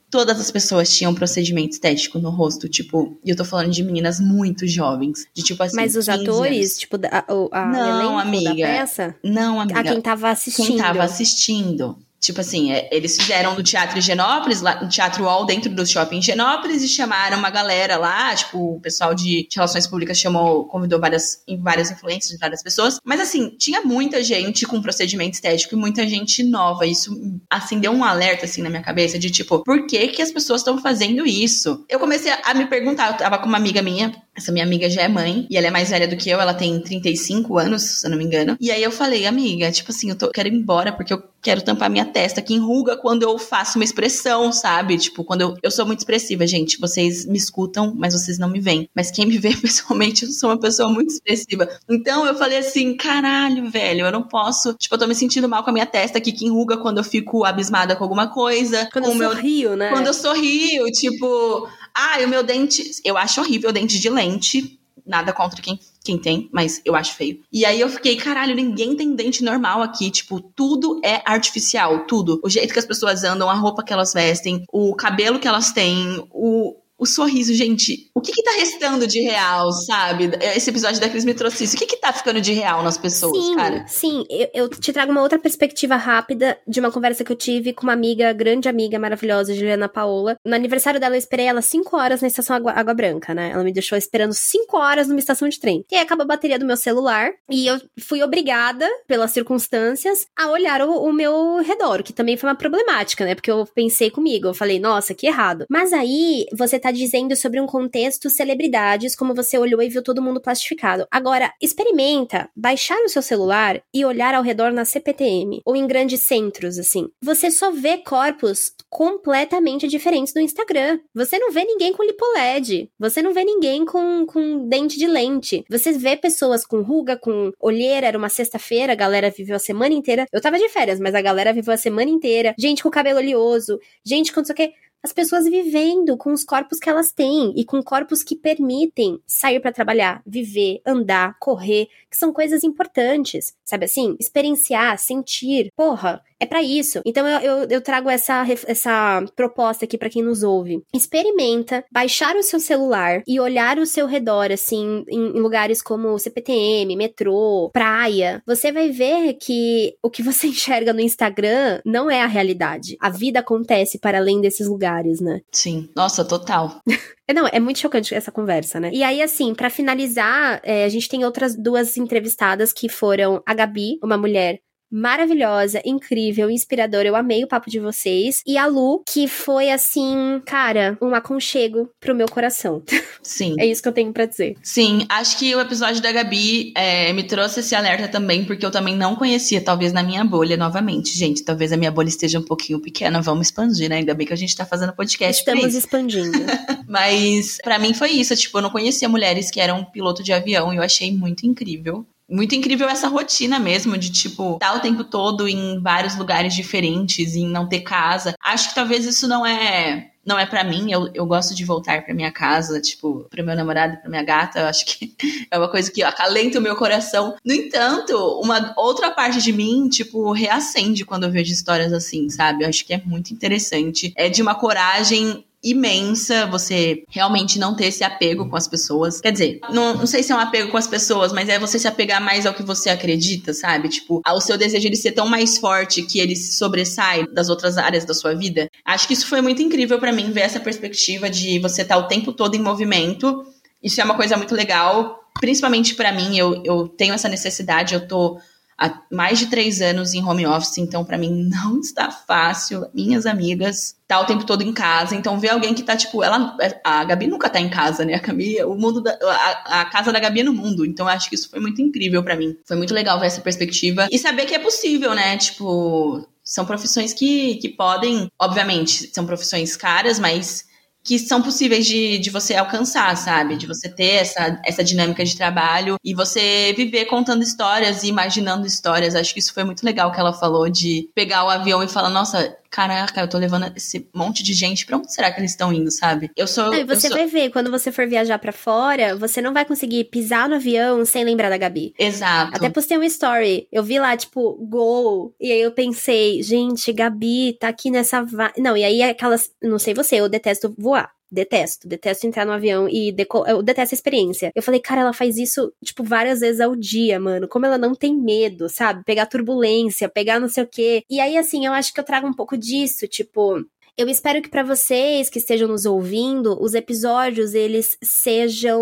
todas 0.09 0.39
as 0.39 0.51
pessoas 0.51 0.95
tinham 0.95 1.15
procedimento 1.15 1.71
estético 1.71 2.19
no 2.19 2.29
rosto, 2.29 2.67
tipo, 2.67 3.17
e 3.23 3.29
eu 3.29 3.35
tô 3.35 3.45
falando 3.45 3.71
de 3.71 3.83
meninas 3.83 4.19
muito 4.19 4.67
jovens, 4.67 5.25
de 5.33 5.43
tipo 5.43 5.63
assim. 5.63 5.75
Mas 5.75 5.95
os 5.95 6.09
atores, 6.09 6.71
anos. 6.71 6.77
tipo, 6.77 6.97
a, 7.09 7.25
a 7.51 7.65
não, 7.65 8.19
amiga, 8.19 8.55
peça? 8.55 9.15
Não, 9.23 9.59
amiga. 9.59 9.79
A 9.79 9.83
quem 9.83 10.01
tava 10.01 10.29
assistindo. 10.29 10.67
Quem 10.67 10.77
tava 10.77 11.03
assistindo. 11.03 11.97
Tipo 12.21 12.39
assim, 12.39 12.71
é, 12.71 12.87
eles 12.91 13.17
fizeram 13.17 13.55
no 13.55 13.63
Teatro 13.63 13.97
Higienópolis, 13.97 14.61
lá 14.61 14.79
no 14.79 14.87
Teatro 14.87 15.23
Hall, 15.23 15.43
dentro 15.43 15.73
do 15.73 15.85
Shopping 15.85 16.19
Higienópolis, 16.19 16.83
e 16.83 16.87
chamaram 16.87 17.39
uma 17.39 17.49
galera 17.49 17.97
lá, 17.97 18.35
tipo, 18.35 18.75
o 18.75 18.79
pessoal 18.79 19.15
de 19.15 19.47
relações 19.53 19.87
públicas 19.87 20.19
chamou, 20.19 20.65
convidou 20.65 20.99
várias, 20.99 21.43
várias 21.59 21.89
influências 21.89 22.31
de 22.31 22.37
várias 22.37 22.61
pessoas. 22.61 22.99
Mas 23.03 23.19
assim, 23.19 23.55
tinha 23.57 23.81
muita 23.81 24.23
gente 24.23 24.67
com 24.67 24.79
procedimento 24.81 25.33
estético 25.33 25.73
e 25.73 25.77
muita 25.77 26.07
gente 26.07 26.43
nova. 26.43 26.85
Isso 26.85 27.11
acendeu 27.49 27.91
um 27.91 28.03
alerta, 28.03 28.45
assim, 28.45 28.61
na 28.61 28.69
minha 28.69 28.83
cabeça, 28.83 29.17
de 29.17 29.31
tipo, 29.31 29.63
por 29.63 29.87
que 29.87 30.09
que 30.09 30.21
as 30.21 30.31
pessoas 30.31 30.61
estão 30.61 30.77
fazendo 30.77 31.25
isso? 31.25 31.83
Eu 31.89 31.99
comecei 31.99 32.31
a 32.43 32.53
me 32.53 32.67
perguntar, 32.67 33.11
eu 33.11 33.17
tava 33.17 33.39
com 33.39 33.47
uma 33.47 33.57
amiga 33.57 33.81
minha, 33.81 34.13
essa 34.41 34.51
minha 34.51 34.65
amiga 34.65 34.89
já 34.89 35.03
é 35.03 35.07
mãe, 35.07 35.47
e 35.49 35.57
ela 35.57 35.67
é 35.67 35.71
mais 35.71 35.89
velha 35.89 36.07
do 36.07 36.17
que 36.17 36.29
eu, 36.29 36.39
ela 36.39 36.53
tem 36.53 36.79
35 36.79 37.57
anos, 37.57 37.81
se 37.81 38.07
eu 38.07 38.11
não 38.11 38.17
me 38.17 38.23
engano. 38.23 38.57
E 38.59 38.71
aí 38.71 38.81
eu 38.83 38.91
falei, 38.91 39.25
amiga, 39.25 39.71
tipo 39.71 39.91
assim, 39.91 40.09
eu 40.09 40.15
tô, 40.15 40.29
quero 40.31 40.47
ir 40.47 40.53
embora 40.53 40.91
porque 40.91 41.13
eu 41.13 41.23
quero 41.41 41.61
tampar 41.61 41.89
minha 41.89 42.05
testa 42.05 42.41
que 42.41 42.53
enruga 42.53 42.95
quando 42.95 43.23
eu 43.23 43.37
faço 43.37 43.77
uma 43.77 43.83
expressão, 43.83 44.51
sabe? 44.51 44.97
Tipo, 44.97 45.23
quando 45.23 45.41
eu, 45.41 45.55
eu 45.63 45.71
sou 45.71 45.85
muito 45.85 45.99
expressiva, 45.99 46.45
gente. 46.45 46.79
Vocês 46.79 47.25
me 47.25 47.37
escutam, 47.37 47.93
mas 47.95 48.13
vocês 48.13 48.37
não 48.37 48.49
me 48.49 48.59
veem. 48.59 48.87
Mas 48.95 49.09
quem 49.09 49.25
me 49.25 49.37
vê 49.39 49.55
pessoalmente, 49.55 50.25
eu 50.25 50.31
sou 50.31 50.49
uma 50.49 50.59
pessoa 50.59 50.89
muito 50.89 51.09
expressiva. 51.09 51.67
Então 51.89 52.25
eu 52.25 52.35
falei 52.35 52.59
assim, 52.59 52.95
caralho, 52.95 53.69
velho, 53.69 54.05
eu 54.05 54.11
não 54.11 54.23
posso. 54.23 54.73
Tipo, 54.75 54.95
eu 54.95 54.99
tô 54.99 55.07
me 55.07 55.15
sentindo 55.15 55.49
mal 55.49 55.63
com 55.63 55.71
a 55.71 55.73
minha 55.73 55.85
testa 55.85 56.19
aqui 56.19 56.31
que 56.31 56.45
enruga 56.45 56.77
quando 56.77 56.99
eu 56.99 57.03
fico 57.03 57.43
abismada 57.43 57.95
com 57.95 58.03
alguma 58.03 58.27
coisa. 58.27 58.87
Quando 58.93 59.05
eu 59.05 59.15
meu... 59.15 59.31
sorrio, 59.31 59.75
né? 59.75 59.89
Quando 59.89 60.07
eu 60.07 60.13
sorrio, 60.13 60.85
tipo. 60.91 61.67
Ah, 61.93 62.17
o 62.23 62.27
meu 62.27 62.43
dente. 62.43 63.01
Eu 63.03 63.17
acho 63.17 63.41
horrível 63.41 63.71
dente 63.71 63.99
de 63.99 64.09
lente. 64.09 64.79
Nada 65.05 65.33
contra 65.33 65.61
quem 65.61 65.79
quem 66.03 66.17
tem, 66.17 66.49
mas 66.51 66.81
eu 66.83 66.95
acho 66.95 67.13
feio. 67.13 67.41
E 67.51 67.63
aí 67.63 67.79
eu 67.79 67.89
fiquei, 67.89 68.15
caralho, 68.15 68.55
ninguém 68.55 68.95
tem 68.95 69.15
dente 69.15 69.43
normal 69.43 69.81
aqui. 69.81 70.09
Tipo, 70.09 70.39
tudo 70.39 70.99
é 71.03 71.21
artificial, 71.25 72.05
tudo. 72.05 72.39
O 72.43 72.49
jeito 72.49 72.73
que 72.73 72.79
as 72.79 72.85
pessoas 72.85 73.23
andam, 73.23 73.49
a 73.49 73.53
roupa 73.53 73.83
que 73.83 73.93
elas 73.93 74.13
vestem, 74.13 74.65
o 74.71 74.95
cabelo 74.95 75.39
que 75.39 75.47
elas 75.47 75.71
têm, 75.71 76.25
o, 76.31 76.75
o 77.01 77.05
sorriso, 77.07 77.51
gente, 77.55 78.11
o 78.13 78.21
que 78.21 78.31
que 78.31 78.43
tá 78.43 78.51
restando 78.51 79.07
de 79.07 79.21
real, 79.21 79.71
sabe? 79.71 80.29
Esse 80.55 80.69
episódio 80.69 81.01
da 81.01 81.09
Cris 81.09 81.25
me 81.25 81.33
trouxe 81.33 81.63
isso. 81.63 81.75
O 81.75 81.79
que 81.79 81.87
que 81.87 81.97
tá 81.97 82.13
ficando 82.13 82.39
de 82.39 82.53
real 82.53 82.83
nas 82.83 82.95
pessoas, 82.95 83.43
sim, 83.43 83.55
cara? 83.55 83.87
Sim, 83.87 84.23
eu, 84.29 84.49
eu, 84.53 84.69
te 84.69 84.93
trago 84.93 85.11
uma 85.11 85.23
outra 85.23 85.39
perspectiva 85.39 85.95
rápida 85.95 86.59
de 86.67 86.79
uma 86.79 86.91
conversa 86.91 87.23
que 87.23 87.31
eu 87.31 87.35
tive 87.35 87.73
com 87.73 87.81
uma 87.81 87.93
amiga, 87.93 88.31
grande 88.33 88.69
amiga, 88.69 88.99
maravilhosa, 88.99 89.55
Juliana 89.55 89.89
Paola. 89.89 90.35
No 90.45 90.53
aniversário 90.53 90.99
dela, 90.99 91.15
eu 91.15 91.19
esperei 91.19 91.47
ela 91.47 91.63
cinco 91.63 91.97
horas 91.97 92.21
na 92.21 92.27
estação 92.27 92.55
Água, 92.55 92.71
Água 92.73 92.93
Branca, 92.93 93.33
né? 93.33 93.49
Ela 93.51 93.63
me 93.63 93.73
deixou 93.73 93.97
esperando 93.97 94.33
cinco 94.33 94.77
horas 94.77 95.07
numa 95.07 95.19
estação 95.19 95.49
de 95.49 95.59
trem. 95.59 95.83
E 95.91 95.95
aí 95.95 96.01
acabou 96.01 96.25
a 96.25 96.27
bateria 96.27 96.59
do 96.59 96.67
meu 96.67 96.77
celular 96.77 97.31
e 97.49 97.65
eu 97.65 97.81
fui 97.99 98.21
obrigada, 98.21 98.87
pelas 99.07 99.31
circunstâncias, 99.31 100.27
a 100.37 100.51
olhar 100.51 100.83
o, 100.83 101.03
o 101.03 101.11
meu 101.11 101.63
redor, 101.63 102.03
que 102.03 102.13
também 102.13 102.37
foi 102.37 102.47
uma 102.47 102.55
problemática, 102.55 103.25
né? 103.25 103.33
Porque 103.33 103.49
eu 103.49 103.67
pensei 103.73 104.11
comigo, 104.11 104.49
eu 104.49 104.53
falei, 104.53 104.79
nossa, 104.79 105.15
que 105.15 105.25
errado. 105.25 105.65
Mas 105.67 105.91
aí, 105.93 106.45
você 106.53 106.77
tá 106.77 106.90
dizendo 106.91 107.35
sobre 107.35 107.59
um 107.59 107.65
contexto 107.65 108.29
celebridades, 108.29 109.15
como 109.15 109.33
você 109.33 109.57
olhou 109.57 109.81
e 109.81 109.89
viu 109.89 110.03
todo 110.03 110.21
mundo 110.21 110.41
plastificado. 110.41 111.07
Agora, 111.09 111.53
experimenta 111.61 112.49
baixar 112.55 112.99
o 113.03 113.09
seu 113.09 113.21
celular 113.21 113.81
e 113.93 114.05
olhar 114.05 114.35
ao 114.35 114.43
redor 114.43 114.71
na 114.71 114.85
CPTM 114.85 115.61
ou 115.65 115.75
em 115.75 115.87
grandes 115.87 116.21
centros, 116.21 116.77
assim. 116.77 117.07
Você 117.23 117.49
só 117.49 117.71
vê 117.71 117.97
corpos 117.97 118.73
completamente 118.89 119.87
diferentes 119.87 120.33
do 120.33 120.39
Instagram. 120.39 120.99
Você 121.15 121.39
não 121.39 121.51
vê 121.51 121.63
ninguém 121.63 121.93
com 121.93 122.03
lipoled. 122.03 122.89
Você 122.99 123.21
não 123.21 123.33
vê 123.33 123.43
ninguém 123.43 123.85
com, 123.85 124.25
com 124.25 124.67
dente 124.67 124.99
de 124.99 125.07
lente. 125.07 125.63
Você 125.69 125.93
vê 125.93 126.17
pessoas 126.17 126.65
com 126.65 126.81
ruga, 126.81 127.17
com 127.17 127.51
olheira. 127.59 128.07
Era 128.07 128.17
uma 128.17 128.29
sexta-feira, 128.29 128.93
a 128.93 128.95
galera 128.95 129.29
viveu 129.29 129.55
a 129.55 129.59
semana 129.59 129.93
inteira. 129.93 130.25
Eu 130.31 130.41
tava 130.41 130.59
de 130.59 130.67
férias, 130.69 130.99
mas 130.99 131.15
a 131.15 131.21
galera 131.21 131.53
viveu 131.53 131.73
a 131.73 131.77
semana 131.77 132.09
inteira. 132.09 132.53
Gente 132.57 132.83
com 132.83 132.89
cabelo 132.89 133.19
oleoso, 133.19 133.79
gente 134.05 134.33
com 134.33 134.41
não 134.41 134.45
sei 134.45 134.53
o 134.53 134.55
que 134.57 134.73
as 135.03 135.11
pessoas 135.11 135.45
vivendo 135.45 136.15
com 136.15 136.31
os 136.31 136.43
corpos 136.43 136.79
que 136.79 136.89
elas 136.89 137.11
têm 137.11 137.53
e 137.55 137.65
com 137.65 137.81
corpos 137.81 138.23
que 138.23 138.35
permitem 138.35 139.19
sair 139.25 139.59
para 139.59 139.71
trabalhar, 139.71 140.21
viver, 140.25 140.81
andar, 140.85 141.37
correr, 141.39 141.87
que 142.09 142.17
são 142.17 142.31
coisas 142.31 142.63
importantes, 142.63 143.55
sabe 143.65 143.85
assim? 143.85 144.15
Experienciar, 144.19 144.97
sentir. 144.99 145.71
Porra, 145.75 146.21
é 146.41 146.45
para 146.45 146.63
isso. 146.63 146.99
Então 147.05 147.27
eu, 147.27 147.39
eu, 147.39 147.67
eu, 147.69 147.81
trago 147.81 148.09
essa, 148.09 148.43
essa 148.65 149.23
proposta 149.35 149.85
aqui 149.85 149.95
para 149.95 150.09
quem 150.09 150.23
nos 150.23 150.41
ouve. 150.41 150.81
Experimenta 150.91 151.85
baixar 151.91 152.35
o 152.35 152.41
seu 152.41 152.59
celular 152.59 153.21
e 153.27 153.39
olhar 153.39 153.77
o 153.77 153.85
seu 153.85 154.07
redor, 154.07 154.51
assim, 154.51 155.05
em, 155.07 155.37
em 155.37 155.39
lugares 155.39 155.83
como 155.83 156.17
CPTM, 156.17 156.95
metrô, 156.95 157.69
praia. 157.71 158.41
Você 158.47 158.71
vai 158.71 158.89
ver 158.89 159.35
que 159.35 159.93
o 160.01 160.09
que 160.09 160.23
você 160.23 160.47
enxerga 160.49 160.91
no 160.91 160.99
Instagram 160.99 161.79
não 161.85 162.09
é 162.09 162.23
a 162.23 162.27
realidade. 162.27 162.97
A 162.99 163.09
vida 163.09 163.39
acontece 163.39 163.99
para 163.99 164.17
além 164.17 164.41
desses 164.41 164.67
lugares, 164.67 165.21
né? 165.21 165.41
Sim. 165.51 165.89
Nossa, 165.95 166.25
total. 166.25 166.81
É, 167.27 167.33
não, 167.33 167.47
é 167.47 167.61
muito 167.61 167.79
chocante 167.79 168.13
essa 168.13 168.29
conversa, 168.29 168.77
né? 168.77 168.89
E 168.91 169.03
aí, 169.03 169.21
assim, 169.21 169.55
para 169.55 169.69
finalizar, 169.69 170.59
é, 170.65 170.83
a 170.83 170.89
gente 170.89 171.07
tem 171.07 171.23
outras 171.23 171.55
duas 171.55 171.95
entrevistadas 171.95 172.73
que 172.73 172.89
foram 172.89 173.41
a 173.45 173.53
Gabi, 173.53 173.97
uma 174.03 174.17
mulher 174.17 174.59
maravilhosa, 174.91 175.81
incrível, 175.85 176.49
inspiradora. 176.49 177.07
Eu 177.07 177.15
amei 177.15 177.43
o 177.43 177.47
papo 177.47 177.69
de 177.69 177.79
vocês. 177.79 178.41
E 178.45 178.57
a 178.57 178.65
Lu, 178.65 179.03
que 179.07 179.27
foi 179.27 179.71
assim, 179.71 180.41
cara, 180.45 180.97
um 181.01 181.15
aconchego 181.15 181.89
pro 181.99 182.13
meu 182.13 182.27
coração. 182.27 182.83
Sim. 183.23 183.55
é 183.59 183.65
isso 183.65 183.81
que 183.81 183.87
eu 183.87 183.93
tenho 183.93 184.11
para 184.11 184.25
dizer. 184.25 184.55
Sim, 184.61 185.05
acho 185.07 185.37
que 185.37 185.55
o 185.55 185.61
episódio 185.61 186.01
da 186.01 186.11
Gabi 186.11 186.73
é, 186.75 187.13
me 187.13 187.23
trouxe 187.23 187.61
esse 187.61 187.73
alerta 187.73 188.07
também, 188.07 188.43
porque 188.43 188.65
eu 188.65 188.71
também 188.71 188.95
não 188.95 189.15
conhecia, 189.15 189.61
talvez 189.61 189.93
na 189.93 190.03
minha 190.03 190.23
bolha 190.25 190.57
novamente. 190.57 191.17
Gente, 191.17 191.43
talvez 191.43 191.71
a 191.71 191.77
minha 191.77 191.91
bolha 191.91 192.09
esteja 192.09 192.39
um 192.39 192.43
pouquinho 192.43 192.79
pequena. 192.79 193.21
Vamos 193.21 193.47
expandir, 193.47 193.89
né? 193.89 193.97
Ainda 193.97 194.13
bem 194.13 194.27
que 194.27 194.33
a 194.33 194.37
gente 194.37 194.55
tá 194.55 194.65
fazendo 194.65 194.93
podcast. 194.93 195.39
Estamos 195.39 195.73
expandindo. 195.75 196.39
Mas 196.87 197.57
para 197.63 197.79
mim 197.79 197.93
foi 197.93 198.09
isso. 198.11 198.35
Tipo, 198.35 198.57
eu 198.57 198.63
não 198.63 198.69
conhecia 198.69 199.07
mulheres 199.07 199.49
que 199.49 199.59
eram 199.59 199.85
piloto 199.85 200.23
de 200.23 200.33
avião 200.33 200.73
e 200.73 200.77
eu 200.77 200.83
achei 200.83 201.15
muito 201.15 201.45
incrível 201.45 202.05
muito 202.31 202.55
incrível 202.55 202.87
essa 202.87 203.07
rotina 203.07 203.59
mesmo 203.59 203.97
de 203.97 204.09
tipo 204.09 204.53
estar 204.53 204.71
tá 204.71 204.77
o 204.77 204.79
tempo 204.79 205.03
todo 205.03 205.47
em 205.47 205.79
vários 205.81 206.15
lugares 206.15 206.55
diferentes 206.55 207.35
e 207.35 207.45
não 207.45 207.67
ter 207.67 207.81
casa. 207.81 208.33
Acho 208.41 208.69
que 208.69 208.75
talvez 208.75 209.05
isso 209.05 209.27
não 209.27 209.45
é 209.45 210.11
não 210.25 210.37
é 210.37 210.45
para 210.45 210.63
mim, 210.63 210.91
eu, 210.91 211.09
eu 211.13 211.25
gosto 211.25 211.55
de 211.55 211.65
voltar 211.65 212.03
para 212.03 212.13
minha 212.13 212.31
casa, 212.31 212.79
tipo, 212.79 213.25
pro 213.29 213.43
meu 213.43 213.55
namorado, 213.55 213.97
pra 213.97 214.09
minha 214.09 214.23
gata, 214.23 214.59
eu 214.59 214.67
acho 214.67 214.85
que 214.85 215.15
é 215.49 215.57
uma 215.57 215.67
coisa 215.67 215.91
que 215.91 216.03
acalenta 216.03 216.59
o 216.59 216.61
meu 216.61 216.75
coração. 216.75 217.35
No 217.43 217.53
entanto, 217.53 218.15
uma 218.39 218.73
outra 218.77 219.09
parte 219.09 219.41
de 219.41 219.51
mim, 219.51 219.89
tipo, 219.89 220.31
reacende 220.31 221.03
quando 221.03 221.23
eu 221.23 221.31
vejo 221.31 221.51
histórias 221.51 221.91
assim, 221.91 222.29
sabe? 222.29 222.63
Eu 222.63 222.69
acho 222.69 222.85
que 222.85 222.93
é 222.93 223.01
muito 223.03 223.33
interessante. 223.33 224.13
É 224.15 224.29
de 224.29 224.41
uma 224.41 224.53
coragem 224.53 225.43
imensa 225.63 226.47
você 226.47 227.03
realmente 227.09 227.59
não 227.59 227.75
ter 227.75 227.85
esse 227.85 228.03
apego 228.03 228.49
com 228.49 228.55
as 228.55 228.67
pessoas. 228.67 229.21
Quer 229.21 229.31
dizer, 229.31 229.59
não, 229.69 229.95
não 229.95 230.07
sei 230.07 230.23
se 230.23 230.31
é 230.31 230.35
um 230.35 230.39
apego 230.39 230.71
com 230.71 230.77
as 230.77 230.87
pessoas, 230.87 231.31
mas 231.31 231.49
é 231.49 231.59
você 231.59 231.77
se 231.77 231.87
apegar 231.87 232.21
mais 232.21 232.45
ao 232.45 232.53
que 232.53 232.63
você 232.63 232.89
acredita, 232.89 233.53
sabe? 233.53 233.89
Tipo, 233.89 234.21
ao 234.25 234.41
seu 234.41 234.57
desejo 234.57 234.89
de 234.89 234.95
ser 234.97 235.11
tão 235.11 235.27
mais 235.27 235.57
forte 235.57 236.01
que 236.01 236.19
ele 236.19 236.35
se 236.35 236.55
sobressai 236.55 237.25
das 237.27 237.49
outras 237.49 237.77
áreas 237.77 238.05
da 238.05 238.13
sua 238.13 238.33
vida. 238.33 238.69
Acho 238.83 239.07
que 239.07 239.13
isso 239.13 239.27
foi 239.27 239.41
muito 239.41 239.61
incrível 239.61 239.99
para 239.99 240.11
mim 240.11 240.31
ver 240.31 240.41
essa 240.41 240.59
perspectiva 240.59 241.29
de 241.29 241.59
você 241.59 241.83
estar 241.83 241.95
tá 241.95 242.01
o 242.01 242.07
tempo 242.07 242.33
todo 242.33 242.55
em 242.55 242.61
movimento. 242.61 243.45
Isso 243.83 244.01
é 244.01 244.03
uma 244.03 244.15
coisa 244.15 244.37
muito 244.37 244.55
legal, 244.55 245.21
principalmente 245.39 245.95
para 245.95 246.11
mim, 246.11 246.37
eu, 246.37 246.61
eu 246.63 246.87
tenho 246.87 247.13
essa 247.13 247.29
necessidade, 247.29 247.93
eu 247.93 248.07
tô 248.07 248.39
há 248.81 248.99
mais 249.11 249.37
de 249.37 249.45
três 249.45 249.79
anos 249.79 250.15
em 250.15 250.23
home 250.23 250.47
office, 250.47 250.79
então 250.79 251.05
para 251.05 251.17
mim 251.17 251.47
não 251.47 251.79
está 251.79 252.09
fácil. 252.09 252.87
Minhas 252.95 253.27
amigas 253.27 253.95
tá 254.07 254.19
o 254.19 254.25
tempo 254.25 254.43
todo 254.43 254.63
em 254.63 254.73
casa, 254.73 255.15
então 255.15 255.39
ver 255.39 255.49
alguém 255.49 255.75
que 255.75 255.83
tá 255.83 255.95
tipo, 255.95 256.23
ela, 256.23 256.57
a 256.83 257.03
Gabi 257.03 257.27
nunca 257.27 257.47
tá 257.47 257.59
em 257.59 257.69
casa, 257.69 258.03
né? 258.03 258.15
A 258.15 258.19
Gabi, 258.19 258.61
o 258.63 258.73
mundo 258.73 259.01
da, 259.01 259.17
a, 259.21 259.81
a 259.81 259.85
casa 259.85 260.11
da 260.11 260.19
Gabi 260.19 260.41
é 260.41 260.43
no 260.43 260.53
mundo, 260.53 260.83
então 260.83 261.07
acho 261.07 261.29
que 261.29 261.35
isso 261.35 261.49
foi 261.49 261.59
muito 261.59 261.79
incrível 261.79 262.23
para 262.23 262.35
mim. 262.35 262.57
Foi 262.65 262.75
muito 262.75 262.93
legal 262.93 263.19
ver 263.19 263.27
essa 263.27 263.41
perspectiva 263.41 264.07
e 264.11 264.17
saber 264.17 264.47
que 264.47 264.55
é 264.55 264.59
possível, 264.59 265.13
né? 265.13 265.37
Tipo, 265.37 266.27
são 266.43 266.65
profissões 266.65 267.13
que, 267.13 267.55
que 267.55 267.69
podem, 267.69 268.29
obviamente, 268.39 269.11
são 269.13 269.25
profissões 269.25 269.77
caras, 269.77 270.19
mas 270.19 270.65
que 271.03 271.17
são 271.17 271.41
possíveis 271.41 271.85
de, 271.85 272.19
de 272.19 272.29
você 272.29 272.55
alcançar, 272.55 273.15
sabe? 273.17 273.57
De 273.57 273.65
você 273.65 273.89
ter 273.89 274.15
essa, 274.21 274.59
essa 274.65 274.83
dinâmica 274.83 275.25
de 275.25 275.35
trabalho 275.35 275.95
e 276.03 276.13
você 276.13 276.73
viver 276.75 277.05
contando 277.05 277.43
histórias 277.43 278.03
e 278.03 278.07
imaginando 278.07 278.67
histórias. 278.67 279.15
Acho 279.15 279.33
que 279.33 279.39
isso 279.39 279.53
foi 279.53 279.63
muito 279.63 279.83
legal 279.83 280.11
que 280.11 280.19
ela 280.19 280.33
falou 280.33 280.69
de 280.69 281.09
pegar 281.15 281.43
o 281.43 281.49
avião 281.49 281.81
e 281.83 281.87
falar, 281.87 282.09
nossa, 282.09 282.55
caraca, 282.71 283.19
eu 283.19 283.27
tô 283.27 283.37
levando 283.37 283.71
esse 283.75 284.09
monte 284.15 284.41
de 284.41 284.53
gente, 284.53 284.85
pra 284.85 284.97
onde 284.97 285.13
será 285.13 285.31
que 285.31 285.39
eles 285.39 285.51
estão 285.51 285.73
indo, 285.73 285.91
sabe? 285.91 286.31
Eu 286.35 286.47
sou. 286.47 286.71
Você 286.87 287.09
sou... 287.09 287.17
vai 287.17 287.27
ver, 287.27 287.51
quando 287.51 287.69
você 287.69 287.91
for 287.91 288.07
viajar 288.07 288.39
para 288.39 288.53
fora, 288.53 289.15
você 289.15 289.41
não 289.41 289.53
vai 289.53 289.65
conseguir 289.65 290.05
pisar 290.05 290.47
no 290.47 290.55
avião 290.55 291.05
sem 291.05 291.23
lembrar 291.23 291.49
da 291.49 291.57
Gabi. 291.57 291.93
Exato. 291.99 292.55
Até 292.55 292.69
postei 292.69 292.97
um 292.97 293.03
story. 293.03 293.67
Eu 293.71 293.83
vi 293.83 293.99
lá, 293.99 294.15
tipo, 294.15 294.53
gol. 294.65 295.35
E 295.39 295.51
aí 295.51 295.61
eu 295.61 295.71
pensei, 295.71 296.41
gente, 296.41 296.93
Gabi 296.93 297.57
tá 297.59 297.67
aqui 297.67 297.91
nessa. 297.91 298.23
Va... 298.23 298.53
Não, 298.57 298.77
e 298.77 298.83
aí 298.83 299.03
aquelas. 299.03 299.51
Não 299.61 299.77
sei 299.77 299.93
você, 299.93 300.15
eu 300.15 300.29
detesto 300.29 300.73
voar. 300.77 301.11
Detesto. 301.31 301.87
Detesto 301.87 302.27
entrar 302.27 302.45
no 302.45 302.51
avião 302.51 302.87
e 302.89 303.11
deco... 303.11 303.45
eu 303.47 303.61
detesto 303.61 303.95
a 303.95 303.97
experiência. 303.97 304.51
Eu 304.53 304.61
falei, 304.61 304.79
cara, 304.79 305.01
ela 305.01 305.13
faz 305.13 305.37
isso, 305.37 305.71
tipo, 305.83 306.03
várias 306.03 306.39
vezes 306.41 306.59
ao 306.59 306.75
dia, 306.75 307.19
mano. 307.19 307.47
Como 307.47 307.65
ela 307.65 307.77
não 307.77 307.95
tem 307.95 308.15
medo, 308.15 308.67
sabe? 308.69 309.03
Pegar 309.05 309.25
turbulência, 309.25 310.09
pegar 310.09 310.39
não 310.39 310.49
sei 310.49 310.63
o 310.63 310.67
quê. 310.67 311.03
E 311.09 311.19
aí, 311.19 311.37
assim, 311.37 311.65
eu 311.65 311.73
acho 311.73 311.93
que 311.93 311.99
eu 311.99 312.03
trago 312.03 312.27
um 312.27 312.33
pouco 312.33 312.57
disso, 312.57 313.07
tipo, 313.07 313.63
eu 313.97 314.07
espero 314.07 314.41
que 314.41 314.49
para 314.49 314.63
vocês 314.63 315.29
que 315.29 315.39
estejam 315.39 315.67
nos 315.67 315.85
ouvindo, 315.85 316.61
os 316.61 316.73
episódios 316.73 317.53
eles 317.53 317.97
sejam 318.03 318.81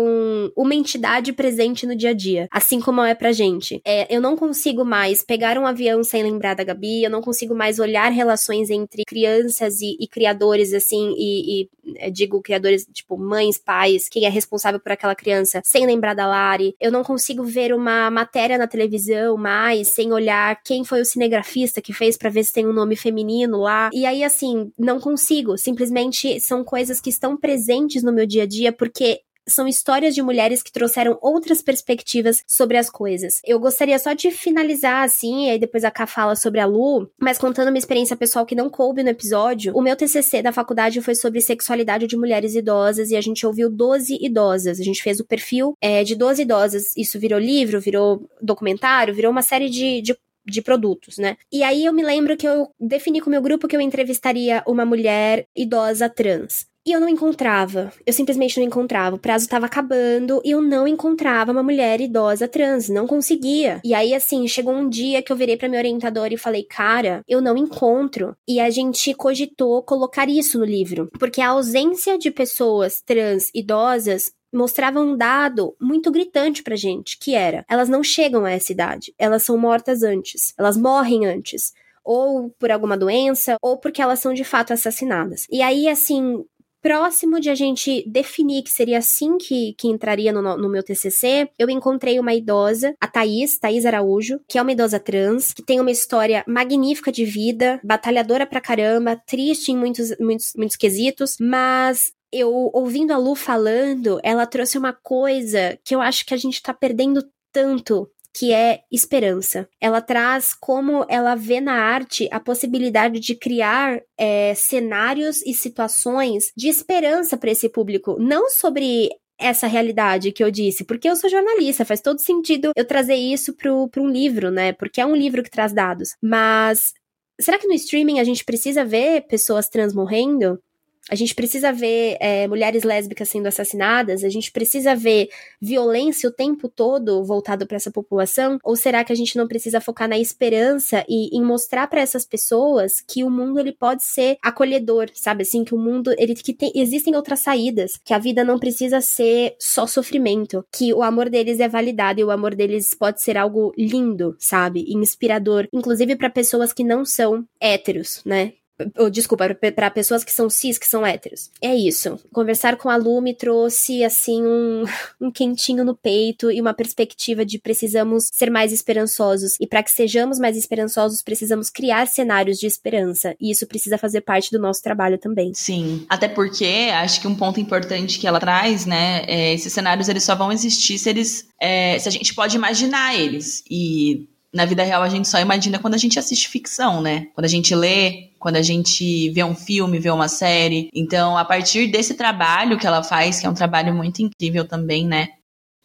uma 0.56 0.74
entidade 0.74 1.32
presente 1.32 1.86
no 1.86 1.96
dia 1.96 2.10
a 2.10 2.14
dia, 2.14 2.48
assim 2.50 2.80
como 2.80 3.02
é 3.02 3.14
pra 3.14 3.32
gente. 3.32 3.80
É, 3.84 4.14
eu 4.14 4.20
não 4.20 4.36
consigo 4.36 4.84
mais 4.84 5.22
pegar 5.22 5.58
um 5.58 5.66
avião 5.66 6.02
sem 6.02 6.22
lembrar 6.22 6.54
da 6.54 6.64
Gabi, 6.64 7.02
eu 7.02 7.10
não 7.10 7.20
consigo 7.20 7.54
mais 7.54 7.78
olhar 7.78 8.10
relações 8.10 8.70
entre 8.70 9.04
crianças 9.04 9.80
e, 9.80 9.96
e 10.00 10.06
criadores, 10.06 10.72
assim, 10.72 11.14
e, 11.16 11.62
e 11.62 11.68
é, 11.96 12.10
digo 12.10 12.40
criadores, 12.40 12.86
tipo, 12.92 13.16
mães, 13.16 13.58
pais, 13.58 14.08
quem 14.08 14.24
é 14.24 14.28
responsável 14.28 14.80
por 14.80 14.92
aquela 14.92 15.14
criança, 15.14 15.60
sem 15.64 15.86
lembrar 15.86 16.14
da 16.14 16.26
Lari. 16.26 16.74
Eu 16.80 16.92
não 16.92 17.02
consigo 17.02 17.42
ver 17.44 17.74
uma 17.74 18.10
matéria 18.10 18.58
na 18.58 18.66
televisão 18.66 19.36
mais 19.36 19.88
sem 19.88 20.12
olhar 20.12 20.60
quem 20.62 20.84
foi 20.84 21.00
o 21.00 21.04
cinegrafista 21.04 21.80
que 21.80 21.92
fez 21.92 22.16
para 22.16 22.30
ver 22.30 22.44
se 22.44 22.52
tem 22.52 22.66
um 22.66 22.72
nome 22.72 22.96
feminino 22.96 23.58
lá. 23.58 23.90
E 23.92 24.06
aí, 24.06 24.22
assim, 24.22 24.70
não 24.78 24.99
consigo. 25.00 25.56
Simplesmente 25.56 26.38
são 26.40 26.62
coisas 26.62 27.00
que 27.00 27.10
estão 27.10 27.36
presentes 27.36 28.02
no 28.02 28.12
meu 28.12 28.26
dia 28.26 28.44
a 28.44 28.46
dia 28.46 28.72
porque 28.72 29.22
são 29.50 29.66
histórias 29.66 30.14
de 30.14 30.22
mulheres 30.22 30.62
que 30.62 30.72
trouxeram 30.72 31.18
outras 31.20 31.60
perspectivas 31.60 32.42
sobre 32.46 32.76
as 32.76 32.88
coisas. 32.88 33.40
Eu 33.44 33.58
gostaria 33.58 33.98
só 33.98 34.12
de 34.12 34.30
finalizar 34.30 35.04
assim, 35.04 35.46
e 35.46 35.50
aí 35.50 35.58
depois 35.58 35.84
a 35.84 35.90
Ká 35.90 36.06
fala 36.06 36.36
sobre 36.36 36.60
a 36.60 36.66
Lu, 36.66 37.10
mas 37.20 37.38
contando 37.38 37.68
uma 37.68 37.78
experiência 37.78 38.16
pessoal 38.16 38.46
que 38.46 38.54
não 38.54 38.70
coube 38.70 39.02
no 39.02 39.10
episódio. 39.10 39.76
O 39.76 39.82
meu 39.82 39.96
TCC 39.96 40.42
da 40.42 40.52
faculdade 40.52 41.00
foi 41.00 41.14
sobre 41.14 41.40
sexualidade 41.40 42.06
de 42.06 42.16
mulheres 42.16 42.54
idosas 42.54 43.10
e 43.10 43.16
a 43.16 43.20
gente 43.20 43.46
ouviu 43.46 43.68
12 43.70 44.18
idosas. 44.20 44.80
A 44.80 44.84
gente 44.84 45.02
fez 45.02 45.20
o 45.20 45.26
perfil 45.26 45.74
é, 45.80 46.04
de 46.04 46.14
12 46.14 46.42
idosas. 46.42 46.96
Isso 46.96 47.18
virou 47.18 47.38
livro, 47.38 47.80
virou 47.80 48.28
documentário, 48.40 49.14
virou 49.14 49.32
uma 49.32 49.42
série 49.42 49.68
de, 49.68 50.00
de 50.00 50.16
de 50.44 50.62
produtos, 50.62 51.18
né? 51.18 51.36
E 51.52 51.62
aí 51.62 51.84
eu 51.84 51.92
me 51.92 52.02
lembro 52.02 52.36
que 52.36 52.46
eu 52.46 52.68
defini 52.78 53.20
com 53.20 53.28
o 53.28 53.30
meu 53.30 53.42
grupo 53.42 53.68
que 53.68 53.76
eu 53.76 53.80
entrevistaria 53.80 54.62
uma 54.66 54.84
mulher 54.84 55.46
idosa 55.56 56.08
trans. 56.08 56.70
E 56.86 56.92
eu 56.92 57.00
não 57.00 57.08
encontrava. 57.08 57.92
Eu 58.06 58.12
simplesmente 58.12 58.58
não 58.58 58.66
encontrava. 58.66 59.16
O 59.16 59.18
prazo 59.18 59.48
tava 59.48 59.66
acabando 59.66 60.40
e 60.44 60.50
eu 60.50 60.62
não 60.62 60.88
encontrava 60.88 61.52
uma 61.52 61.62
mulher 61.62 62.00
idosa 62.00 62.48
trans. 62.48 62.88
Não 62.88 63.06
conseguia. 63.06 63.80
E 63.84 63.92
aí, 63.92 64.14
assim, 64.14 64.48
chegou 64.48 64.74
um 64.74 64.88
dia 64.88 65.22
que 65.22 65.30
eu 65.30 65.36
virei 65.36 65.58
pra 65.58 65.68
minha 65.68 65.80
orientadora 65.80 66.32
e 66.32 66.38
falei, 66.38 66.64
cara, 66.64 67.22
eu 67.28 67.42
não 67.42 67.56
encontro. 67.56 68.34
E 68.48 68.58
a 68.58 68.70
gente 68.70 69.12
cogitou 69.12 69.82
colocar 69.82 70.28
isso 70.28 70.58
no 70.58 70.64
livro. 70.64 71.10
Porque 71.18 71.42
a 71.42 71.50
ausência 71.50 72.18
de 72.18 72.30
pessoas 72.30 73.02
trans 73.04 73.50
idosas 73.54 74.32
mostrava 74.52 75.00
um 75.00 75.16
dado 75.16 75.74
muito 75.80 76.10
gritante 76.10 76.62
pra 76.62 76.76
gente, 76.76 77.18
que 77.18 77.34
era: 77.34 77.64
elas 77.68 77.88
não 77.88 78.02
chegam 78.02 78.44
a 78.44 78.50
essa 78.50 78.72
idade, 78.72 79.14
elas 79.18 79.42
são 79.42 79.56
mortas 79.56 80.02
antes, 80.02 80.54
elas 80.58 80.76
morrem 80.76 81.26
antes 81.26 81.72
ou 82.04 82.50
por 82.58 82.70
alguma 82.70 82.96
doença, 82.96 83.56
ou 83.60 83.78
porque 83.78 84.00
elas 84.00 84.20
são 84.20 84.32
de 84.32 84.42
fato 84.42 84.72
assassinadas. 84.72 85.46
E 85.50 85.62
aí, 85.62 85.86
assim, 85.86 86.44
próximo 86.82 87.38
de 87.38 87.50
a 87.50 87.54
gente 87.54 88.02
definir 88.08 88.62
que 88.62 88.70
seria 88.70 88.98
assim 88.98 89.36
que, 89.36 89.74
que 89.76 89.88
entraria 89.88 90.32
no, 90.32 90.42
no 90.56 90.68
meu 90.68 90.82
TCC, 90.82 91.50
eu 91.58 91.68
encontrei 91.68 92.18
uma 92.18 92.34
idosa, 92.34 92.94
a 93.00 93.06
Thaís, 93.06 93.58
Thaís 93.58 93.84
Araújo, 93.84 94.40
que 94.48 94.58
é 94.58 94.62
uma 94.62 94.72
idosa 94.72 94.98
trans, 94.98 95.52
que 95.52 95.62
tem 95.62 95.80
uma 95.80 95.90
história 95.90 96.42
magnífica 96.46 97.12
de 97.12 97.24
vida, 97.24 97.80
batalhadora 97.84 98.46
pra 98.46 98.60
caramba, 98.60 99.20
triste 99.26 99.72
em 99.72 99.76
muitos, 99.76 100.16
muitos, 100.18 100.52
muitos 100.56 100.76
quesitos, 100.76 101.36
mas 101.38 102.12
eu 102.32 102.70
ouvindo 102.72 103.12
a 103.12 103.16
Lu 103.16 103.34
falando, 103.34 104.20
ela 104.22 104.46
trouxe 104.46 104.78
uma 104.78 104.92
coisa 104.92 105.78
que 105.84 105.94
eu 105.94 106.00
acho 106.00 106.24
que 106.24 106.34
a 106.34 106.36
gente 106.36 106.62
tá 106.62 106.72
perdendo 106.72 107.24
tanto, 107.52 108.08
que 108.32 108.52
é 108.52 108.80
esperança. 108.90 109.68
Ela 109.80 110.00
traz 110.00 110.54
como 110.54 111.04
ela 111.08 111.34
vê 111.34 111.60
na 111.60 111.74
arte 111.74 112.28
a 112.30 112.38
possibilidade 112.38 113.18
de 113.18 113.34
criar 113.34 114.00
é, 114.16 114.54
cenários 114.54 115.42
e 115.42 115.52
situações 115.52 116.52
de 116.56 116.68
esperança 116.68 117.36
para 117.36 117.50
esse 117.50 117.68
público, 117.68 118.16
não 118.18 118.48
sobre 118.48 119.10
essa 119.38 119.66
realidade 119.66 120.32
que 120.32 120.44
eu 120.44 120.50
disse, 120.50 120.84
porque 120.84 121.08
eu 121.08 121.16
sou 121.16 121.30
jornalista, 121.30 121.84
faz 121.84 122.00
todo 122.00 122.20
sentido 122.20 122.72
eu 122.76 122.84
trazer 122.84 123.14
isso 123.14 123.56
para 123.56 123.72
um 123.72 124.08
livro, 124.08 124.50
né? 124.50 124.72
Porque 124.74 125.00
é 125.00 125.06
um 125.06 125.16
livro 125.16 125.42
que 125.42 125.50
traz 125.50 125.72
dados. 125.72 126.10
Mas 126.22 126.92
será 127.40 127.58
que 127.58 127.66
no 127.66 127.72
streaming 127.72 128.20
a 128.20 128.24
gente 128.24 128.44
precisa 128.44 128.84
ver 128.84 129.22
pessoas 129.22 129.68
trans 129.68 129.94
morrendo? 129.94 130.60
A 131.08 131.14
gente 131.14 131.34
precisa 131.34 131.72
ver 131.72 132.16
é, 132.20 132.46
mulheres 132.46 132.84
lésbicas 132.84 133.28
sendo 133.28 133.46
assassinadas? 133.46 134.22
A 134.22 134.28
gente 134.28 134.52
precisa 134.52 134.94
ver 134.94 135.28
violência 135.60 136.28
o 136.28 136.32
tempo 136.32 136.68
todo 136.68 137.24
voltado 137.24 137.66
para 137.66 137.76
essa 137.76 137.90
população? 137.90 138.58
Ou 138.62 138.76
será 138.76 139.02
que 139.02 139.12
a 139.12 139.16
gente 139.16 139.36
não 139.36 139.48
precisa 139.48 139.80
focar 139.80 140.08
na 140.08 140.18
esperança 140.18 141.04
e 141.08 141.36
em 141.36 141.42
mostrar 141.42 141.86
para 141.88 142.00
essas 142.00 142.24
pessoas 142.24 143.00
que 143.00 143.24
o 143.24 143.30
mundo 143.30 143.58
ele 143.58 143.72
pode 143.72 144.04
ser 144.04 144.36
acolhedor, 144.42 145.10
sabe? 145.14 145.42
Assim, 145.42 145.64
que 145.64 145.74
o 145.74 145.78
mundo 145.78 146.14
ele 146.18 146.34
que 146.34 146.52
tem, 146.52 146.70
existem 146.74 147.16
outras 147.16 147.40
saídas, 147.40 147.92
que 148.04 148.14
a 148.14 148.18
vida 148.18 148.44
não 148.44 148.58
precisa 148.58 149.00
ser 149.00 149.56
só 149.58 149.86
sofrimento, 149.86 150.64
que 150.72 150.92
o 150.92 151.02
amor 151.02 151.28
deles 151.28 151.60
é 151.60 151.68
validado 151.68 152.20
e 152.20 152.24
o 152.24 152.30
amor 152.30 152.54
deles 152.54 152.94
pode 152.94 153.22
ser 153.22 153.36
algo 153.36 153.72
lindo, 153.76 154.36
sabe? 154.38 154.84
Inspirador, 154.88 155.66
inclusive 155.72 156.14
para 156.16 156.30
pessoas 156.30 156.72
que 156.72 156.84
não 156.84 157.04
são 157.04 157.44
héteros, 157.60 158.22
né? 158.24 158.52
Ou, 158.96 159.10
desculpa, 159.10 159.54
para 159.74 159.90
pessoas 159.90 160.24
que 160.24 160.32
são 160.32 160.48
cis, 160.48 160.78
que 160.78 160.88
são 160.88 161.06
héteros. 161.06 161.50
É 161.60 161.74
isso. 161.74 162.18
Conversar 162.32 162.76
com 162.76 162.88
a 162.88 162.96
Lu 162.96 163.20
me 163.20 163.34
trouxe, 163.34 164.04
assim, 164.04 164.42
um, 164.42 164.84
um 165.20 165.30
quentinho 165.30 165.84
no 165.84 165.94
peito 165.94 166.50
e 166.50 166.60
uma 166.60 166.74
perspectiva 166.74 167.44
de 167.44 167.58
precisamos 167.58 168.28
ser 168.32 168.50
mais 168.50 168.72
esperançosos. 168.72 169.56
E 169.60 169.66
para 169.66 169.82
que 169.82 169.90
sejamos 169.90 170.38
mais 170.38 170.56
esperançosos, 170.56 171.22
precisamos 171.22 171.70
criar 171.70 172.06
cenários 172.06 172.58
de 172.58 172.66
esperança. 172.66 173.34
E 173.40 173.50
isso 173.50 173.66
precisa 173.66 173.98
fazer 173.98 174.20
parte 174.22 174.50
do 174.50 174.58
nosso 174.58 174.82
trabalho 174.82 175.18
também. 175.18 175.52
Sim. 175.54 176.04
Até 176.08 176.28
porque 176.28 176.90
acho 176.94 177.20
que 177.20 177.28
um 177.28 177.34
ponto 177.34 177.60
importante 177.60 178.18
que 178.18 178.26
ela 178.26 178.40
traz, 178.40 178.86
né, 178.86 179.24
é, 179.26 179.54
esses 179.54 179.72
cenários 179.72 180.08
eles 180.08 180.24
só 180.24 180.34
vão 180.34 180.52
existir 180.52 180.98
se 180.98 181.08
eles. 181.08 181.48
É, 181.60 181.98
se 181.98 182.08
a 182.08 182.12
gente 182.12 182.34
pode 182.34 182.56
imaginar 182.56 183.18
eles. 183.18 183.62
E 183.70 184.28
na 184.52 184.64
vida 184.64 184.82
real 184.82 185.02
a 185.02 185.08
gente 185.08 185.28
só 185.28 185.38
imagina 185.38 185.78
quando 185.78 185.94
a 185.94 185.98
gente 185.98 186.18
assiste 186.18 186.48
ficção, 186.48 187.00
né? 187.00 187.28
Quando 187.34 187.44
a 187.44 187.48
gente 187.48 187.74
lê, 187.74 188.30
quando 188.38 188.56
a 188.56 188.62
gente 188.62 189.30
vê 189.30 189.44
um 189.44 189.54
filme, 189.54 189.98
vê 189.98 190.10
uma 190.10 190.28
série. 190.28 190.88
Então, 190.94 191.36
a 191.36 191.44
partir 191.44 191.86
desse 191.88 192.14
trabalho 192.14 192.78
que 192.78 192.86
ela 192.86 193.02
faz, 193.02 193.40
que 193.40 193.46
é 193.46 193.50
um 193.50 193.54
trabalho 193.54 193.94
muito 193.94 194.20
incrível 194.20 194.66
também, 194.66 195.06
né? 195.06 195.28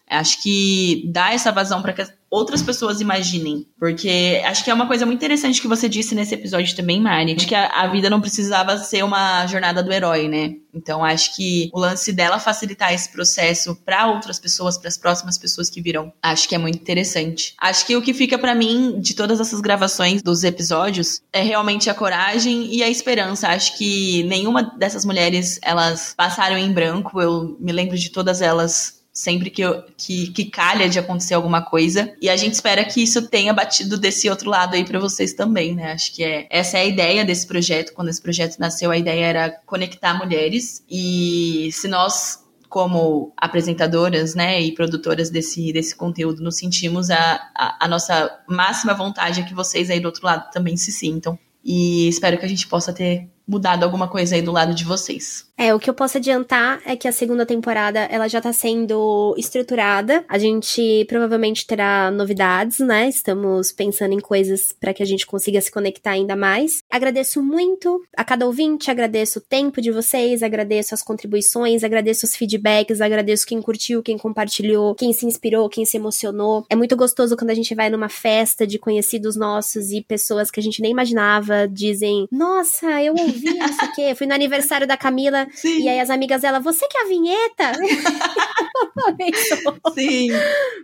Acho 0.09 0.41
que 0.41 1.03
dá 1.11 1.33
essa 1.33 1.51
vazão 1.51 1.81
para 1.81 1.93
que 1.93 2.03
outras 2.29 2.61
pessoas 2.61 3.01
imaginem. 3.01 3.65
Porque 3.79 4.41
acho 4.45 4.63
que 4.63 4.69
é 4.69 4.73
uma 4.73 4.87
coisa 4.87 5.05
muito 5.05 5.19
interessante 5.19 5.61
que 5.61 5.67
você 5.67 5.87
disse 5.87 6.13
nesse 6.13 6.33
episódio 6.33 6.75
também, 6.75 6.99
Mari, 6.99 7.33
de 7.33 7.45
que 7.45 7.55
a, 7.55 7.67
a 7.67 7.87
vida 7.87 8.09
não 8.09 8.21
precisava 8.21 8.77
ser 8.77 9.03
uma 9.03 9.47
jornada 9.47 9.81
do 9.81 9.91
herói, 9.91 10.27
né? 10.27 10.55
Então 10.73 11.03
acho 11.03 11.35
que 11.35 11.69
o 11.73 11.79
lance 11.79 12.11
dela 12.11 12.37
facilitar 12.37 12.93
esse 12.93 13.09
processo 13.09 13.75
para 13.85 14.07
outras 14.07 14.37
pessoas, 14.37 14.77
para 14.77 14.89
as 14.89 14.97
próximas 14.97 15.37
pessoas 15.37 15.69
que 15.69 15.81
virão, 15.81 16.11
acho 16.21 16.49
que 16.49 16.55
é 16.55 16.57
muito 16.57 16.77
interessante. 16.77 17.55
Acho 17.57 17.85
que 17.85 17.95
o 17.95 18.01
que 18.01 18.13
fica 18.13 18.37
para 18.37 18.53
mim 18.53 18.99
de 18.99 19.15
todas 19.15 19.39
essas 19.39 19.61
gravações 19.61 20.21
dos 20.21 20.43
episódios 20.43 21.21
é 21.31 21.41
realmente 21.41 21.89
a 21.89 21.93
coragem 21.93 22.73
e 22.75 22.83
a 22.83 22.89
esperança. 22.89 23.47
Acho 23.47 23.77
que 23.77 24.23
nenhuma 24.23 24.63
dessas 24.77 25.05
mulheres 25.05 25.59
elas 25.61 26.13
passaram 26.17 26.57
em 26.57 26.71
branco. 26.71 27.21
Eu 27.21 27.55
me 27.59 27.71
lembro 27.71 27.97
de 27.97 28.09
todas 28.09 28.41
elas 28.41 29.04
sempre 29.15 29.49
que, 29.49 29.61
eu, 29.61 29.81
que, 29.97 30.27
que 30.31 30.45
calha 30.45 30.89
de 30.89 30.99
acontecer 30.99 31.33
alguma 31.33 31.61
coisa. 31.61 32.13
E 32.21 32.29
a 32.29 32.35
gente 32.35 32.53
espera 32.53 32.83
que 32.83 33.01
isso 33.01 33.29
tenha 33.29 33.53
batido 33.53 33.97
desse 33.97 34.29
outro 34.29 34.49
lado 34.49 34.75
aí 34.75 34.83
para 34.83 34.99
vocês 34.99 35.33
também, 35.33 35.73
né? 35.73 35.93
Acho 35.93 36.13
que 36.13 36.21
é 36.21 36.45
essa 36.49 36.77
é 36.77 36.81
a 36.81 36.85
ideia 36.85 37.23
desse 37.23 37.47
projeto. 37.47 37.93
Quando 37.93 38.09
esse 38.09 38.21
projeto 38.21 38.59
nasceu, 38.59 38.91
a 38.91 38.97
ideia 38.97 39.25
era 39.25 39.49
conectar 39.65 40.13
mulheres. 40.13 40.83
E 40.91 41.69
se 41.71 41.87
nós 41.87 42.43
como 42.67 43.31
apresentadoras, 43.37 44.35
né, 44.35 44.61
e 44.61 44.73
produtoras 44.73 45.29
desse, 45.29 45.71
desse 45.71 45.95
conteúdo, 45.95 46.43
nos 46.43 46.57
sentimos 46.57 47.09
a, 47.09 47.49
a, 47.55 47.85
a 47.85 47.87
nossa 47.87 48.29
máxima 48.49 48.93
vontade 48.93 49.39
é 49.39 49.43
que 49.43 49.53
vocês 49.53 49.89
aí 49.89 50.01
do 50.01 50.07
outro 50.07 50.25
lado 50.25 50.51
também 50.51 50.75
se 50.75 50.91
sintam. 50.91 51.39
E 51.63 52.09
espero 52.09 52.37
que 52.37 52.45
a 52.45 52.49
gente 52.49 52.67
possa 52.67 52.91
ter 52.91 53.29
mudado 53.47 53.83
alguma 53.83 54.09
coisa 54.09 54.35
aí 54.35 54.41
do 54.41 54.51
lado 54.51 54.75
de 54.75 54.83
vocês. 54.83 55.47
É, 55.57 55.73
o 55.73 55.79
que 55.79 55.89
eu 55.89 55.93
posso 55.93 56.17
adiantar 56.17 56.81
é 56.85 56.97
que 56.97 57.07
a 57.07 57.13
segunda 57.13 57.45
temporada 57.45 57.99
ela 58.11 58.27
já 58.27 58.41
tá 58.41 58.51
sendo 58.51 59.33
estruturada. 59.37 60.25
A 60.27 60.37
gente 60.37 61.05
provavelmente 61.07 61.65
terá 61.65 62.11
novidades, 62.11 62.79
né? 62.79 63.07
Estamos 63.07 63.71
pensando 63.71 64.13
em 64.13 64.19
coisas 64.19 64.75
para 64.77 64.93
que 64.93 65.01
a 65.01 65.05
gente 65.05 65.25
consiga 65.25 65.61
se 65.61 65.71
conectar 65.71 66.11
ainda 66.11 66.35
mais. 66.35 66.83
Agradeço 66.91 67.41
muito 67.41 68.03
a 68.17 68.23
cada 68.25 68.45
ouvinte, 68.45 68.91
agradeço 68.91 69.39
o 69.39 69.41
tempo 69.41 69.81
de 69.81 69.91
vocês, 69.91 70.43
agradeço 70.43 70.93
as 70.93 71.01
contribuições, 71.01 71.85
agradeço 71.85 72.25
os 72.25 72.35
feedbacks, 72.35 72.99
agradeço 72.99 73.47
quem 73.47 73.61
curtiu, 73.61 74.03
quem 74.03 74.17
compartilhou, 74.17 74.93
quem 74.93 75.13
se 75.13 75.25
inspirou, 75.25 75.69
quem 75.69 75.85
se 75.85 75.95
emocionou. 75.95 76.65
É 76.69 76.75
muito 76.75 76.97
gostoso 76.97 77.37
quando 77.37 77.51
a 77.51 77.55
gente 77.55 77.73
vai 77.73 77.89
numa 77.89 78.09
festa 78.09 78.67
de 78.67 78.77
conhecidos 78.77 79.37
nossos 79.37 79.91
e 79.91 80.01
pessoas 80.01 80.51
que 80.51 80.59
a 80.59 80.63
gente 80.63 80.81
nem 80.81 80.91
imaginava 80.91 81.65
dizem: 81.65 82.27
"Nossa, 82.29 83.01
eu 83.01 83.13
ouvi 83.13 83.57
isso 83.57 83.85
aqui, 83.85 84.13
fui 84.15 84.27
no 84.27 84.33
aniversário 84.33 84.85
da 84.85 84.97
Camila 84.97 85.44
vinheta. 85.45 85.57
Sim. 85.57 85.83
E 85.83 85.89
aí 85.89 85.99
as 85.99 86.09
amigas 86.09 86.41
dela, 86.41 86.59
você 86.59 86.87
que 86.87 86.97
é 86.97 87.01
a 87.01 87.07
vinheta? 87.07 87.71
Sim. 89.93 90.29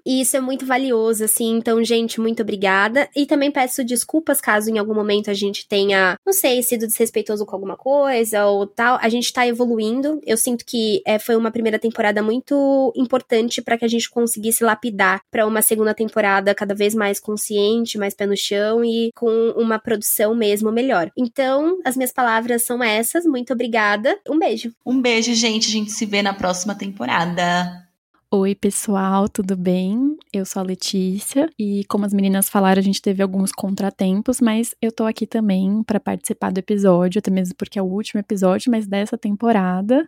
E 0.05 0.21
isso 0.21 0.37
é 0.37 0.41
muito 0.41 0.65
valioso, 0.65 1.23
assim. 1.23 1.57
Então, 1.57 1.83
gente, 1.83 2.19
muito 2.19 2.41
obrigada. 2.41 3.09
E 3.15 3.25
também 3.25 3.51
peço 3.51 3.83
desculpas 3.83 4.39
caso 4.41 4.69
em 4.69 4.77
algum 4.77 4.93
momento 4.93 5.29
a 5.29 5.33
gente 5.33 5.67
tenha, 5.67 6.17
não 6.25 6.33
sei, 6.33 6.61
sido 6.61 6.87
desrespeitoso 6.87 7.45
com 7.45 7.55
alguma 7.55 7.75
coisa 7.75 8.45
ou 8.45 8.65
tal. 8.67 8.97
A 9.01 9.09
gente 9.09 9.31
tá 9.31 9.47
evoluindo. 9.47 10.19
Eu 10.25 10.37
sinto 10.37 10.65
que 10.65 11.01
é, 11.05 11.19
foi 11.19 11.35
uma 11.35 11.51
primeira 11.51 11.79
temporada 11.79 12.21
muito 12.21 12.91
importante 12.95 13.61
para 13.61 13.77
que 13.77 13.85
a 13.85 13.87
gente 13.87 14.09
conseguisse 14.09 14.63
lapidar 14.63 15.21
para 15.29 15.45
uma 15.45 15.61
segunda 15.61 15.93
temporada 15.93 16.53
cada 16.55 16.73
vez 16.73 16.93
mais 16.93 17.19
consciente, 17.19 17.97
mais 17.97 18.13
pé 18.13 18.25
no 18.25 18.37
chão 18.37 18.83
e 18.83 19.11
com 19.15 19.53
uma 19.55 19.79
produção 19.79 20.35
mesmo 20.35 20.71
melhor. 20.71 21.11
Então, 21.17 21.79
as 21.85 21.95
minhas 21.95 22.11
palavras 22.11 22.63
são 22.63 22.83
essas. 22.83 23.25
Muito 23.25 23.53
obrigada. 23.53 24.17
Um 24.29 24.37
beijo. 24.37 24.50
Um 24.85 25.01
beijo, 25.01 25.33
gente. 25.33 25.67
A 25.67 25.71
gente 25.71 25.91
se 25.91 26.05
vê 26.05 26.21
na 26.21 26.33
próxima 26.33 26.75
temporada. 26.75 27.87
Oi, 28.33 28.55
pessoal, 28.55 29.27
tudo 29.27 29.57
bem? 29.57 30.15
Eu 30.31 30.45
sou 30.45 30.61
a 30.61 30.63
Letícia 30.63 31.49
e, 31.59 31.83
como 31.89 32.05
as 32.05 32.13
meninas 32.13 32.47
falaram, 32.47 32.79
a 32.79 32.81
gente 32.81 33.01
teve 33.01 33.21
alguns 33.21 33.51
contratempos, 33.51 34.39
mas 34.39 34.73
eu 34.81 34.89
tô 34.89 35.03
aqui 35.03 35.27
também 35.27 35.83
para 35.83 35.99
participar 35.99 36.49
do 36.49 36.57
episódio, 36.57 37.19
até 37.19 37.29
mesmo 37.29 37.55
porque 37.57 37.77
é 37.77 37.81
o 37.81 37.85
último 37.85 38.21
episódio, 38.21 38.71
mas 38.71 38.87
dessa 38.87 39.17
temporada. 39.17 40.07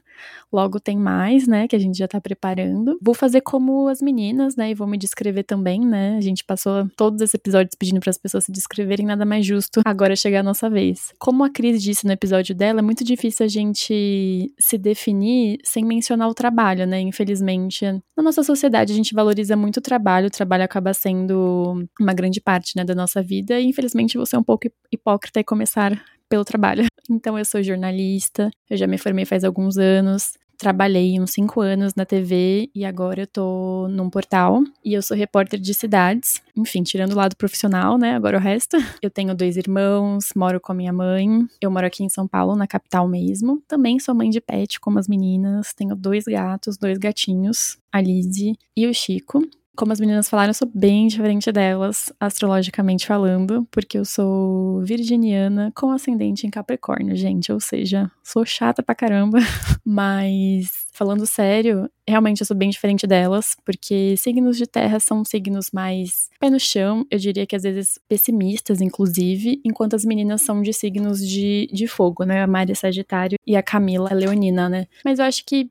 Logo 0.53 0.79
tem 0.79 0.97
mais, 0.97 1.45
né, 1.49 1.67
que 1.67 1.75
a 1.75 1.79
gente 1.79 1.97
já 1.97 2.07
tá 2.07 2.21
preparando. 2.21 2.97
Vou 3.01 3.13
fazer 3.13 3.41
como 3.41 3.89
as 3.89 4.01
meninas, 4.01 4.55
né, 4.55 4.71
e 4.71 4.73
vou 4.73 4.87
me 4.87 4.97
descrever 4.97 5.43
também, 5.43 5.81
né? 5.81 6.15
A 6.15 6.21
gente 6.21 6.45
passou 6.45 6.87
todos 6.95 7.19
esses 7.21 7.33
episódios 7.33 7.75
pedindo 7.77 7.99
para 7.99 8.11
as 8.11 8.17
pessoas 8.17 8.45
se 8.45 8.53
descreverem, 8.53 9.05
nada 9.05 9.25
mais 9.25 9.45
justo 9.45 9.81
agora 9.83 10.15
chegar 10.15 10.39
a 10.39 10.43
nossa 10.43 10.69
vez. 10.69 11.13
Como 11.19 11.43
a 11.43 11.49
Cris 11.49 11.83
disse 11.83 12.05
no 12.05 12.13
episódio 12.13 12.55
dela, 12.55 12.79
é 12.79 12.81
muito 12.81 13.03
difícil 13.03 13.45
a 13.45 13.49
gente 13.49 14.53
se 14.57 14.77
definir 14.77 15.57
sem 15.65 15.83
mencionar 15.83 16.29
o 16.29 16.33
trabalho, 16.33 16.87
né? 16.87 17.01
Infelizmente 17.01 17.83
na 18.15 18.23
nossa 18.23 18.43
sociedade, 18.43 18.93
a 18.93 18.95
gente 18.95 19.13
valoriza 19.13 19.55
muito 19.55 19.77
o 19.77 19.81
trabalho, 19.81 20.27
o 20.27 20.31
trabalho 20.31 20.63
acaba 20.63 20.93
sendo 20.93 21.87
uma 21.99 22.13
grande 22.13 22.39
parte 22.39 22.75
né, 22.75 22.83
da 22.83 22.93
nossa 22.93 23.21
vida, 23.23 23.59
e 23.59 23.65
infelizmente 23.65 24.17
você 24.17 24.35
é 24.35 24.39
um 24.39 24.43
pouco 24.43 24.67
hipócrita 24.91 25.39
e 25.39 25.43
começar 25.43 26.03
pelo 26.29 26.45
trabalho. 26.45 26.85
Então, 27.11 27.37
eu 27.37 27.43
sou 27.43 27.61
jornalista, 27.61 28.49
eu 28.69 28.77
já 28.77 28.87
me 28.87 28.97
formei 28.97 29.25
faz 29.25 29.43
alguns 29.43 29.77
anos, 29.77 30.37
trabalhei 30.57 31.19
uns 31.19 31.31
cinco 31.31 31.61
anos 31.61 31.95
na 31.95 32.05
TV 32.05 32.69
e 32.73 32.85
agora 32.85 33.21
eu 33.21 33.27
tô 33.27 33.87
num 33.89 34.09
portal 34.09 34.63
e 34.83 34.93
eu 34.93 35.01
sou 35.01 35.15
repórter 35.15 35.59
de 35.59 35.73
cidades. 35.73 36.41
Enfim, 36.55 36.83
tirando 36.83 37.13
o 37.13 37.15
lado 37.15 37.35
profissional, 37.35 37.97
né? 37.97 38.15
Agora 38.15 38.37
o 38.37 38.41
resto. 38.41 38.77
Eu 39.01 39.09
tenho 39.09 39.35
dois 39.35 39.57
irmãos, 39.57 40.29
moro 40.35 40.61
com 40.61 40.71
a 40.71 40.75
minha 40.75 40.93
mãe. 40.93 41.27
Eu 41.59 41.69
moro 41.69 41.85
aqui 41.85 42.03
em 42.03 42.09
São 42.09 42.27
Paulo, 42.27 42.55
na 42.55 42.65
capital 42.65 43.07
mesmo. 43.07 43.61
Também 43.67 43.99
sou 43.99 44.15
mãe 44.15 44.29
de 44.29 44.39
pet, 44.39 44.79
como 44.79 44.99
as 44.99 45.07
meninas. 45.07 45.73
Tenho 45.73 45.95
dois 45.95 46.25
gatos, 46.25 46.77
dois 46.77 46.97
gatinhos, 46.97 47.77
a 47.91 47.99
Lizzie 47.99 48.55
e 48.77 48.87
o 48.87 48.93
Chico. 48.93 49.41
Como 49.75 49.91
as 49.91 49.99
meninas 49.99 50.29
falaram, 50.29 50.51
eu 50.51 50.53
sou 50.53 50.69
bem 50.71 51.07
diferente 51.07 51.51
delas, 51.51 52.13
astrologicamente 52.19 53.07
falando, 53.07 53.67
porque 53.71 53.97
eu 53.97 54.05
sou 54.05 54.81
virginiana 54.81 55.71
com 55.75 55.91
ascendente 55.91 56.45
em 56.45 56.51
Capricórnio, 56.51 57.15
gente. 57.15 57.51
Ou 57.51 57.59
seja, 57.59 58.11
sou 58.23 58.45
chata 58.45 58.83
pra 58.83 58.93
caramba. 58.93 59.39
Mas, 59.83 60.85
falando 60.93 61.25
sério, 61.25 61.89
realmente 62.07 62.41
eu 62.41 62.45
sou 62.45 62.55
bem 62.55 62.69
diferente 62.69 63.07
delas, 63.07 63.55
porque 63.65 64.15
signos 64.15 64.57
de 64.57 64.67
terra 64.67 64.99
são 64.99 65.25
signos 65.25 65.71
mais 65.73 66.29
pé 66.39 66.51
no 66.51 66.59
chão, 66.59 67.05
eu 67.09 67.17
diria 67.17 67.47
que 67.47 67.55
às 67.55 67.63
vezes 67.63 67.99
pessimistas, 68.07 68.79
inclusive, 68.79 69.59
enquanto 69.65 69.95
as 69.95 70.05
meninas 70.05 70.43
são 70.43 70.61
de 70.61 70.71
signos 70.71 71.27
de, 71.27 71.67
de 71.73 71.87
fogo, 71.87 72.23
né? 72.25 72.43
A 72.43 72.47
Mari 72.47 72.73
é 72.73 72.75
Sagitário 72.75 73.39
e 73.45 73.55
a 73.55 73.63
Camila 73.63 74.09
é 74.11 74.13
Leonina, 74.13 74.69
né? 74.69 74.85
Mas 75.03 75.17
eu 75.17 75.25
acho 75.25 75.43
que 75.45 75.69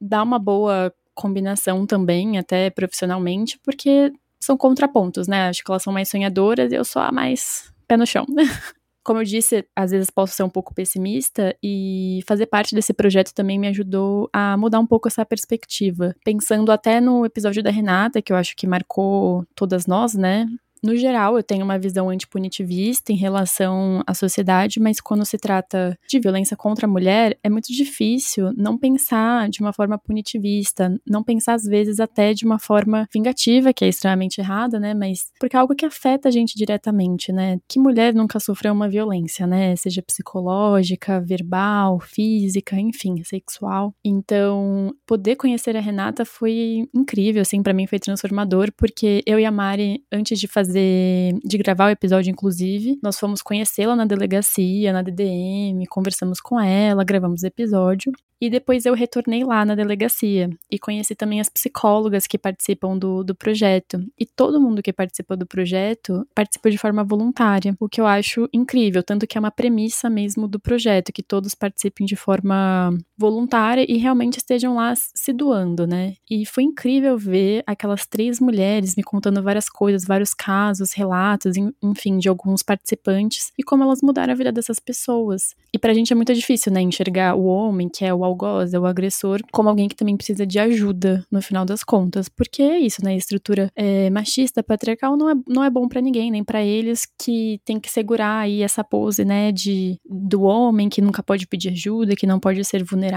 dá 0.00 0.22
uma 0.22 0.38
boa 0.38 0.92
combinação 1.14 1.86
também, 1.86 2.38
até 2.38 2.70
profissionalmente, 2.70 3.58
porque 3.62 4.12
são 4.40 4.56
contrapontos, 4.56 5.28
né? 5.28 5.48
Acho 5.48 5.62
que 5.64 5.70
elas 5.70 5.82
são 5.82 5.92
mais 5.92 6.08
sonhadoras 6.08 6.72
e 6.72 6.74
eu 6.74 6.84
sou 6.84 7.00
a 7.00 7.12
mais 7.12 7.72
pé 7.86 7.96
no 7.96 8.06
chão. 8.06 8.26
Como 9.04 9.18
eu 9.18 9.24
disse, 9.24 9.66
às 9.74 9.90
vezes 9.90 10.10
posso 10.10 10.34
ser 10.34 10.44
um 10.44 10.48
pouco 10.48 10.72
pessimista 10.72 11.56
e 11.60 12.20
fazer 12.24 12.46
parte 12.46 12.72
desse 12.72 12.94
projeto 12.94 13.34
também 13.34 13.58
me 13.58 13.66
ajudou 13.66 14.30
a 14.32 14.56
mudar 14.56 14.78
um 14.78 14.86
pouco 14.86 15.08
essa 15.08 15.26
perspectiva. 15.26 16.14
Pensando 16.24 16.70
até 16.70 17.00
no 17.00 17.26
episódio 17.26 17.64
da 17.64 17.70
Renata, 17.70 18.22
que 18.22 18.32
eu 18.32 18.36
acho 18.36 18.54
que 18.54 18.64
marcou 18.64 19.44
todas 19.56 19.86
nós, 19.88 20.14
né? 20.14 20.46
No 20.82 20.96
geral, 20.96 21.36
eu 21.36 21.42
tenho 21.42 21.64
uma 21.64 21.78
visão 21.78 22.10
antipunitivista 22.10 23.12
em 23.12 23.16
relação 23.16 24.02
à 24.06 24.14
sociedade, 24.14 24.80
mas 24.80 25.00
quando 25.00 25.24
se 25.24 25.38
trata 25.38 25.96
de 26.08 26.18
violência 26.18 26.56
contra 26.56 26.86
a 26.86 26.90
mulher, 26.90 27.38
é 27.42 27.48
muito 27.48 27.72
difícil 27.72 28.52
não 28.56 28.76
pensar 28.76 29.48
de 29.48 29.60
uma 29.60 29.72
forma 29.72 29.96
punitivista, 29.96 30.92
não 31.06 31.22
pensar 31.22 31.54
às 31.54 31.64
vezes 31.64 32.00
até 32.00 32.34
de 32.34 32.44
uma 32.44 32.58
forma 32.58 33.08
vingativa, 33.12 33.72
que 33.72 33.84
é 33.84 33.88
extremamente 33.88 34.40
errada, 34.40 34.80
né? 34.80 34.92
Mas 34.92 35.30
porque 35.38 35.56
é 35.56 35.60
algo 35.60 35.74
que 35.74 35.86
afeta 35.86 36.28
a 36.28 36.32
gente 36.32 36.56
diretamente, 36.56 37.32
né? 37.32 37.58
Que 37.68 37.78
mulher 37.78 38.12
nunca 38.12 38.40
sofreu 38.40 38.72
uma 38.72 38.88
violência, 38.88 39.46
né? 39.46 39.76
Seja 39.76 40.02
psicológica, 40.02 41.20
verbal, 41.20 42.00
física, 42.00 42.78
enfim, 42.78 43.22
sexual. 43.22 43.94
Então, 44.04 44.92
poder 45.06 45.36
conhecer 45.36 45.76
a 45.76 45.80
Renata 45.80 46.24
foi 46.24 46.88
incrível, 46.92 47.42
assim, 47.42 47.62
para 47.62 47.72
mim 47.72 47.86
foi 47.86 48.00
transformador, 48.00 48.72
porque 48.76 49.22
eu 49.24 49.38
e 49.38 49.44
a 49.44 49.50
Mari, 49.50 50.02
antes 50.10 50.40
de 50.40 50.48
fazer 50.48 50.71
fazer, 50.72 51.34
de 51.44 51.58
gravar 51.58 51.86
o 51.86 51.90
episódio, 51.90 52.30
inclusive. 52.30 52.98
Nós 53.02 53.18
fomos 53.18 53.42
conhecê-la 53.42 53.94
na 53.94 54.06
delegacia, 54.06 54.92
na 54.92 55.02
DDM, 55.02 55.84
conversamos 55.88 56.40
com 56.40 56.58
ela, 56.58 57.04
gravamos 57.04 57.42
o 57.42 57.46
episódio. 57.46 58.12
E 58.40 58.50
depois 58.50 58.84
eu 58.84 58.94
retornei 58.94 59.44
lá 59.44 59.64
na 59.64 59.76
delegacia 59.76 60.50
e 60.68 60.76
conheci 60.76 61.14
também 61.14 61.40
as 61.40 61.48
psicólogas 61.48 62.26
que 62.26 62.36
participam 62.36 62.98
do, 62.98 63.22
do 63.22 63.36
projeto. 63.36 64.04
E 64.18 64.26
todo 64.26 64.60
mundo 64.60 64.82
que 64.82 64.92
participa 64.92 65.36
do 65.36 65.46
projeto 65.46 66.26
participa 66.34 66.68
de 66.68 66.76
forma 66.76 67.04
voluntária, 67.04 67.76
o 67.78 67.88
que 67.88 68.00
eu 68.00 68.06
acho 68.06 68.48
incrível, 68.52 69.00
tanto 69.00 69.28
que 69.28 69.38
é 69.38 69.40
uma 69.40 69.52
premissa 69.52 70.10
mesmo 70.10 70.48
do 70.48 70.58
projeto, 70.58 71.12
que 71.12 71.22
todos 71.22 71.54
participem 71.54 72.04
de 72.04 72.16
forma 72.16 72.90
voluntária 73.22 73.86
e 73.88 73.96
realmente 73.98 74.38
estejam 74.38 74.74
lá 74.74 74.92
se 74.96 75.32
doando, 75.32 75.86
né? 75.86 76.14
E 76.28 76.44
foi 76.44 76.64
incrível 76.64 77.16
ver 77.16 77.62
aquelas 77.64 78.04
três 78.04 78.40
mulheres 78.40 78.96
me 78.96 79.02
contando 79.04 79.40
várias 79.40 79.68
coisas, 79.68 80.04
vários 80.04 80.34
casos, 80.34 80.92
relatos, 80.92 81.54
enfim, 81.80 82.18
de 82.18 82.28
alguns 82.28 82.64
participantes 82.64 83.52
e 83.56 83.62
como 83.62 83.84
elas 83.84 84.00
mudaram 84.02 84.32
a 84.32 84.36
vida 84.36 84.50
dessas 84.50 84.80
pessoas. 84.80 85.54
E 85.72 85.78
pra 85.78 85.94
gente 85.94 86.12
é 86.12 86.16
muito 86.16 86.34
difícil, 86.34 86.72
né, 86.72 86.80
enxergar 86.80 87.36
o 87.36 87.44
homem, 87.44 87.88
que 87.88 88.04
é 88.04 88.12
o 88.12 88.24
algoz, 88.24 88.74
é 88.74 88.78
o 88.78 88.86
agressor, 88.86 89.40
como 89.52 89.68
alguém 89.68 89.88
que 89.88 89.94
também 89.94 90.16
precisa 90.16 90.44
de 90.44 90.58
ajuda 90.58 91.24
no 91.30 91.40
final 91.40 91.64
das 91.64 91.84
contas. 91.84 92.28
Porque 92.28 92.62
é 92.62 92.78
isso, 92.78 93.04
né? 93.04 93.12
A 93.12 93.16
estrutura 93.16 93.70
é, 93.76 94.10
machista, 94.10 94.62
patriarcal 94.62 95.16
não 95.16 95.30
é, 95.30 95.34
não 95.46 95.62
é 95.62 95.70
bom 95.70 95.86
para 95.88 96.00
ninguém, 96.00 96.30
nem 96.30 96.42
para 96.42 96.62
eles 96.62 97.06
que 97.22 97.60
tem 97.64 97.78
que 97.78 97.90
segurar 97.90 98.40
aí 98.40 98.62
essa 98.62 98.82
pose, 98.82 99.24
né, 99.24 99.52
de 99.52 99.96
do 100.04 100.42
homem 100.42 100.88
que 100.88 101.00
nunca 101.00 101.22
pode 101.22 101.46
pedir 101.46 101.70
ajuda, 101.70 102.16
que 102.16 102.26
não 102.26 102.40
pode 102.40 102.64
ser 102.64 102.82
vulnerável. 102.82 103.11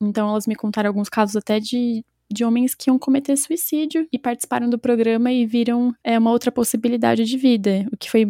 Então 0.00 0.28
elas 0.30 0.46
me 0.46 0.54
contaram 0.54 0.88
alguns 0.88 1.08
casos 1.08 1.36
até 1.36 1.60
de 1.60 2.04
de 2.32 2.44
homens 2.44 2.74
que 2.74 2.88
iam 2.88 2.98
cometer 2.98 3.36
suicídio 3.36 4.06
e 4.12 4.18
participaram 4.18 4.70
do 4.70 4.78
programa 4.78 5.32
e 5.32 5.44
viram 5.44 5.92
é, 6.04 6.16
uma 6.18 6.30
outra 6.30 6.52
possibilidade 6.52 7.24
de 7.24 7.36
vida, 7.36 7.88
o 7.92 7.96
que 7.96 8.08
foi 8.08 8.24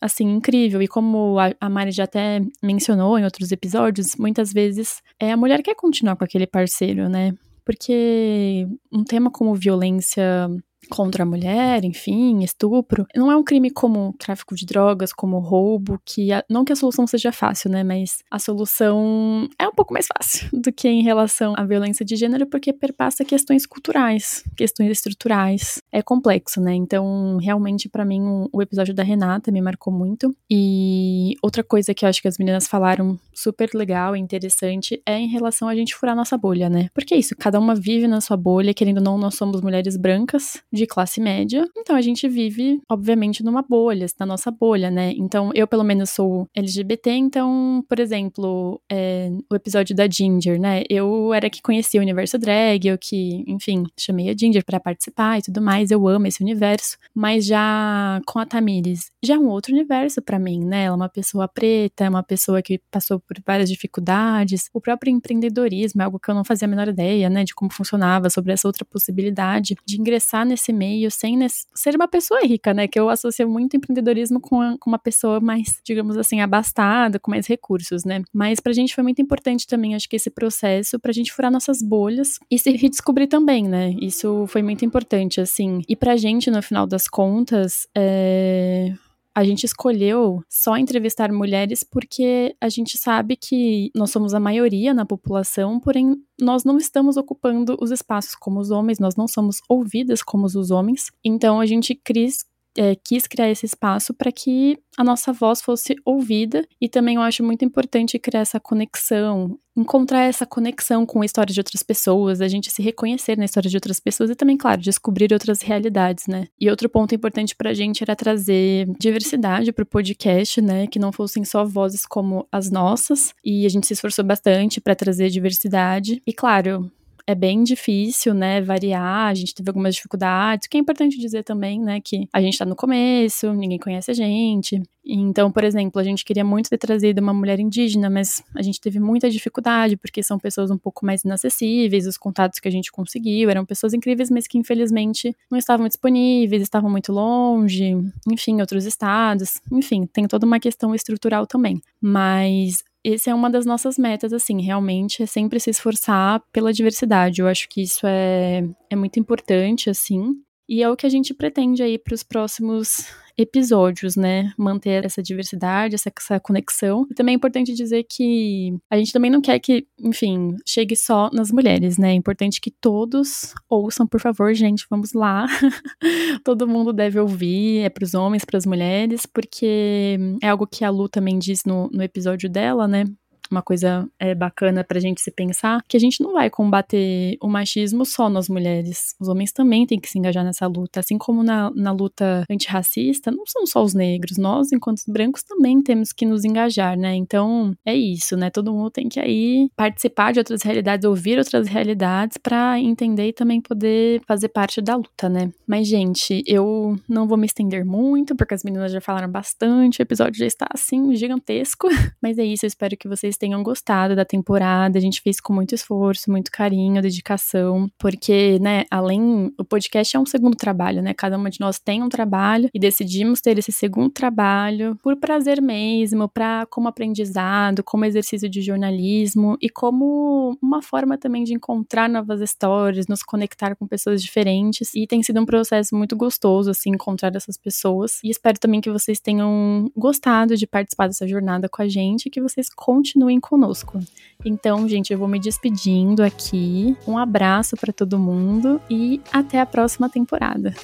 assim, 0.00 0.24
incrível. 0.24 0.82
E 0.82 0.88
como 0.88 1.38
a, 1.38 1.52
a 1.60 1.68
Mari 1.68 1.92
já 1.92 2.04
até 2.04 2.40
mencionou 2.62 3.18
em 3.18 3.24
outros 3.24 3.52
episódios, 3.52 4.16
muitas 4.16 4.52
vezes 4.52 5.02
é, 5.20 5.30
a 5.30 5.36
mulher 5.36 5.62
quer 5.62 5.74
continuar 5.74 6.16
com 6.16 6.24
aquele 6.24 6.46
parceiro, 6.46 7.08
né? 7.08 7.34
Porque 7.64 8.66
um 8.90 9.04
tema 9.04 9.30
como 9.30 9.54
violência 9.54 10.48
contra 10.92 11.22
a 11.22 11.26
mulher, 11.26 11.84
enfim, 11.84 12.44
estupro, 12.44 13.06
não 13.16 13.32
é 13.32 13.36
um 13.36 13.42
crime 13.42 13.70
como 13.70 14.14
tráfico 14.18 14.54
de 14.54 14.66
drogas, 14.66 15.10
como 15.10 15.38
roubo, 15.38 15.98
que 16.04 16.30
a, 16.30 16.44
não 16.50 16.66
que 16.66 16.72
a 16.72 16.76
solução 16.76 17.06
seja 17.06 17.32
fácil, 17.32 17.70
né, 17.70 17.82
mas 17.82 18.18
a 18.30 18.38
solução 18.38 19.48
é 19.58 19.66
um 19.66 19.72
pouco 19.72 19.94
mais 19.94 20.06
fácil 20.06 20.50
do 20.52 20.70
que 20.70 20.86
em 20.86 21.02
relação 21.02 21.54
à 21.56 21.64
violência 21.64 22.04
de 22.04 22.14
gênero, 22.14 22.46
porque 22.46 22.74
perpassa 22.74 23.24
questões 23.24 23.64
culturais, 23.64 24.44
questões 24.54 24.90
estruturais. 24.90 25.80
É 25.90 26.02
complexo, 26.02 26.60
né? 26.60 26.74
Então, 26.74 27.38
realmente 27.38 27.88
para 27.88 28.04
mim 28.04 28.20
o, 28.22 28.48
o 28.52 28.60
episódio 28.60 28.94
da 28.94 29.02
Renata 29.02 29.50
me 29.50 29.62
marcou 29.62 29.92
muito. 29.92 30.34
E 30.50 31.34
outra 31.42 31.64
coisa 31.64 31.94
que 31.94 32.04
eu 32.04 32.08
acho 32.08 32.20
que 32.20 32.28
as 32.28 32.36
meninas 32.36 32.66
falaram 32.66 33.18
super 33.32 33.70
legal 33.74 34.14
e 34.14 34.20
interessante 34.20 35.00
é 35.06 35.18
em 35.18 35.28
relação 35.28 35.68
a 35.68 35.74
gente 35.74 35.94
furar 35.94 36.14
nossa 36.14 36.36
bolha, 36.36 36.68
né? 36.68 36.88
Porque 36.92 37.14
é 37.14 37.18
isso, 37.18 37.34
cada 37.36 37.58
uma 37.58 37.74
vive 37.74 38.06
na 38.06 38.20
sua 38.20 38.36
bolha, 38.36 38.74
querendo 38.74 38.98
ou 38.98 39.04
não, 39.04 39.18
nós 39.18 39.36
somos 39.36 39.60
mulheres 39.60 39.96
brancas 39.96 40.62
de 40.72 40.81
de 40.82 40.86
classe 40.86 41.20
média. 41.20 41.66
Então 41.76 41.96
a 41.96 42.00
gente 42.00 42.28
vive, 42.28 42.80
obviamente, 42.90 43.42
numa 43.44 43.62
bolha, 43.62 44.06
na 44.18 44.26
nossa 44.26 44.50
bolha, 44.50 44.90
né? 44.90 45.12
Então 45.16 45.50
eu, 45.54 45.66
pelo 45.66 45.84
menos, 45.84 46.10
sou 46.10 46.48
LGBT, 46.54 47.10
então, 47.10 47.84
por 47.88 47.98
exemplo, 48.00 48.80
é, 48.90 49.30
o 49.50 49.54
episódio 49.54 49.94
da 49.94 50.08
Ginger, 50.08 50.60
né? 50.60 50.82
Eu 50.88 51.32
era 51.32 51.48
que 51.48 51.62
conhecia 51.62 52.00
o 52.00 52.02
universo 52.02 52.38
drag, 52.38 52.86
eu 52.86 52.98
que, 52.98 53.44
enfim, 53.46 53.84
chamei 53.98 54.28
a 54.28 54.34
Ginger 54.36 54.64
para 54.64 54.80
participar 54.80 55.38
e 55.38 55.42
tudo 55.42 55.62
mais. 55.62 55.90
Eu 55.90 56.06
amo 56.08 56.26
esse 56.26 56.42
universo. 56.42 56.96
Mas 57.14 57.46
já 57.46 58.20
com 58.26 58.38
a 58.38 58.46
Tamires, 58.46 59.10
já 59.22 59.34
é 59.34 59.38
um 59.38 59.48
outro 59.48 59.72
universo 59.72 60.20
para 60.20 60.38
mim, 60.38 60.64
né? 60.64 60.84
Ela 60.84 60.94
é 60.94 60.96
uma 60.96 61.08
pessoa 61.08 61.46
preta, 61.48 62.04
é 62.04 62.08
uma 62.08 62.22
pessoa 62.22 62.60
que 62.60 62.80
passou 62.90 63.20
por 63.20 63.36
várias 63.46 63.68
dificuldades. 63.70 64.68
O 64.72 64.80
próprio 64.80 65.10
empreendedorismo 65.10 66.02
é 66.02 66.04
algo 66.04 66.18
que 66.18 66.30
eu 66.30 66.34
não 66.34 66.44
fazia 66.44 66.66
a 66.66 66.68
menor 66.68 66.88
ideia, 66.88 67.30
né? 67.30 67.44
De 67.44 67.54
como 67.54 67.72
funcionava, 67.72 68.28
sobre 68.30 68.52
essa 68.52 68.66
outra 68.66 68.84
possibilidade 68.84 69.76
de 69.86 70.00
ingressar 70.00 70.44
nesse 70.44 70.71
meio 70.72 71.10
sem 71.10 71.38
ser 71.74 71.94
uma 71.94 72.08
pessoa 72.08 72.40
rica, 72.40 72.72
né? 72.74 72.88
Que 72.88 72.98
eu 72.98 73.08
associo 73.08 73.48
muito 73.48 73.76
empreendedorismo 73.76 74.40
com, 74.40 74.60
a, 74.60 74.76
com 74.78 74.90
uma 74.90 74.98
pessoa 74.98 75.40
mais, 75.40 75.80
digamos 75.84 76.16
assim, 76.16 76.40
abastada, 76.40 77.18
com 77.18 77.30
mais 77.30 77.46
recursos, 77.46 78.04
né? 78.04 78.22
Mas 78.32 78.60
pra 78.60 78.72
gente 78.72 78.94
foi 78.94 79.02
muito 79.02 79.20
importante 79.20 79.66
também, 79.66 79.94
acho 79.94 80.08
que 80.08 80.16
esse 80.16 80.30
processo, 80.30 80.98
pra 80.98 81.12
gente 81.12 81.32
furar 81.32 81.50
nossas 81.50 81.82
bolhas 81.82 82.38
e 82.50 82.58
se 82.58 82.70
redescobrir 82.70 83.28
também, 83.28 83.68
né? 83.68 83.94
Isso 84.00 84.46
foi 84.46 84.62
muito 84.62 84.84
importante, 84.84 85.40
assim. 85.40 85.82
E 85.88 85.96
pra 85.96 86.16
gente, 86.16 86.50
no 86.50 86.62
final 86.62 86.86
das 86.86 87.06
contas, 87.08 87.86
é 87.94 88.92
a 89.34 89.44
gente 89.44 89.64
escolheu 89.64 90.42
só 90.48 90.76
entrevistar 90.76 91.32
mulheres 91.32 91.82
porque 91.82 92.54
a 92.60 92.68
gente 92.68 92.98
sabe 92.98 93.36
que 93.36 93.90
nós 93.94 94.10
somos 94.10 94.34
a 94.34 94.40
maioria 94.40 94.92
na 94.92 95.06
população, 95.06 95.80
porém 95.80 96.14
nós 96.40 96.64
não 96.64 96.76
estamos 96.76 97.16
ocupando 97.16 97.76
os 97.80 97.90
espaços 97.90 98.34
como 98.34 98.60
os 98.60 98.70
homens, 98.70 98.98
nós 98.98 99.16
não 99.16 99.26
somos 99.26 99.60
ouvidas 99.68 100.22
como 100.22 100.44
os 100.44 100.70
homens. 100.70 101.10
Então 101.24 101.60
a 101.60 101.66
gente 101.66 101.94
quis 101.94 102.44
é, 102.76 102.94
quis 102.94 103.26
criar 103.26 103.50
esse 103.50 103.66
espaço 103.66 104.14
para 104.14 104.32
que 104.32 104.78
a 104.96 105.04
nossa 105.04 105.32
voz 105.32 105.62
fosse 105.62 105.96
ouvida 106.04 106.66
e 106.80 106.88
também 106.88 107.16
eu 107.16 107.22
acho 107.22 107.42
muito 107.42 107.64
importante 107.64 108.18
criar 108.18 108.40
essa 108.40 108.60
conexão, 108.60 109.58
encontrar 109.76 110.24
essa 110.24 110.44
conexão 110.44 111.06
com 111.06 111.22
a 111.22 111.24
história 111.24 111.52
de 111.52 111.60
outras 111.60 111.82
pessoas, 111.82 112.40
a 112.40 112.48
gente 112.48 112.70
se 112.70 112.82
reconhecer 112.82 113.38
na 113.38 113.44
história 113.44 113.70
de 113.70 113.76
outras 113.76 113.98
pessoas 113.98 114.30
e 114.30 114.34
também, 114.34 114.56
claro, 114.56 114.80
descobrir 114.80 115.32
outras 115.32 115.62
realidades, 115.62 116.26
né? 116.26 116.46
E 116.60 116.68
outro 116.68 116.88
ponto 116.88 117.14
importante 117.14 117.56
pra 117.56 117.72
gente 117.72 118.02
era 118.02 118.14
trazer 118.14 118.86
diversidade 118.98 119.72
pro 119.72 119.86
podcast, 119.86 120.60
né? 120.60 120.86
Que 120.86 120.98
não 120.98 121.10
fossem 121.10 121.44
só 121.44 121.64
vozes 121.64 122.04
como 122.04 122.46
as 122.52 122.70
nossas, 122.70 123.32
e 123.44 123.64
a 123.64 123.68
gente 123.68 123.86
se 123.86 123.94
esforçou 123.94 124.24
bastante 124.24 124.80
para 124.80 124.94
trazer 124.94 125.30
diversidade. 125.30 126.22
E 126.26 126.32
claro, 126.32 126.90
é 127.26 127.34
bem 127.34 127.62
difícil, 127.62 128.34
né, 128.34 128.60
variar, 128.60 129.28
a 129.28 129.34
gente 129.34 129.54
teve 129.54 129.68
algumas 129.70 129.94
dificuldades, 129.94 130.66
o 130.66 130.70
que 130.70 130.76
é 130.76 130.80
importante 130.80 131.18
dizer 131.18 131.42
também, 131.44 131.80
né, 131.80 132.00
que 132.00 132.28
a 132.32 132.40
gente 132.40 132.58
tá 132.58 132.64
no 132.64 132.76
começo, 132.76 133.52
ninguém 133.52 133.78
conhece 133.78 134.10
a 134.10 134.14
gente, 134.14 134.82
então, 135.04 135.50
por 135.50 135.64
exemplo, 135.64 136.00
a 136.00 136.04
gente 136.04 136.24
queria 136.24 136.44
muito 136.44 136.70
ter 136.70 136.78
trazido 136.78 137.20
uma 137.20 137.34
mulher 137.34 137.58
indígena, 137.58 138.08
mas 138.08 138.42
a 138.54 138.62
gente 138.62 138.80
teve 138.80 139.00
muita 139.00 139.28
dificuldade, 139.28 139.96
porque 139.96 140.22
são 140.22 140.38
pessoas 140.38 140.70
um 140.70 140.78
pouco 140.78 141.04
mais 141.04 141.24
inacessíveis, 141.24 142.06
os 142.06 142.16
contatos 142.16 142.60
que 142.60 142.68
a 142.68 142.70
gente 142.70 142.92
conseguiu 142.92 143.50
eram 143.50 143.64
pessoas 143.64 143.92
incríveis, 143.92 144.30
mas 144.30 144.46
que 144.46 144.58
infelizmente 144.58 145.36
não 145.50 145.58
estavam 145.58 145.88
disponíveis, 145.88 146.62
estavam 146.62 146.88
muito 146.88 147.12
longe, 147.12 147.96
enfim, 148.30 148.60
outros 148.60 148.86
estados, 148.86 149.60
enfim, 149.72 150.06
tem 150.06 150.26
toda 150.28 150.46
uma 150.46 150.60
questão 150.60 150.94
estrutural 150.94 151.46
também. 151.46 151.82
Mas 152.00 152.84
esse 153.04 153.28
é 153.28 153.34
uma 153.34 153.50
das 153.50 153.66
nossas 153.66 153.98
metas, 153.98 154.32
assim, 154.32 154.60
realmente 154.62 155.22
é 155.22 155.26
sempre 155.26 155.58
se 155.58 155.70
esforçar 155.70 156.42
pela 156.52 156.72
diversidade. 156.72 157.40
Eu 157.40 157.48
acho 157.48 157.68
que 157.68 157.82
isso 157.82 158.06
é, 158.06 158.64
é 158.88 158.96
muito 158.96 159.18
importante, 159.18 159.90
assim. 159.90 160.34
E 160.68 160.82
é 160.82 160.88
o 160.88 160.96
que 160.96 161.06
a 161.06 161.08
gente 161.10 161.34
pretende 161.34 161.82
aí 161.82 161.98
para 161.98 162.14
os 162.14 162.22
próximos 162.22 163.06
episódios, 163.36 164.16
né? 164.16 164.52
Manter 164.58 165.04
essa 165.04 165.22
diversidade, 165.22 165.94
essa, 165.94 166.10
essa, 166.16 166.40
conexão. 166.40 167.06
E 167.10 167.14
também 167.14 167.34
é 167.34 167.36
importante 167.36 167.74
dizer 167.74 168.04
que 168.08 168.76
a 168.90 168.96
gente 168.96 169.12
também 169.12 169.30
não 169.30 169.40
quer 169.40 169.58
que, 169.58 169.86
enfim, 170.00 170.56
chegue 170.66 170.96
só 170.96 171.30
nas 171.32 171.50
mulheres, 171.50 171.98
né? 171.98 172.10
É 172.10 172.14
importante 172.14 172.60
que 172.60 172.70
todos 172.70 173.54
ouçam, 173.68 174.06
por 174.06 174.20
favor, 174.20 174.52
gente, 174.54 174.86
vamos 174.90 175.12
lá. 175.12 175.46
Todo 176.44 176.68
mundo 176.68 176.92
deve 176.92 177.18
ouvir, 177.18 177.80
é 177.80 177.88
para 177.88 178.04
os 178.04 178.14
homens, 178.14 178.44
para 178.44 178.58
as 178.58 178.66
mulheres, 178.66 179.26
porque 179.26 180.18
é 180.42 180.48
algo 180.48 180.66
que 180.66 180.84
a 180.84 180.90
Lu 180.90 181.08
também 181.08 181.38
diz 181.38 181.64
no, 181.64 181.88
no 181.92 182.02
episódio 182.02 182.48
dela, 182.48 182.86
né? 182.88 183.04
Uma 183.52 183.62
coisa 183.62 184.08
é, 184.18 184.34
bacana 184.34 184.82
pra 184.82 184.98
gente 184.98 185.20
se 185.20 185.30
pensar, 185.30 185.82
que 185.86 185.96
a 185.96 186.00
gente 186.00 186.22
não 186.22 186.32
vai 186.32 186.50
combater 186.50 187.36
o 187.40 187.48
machismo 187.48 188.04
só 188.04 188.28
nas 188.28 188.48
mulheres. 188.48 189.14
Os 189.20 189.28
homens 189.28 189.52
também 189.52 189.86
têm 189.86 190.00
que 190.00 190.08
se 190.08 190.18
engajar 190.18 190.44
nessa 190.44 190.66
luta. 190.66 191.00
Assim 191.00 191.18
como 191.18 191.42
na, 191.42 191.70
na 191.74 191.92
luta 191.92 192.44
antirracista, 192.50 193.30
não 193.30 193.44
são 193.46 193.66
só 193.66 193.82
os 193.82 193.94
negros. 193.94 194.38
Nós, 194.38 194.72
enquanto 194.72 195.02
brancos, 195.06 195.42
também 195.42 195.80
temos 195.82 196.12
que 196.12 196.24
nos 196.24 196.44
engajar, 196.44 196.96
né? 196.96 197.14
Então, 197.14 197.74
é 197.84 197.94
isso, 197.94 198.36
né? 198.36 198.50
Todo 198.50 198.72
mundo 198.72 198.90
tem 198.90 199.08
que 199.08 199.20
aí 199.20 199.68
participar 199.76 200.32
de 200.32 200.40
outras 200.40 200.62
realidades, 200.62 201.04
ouvir 201.04 201.38
outras 201.38 201.68
realidades 201.68 202.38
para 202.38 202.80
entender 202.80 203.28
e 203.28 203.32
também 203.32 203.60
poder 203.60 204.22
fazer 204.26 204.48
parte 204.48 204.80
da 204.80 204.96
luta, 204.96 205.28
né? 205.28 205.52
Mas, 205.66 205.86
gente, 205.86 206.42
eu 206.46 206.96
não 207.08 207.26
vou 207.28 207.36
me 207.36 207.46
estender 207.46 207.84
muito, 207.84 208.34
porque 208.34 208.54
as 208.54 208.64
meninas 208.64 208.92
já 208.92 209.00
falaram 209.00 209.30
bastante, 209.30 210.00
o 210.00 210.02
episódio 210.02 210.38
já 210.38 210.46
está 210.46 210.66
assim, 210.72 211.14
gigantesco. 211.14 211.88
Mas 212.22 212.38
é 212.38 212.44
isso, 212.44 212.64
eu 212.64 212.68
espero 212.68 212.96
que 212.96 213.08
vocês 213.08 213.36
tenham 213.42 213.60
gostado 213.60 214.14
da 214.14 214.24
temporada. 214.24 214.96
A 214.96 215.02
gente 215.02 215.20
fez 215.20 215.40
com 215.40 215.52
muito 215.52 215.74
esforço, 215.74 216.30
muito 216.30 216.48
carinho, 216.48 217.02
dedicação, 217.02 217.90
porque, 217.98 218.56
né, 218.60 218.84
além 218.88 219.52
o 219.58 219.64
podcast 219.64 220.16
é 220.16 220.20
um 220.20 220.24
segundo 220.24 220.56
trabalho, 220.56 221.02
né? 221.02 221.12
Cada 221.12 221.36
uma 221.36 221.50
de 221.50 221.58
nós 221.58 221.80
tem 221.80 222.04
um 222.04 222.08
trabalho 222.08 222.68
e 222.72 222.78
decidimos 222.78 223.40
ter 223.40 223.58
esse 223.58 223.72
segundo 223.72 224.10
trabalho 224.10 224.96
por 225.02 225.16
prazer 225.16 225.60
mesmo, 225.60 226.28
para 226.28 226.64
como 226.66 226.86
aprendizado, 226.86 227.82
como 227.82 228.04
exercício 228.04 228.48
de 228.48 228.62
jornalismo 228.62 229.56
e 229.60 229.68
como 229.68 230.56
uma 230.62 230.80
forma 230.80 231.18
também 231.18 231.42
de 231.42 231.52
encontrar 231.52 232.08
novas 232.08 232.40
histórias, 232.40 233.08
nos 233.08 233.24
conectar 233.24 233.74
com 233.74 233.88
pessoas 233.88 234.22
diferentes. 234.22 234.94
E 234.94 235.04
tem 235.04 235.20
sido 235.20 235.40
um 235.40 235.46
processo 235.46 235.96
muito 235.96 236.14
gostoso 236.14 236.70
assim 236.70 236.90
encontrar 236.90 237.34
essas 237.34 237.56
pessoas. 237.56 238.20
E 238.22 238.30
espero 238.30 238.60
também 238.60 238.80
que 238.80 238.90
vocês 238.90 239.18
tenham 239.18 239.90
gostado 239.96 240.56
de 240.56 240.64
participar 240.64 241.08
dessa 241.08 241.26
jornada 241.26 241.68
com 241.68 241.82
a 241.82 241.88
gente 241.88 242.26
e 242.26 242.30
que 242.30 242.40
vocês 242.40 242.68
continuem 242.72 243.31
continuem 243.32 243.40
conosco. 243.40 243.98
Então, 244.44 244.88
gente, 244.88 245.12
eu 245.12 245.18
vou 245.18 245.28
me 245.28 245.38
despedindo 245.38 246.22
aqui. 246.22 246.96
Um 247.06 247.16
abraço 247.16 247.76
para 247.76 247.92
todo 247.92 248.18
mundo 248.18 248.80
e 248.90 249.20
até 249.32 249.60
a 249.60 249.66
próxima 249.66 250.08
temporada. 250.08 250.74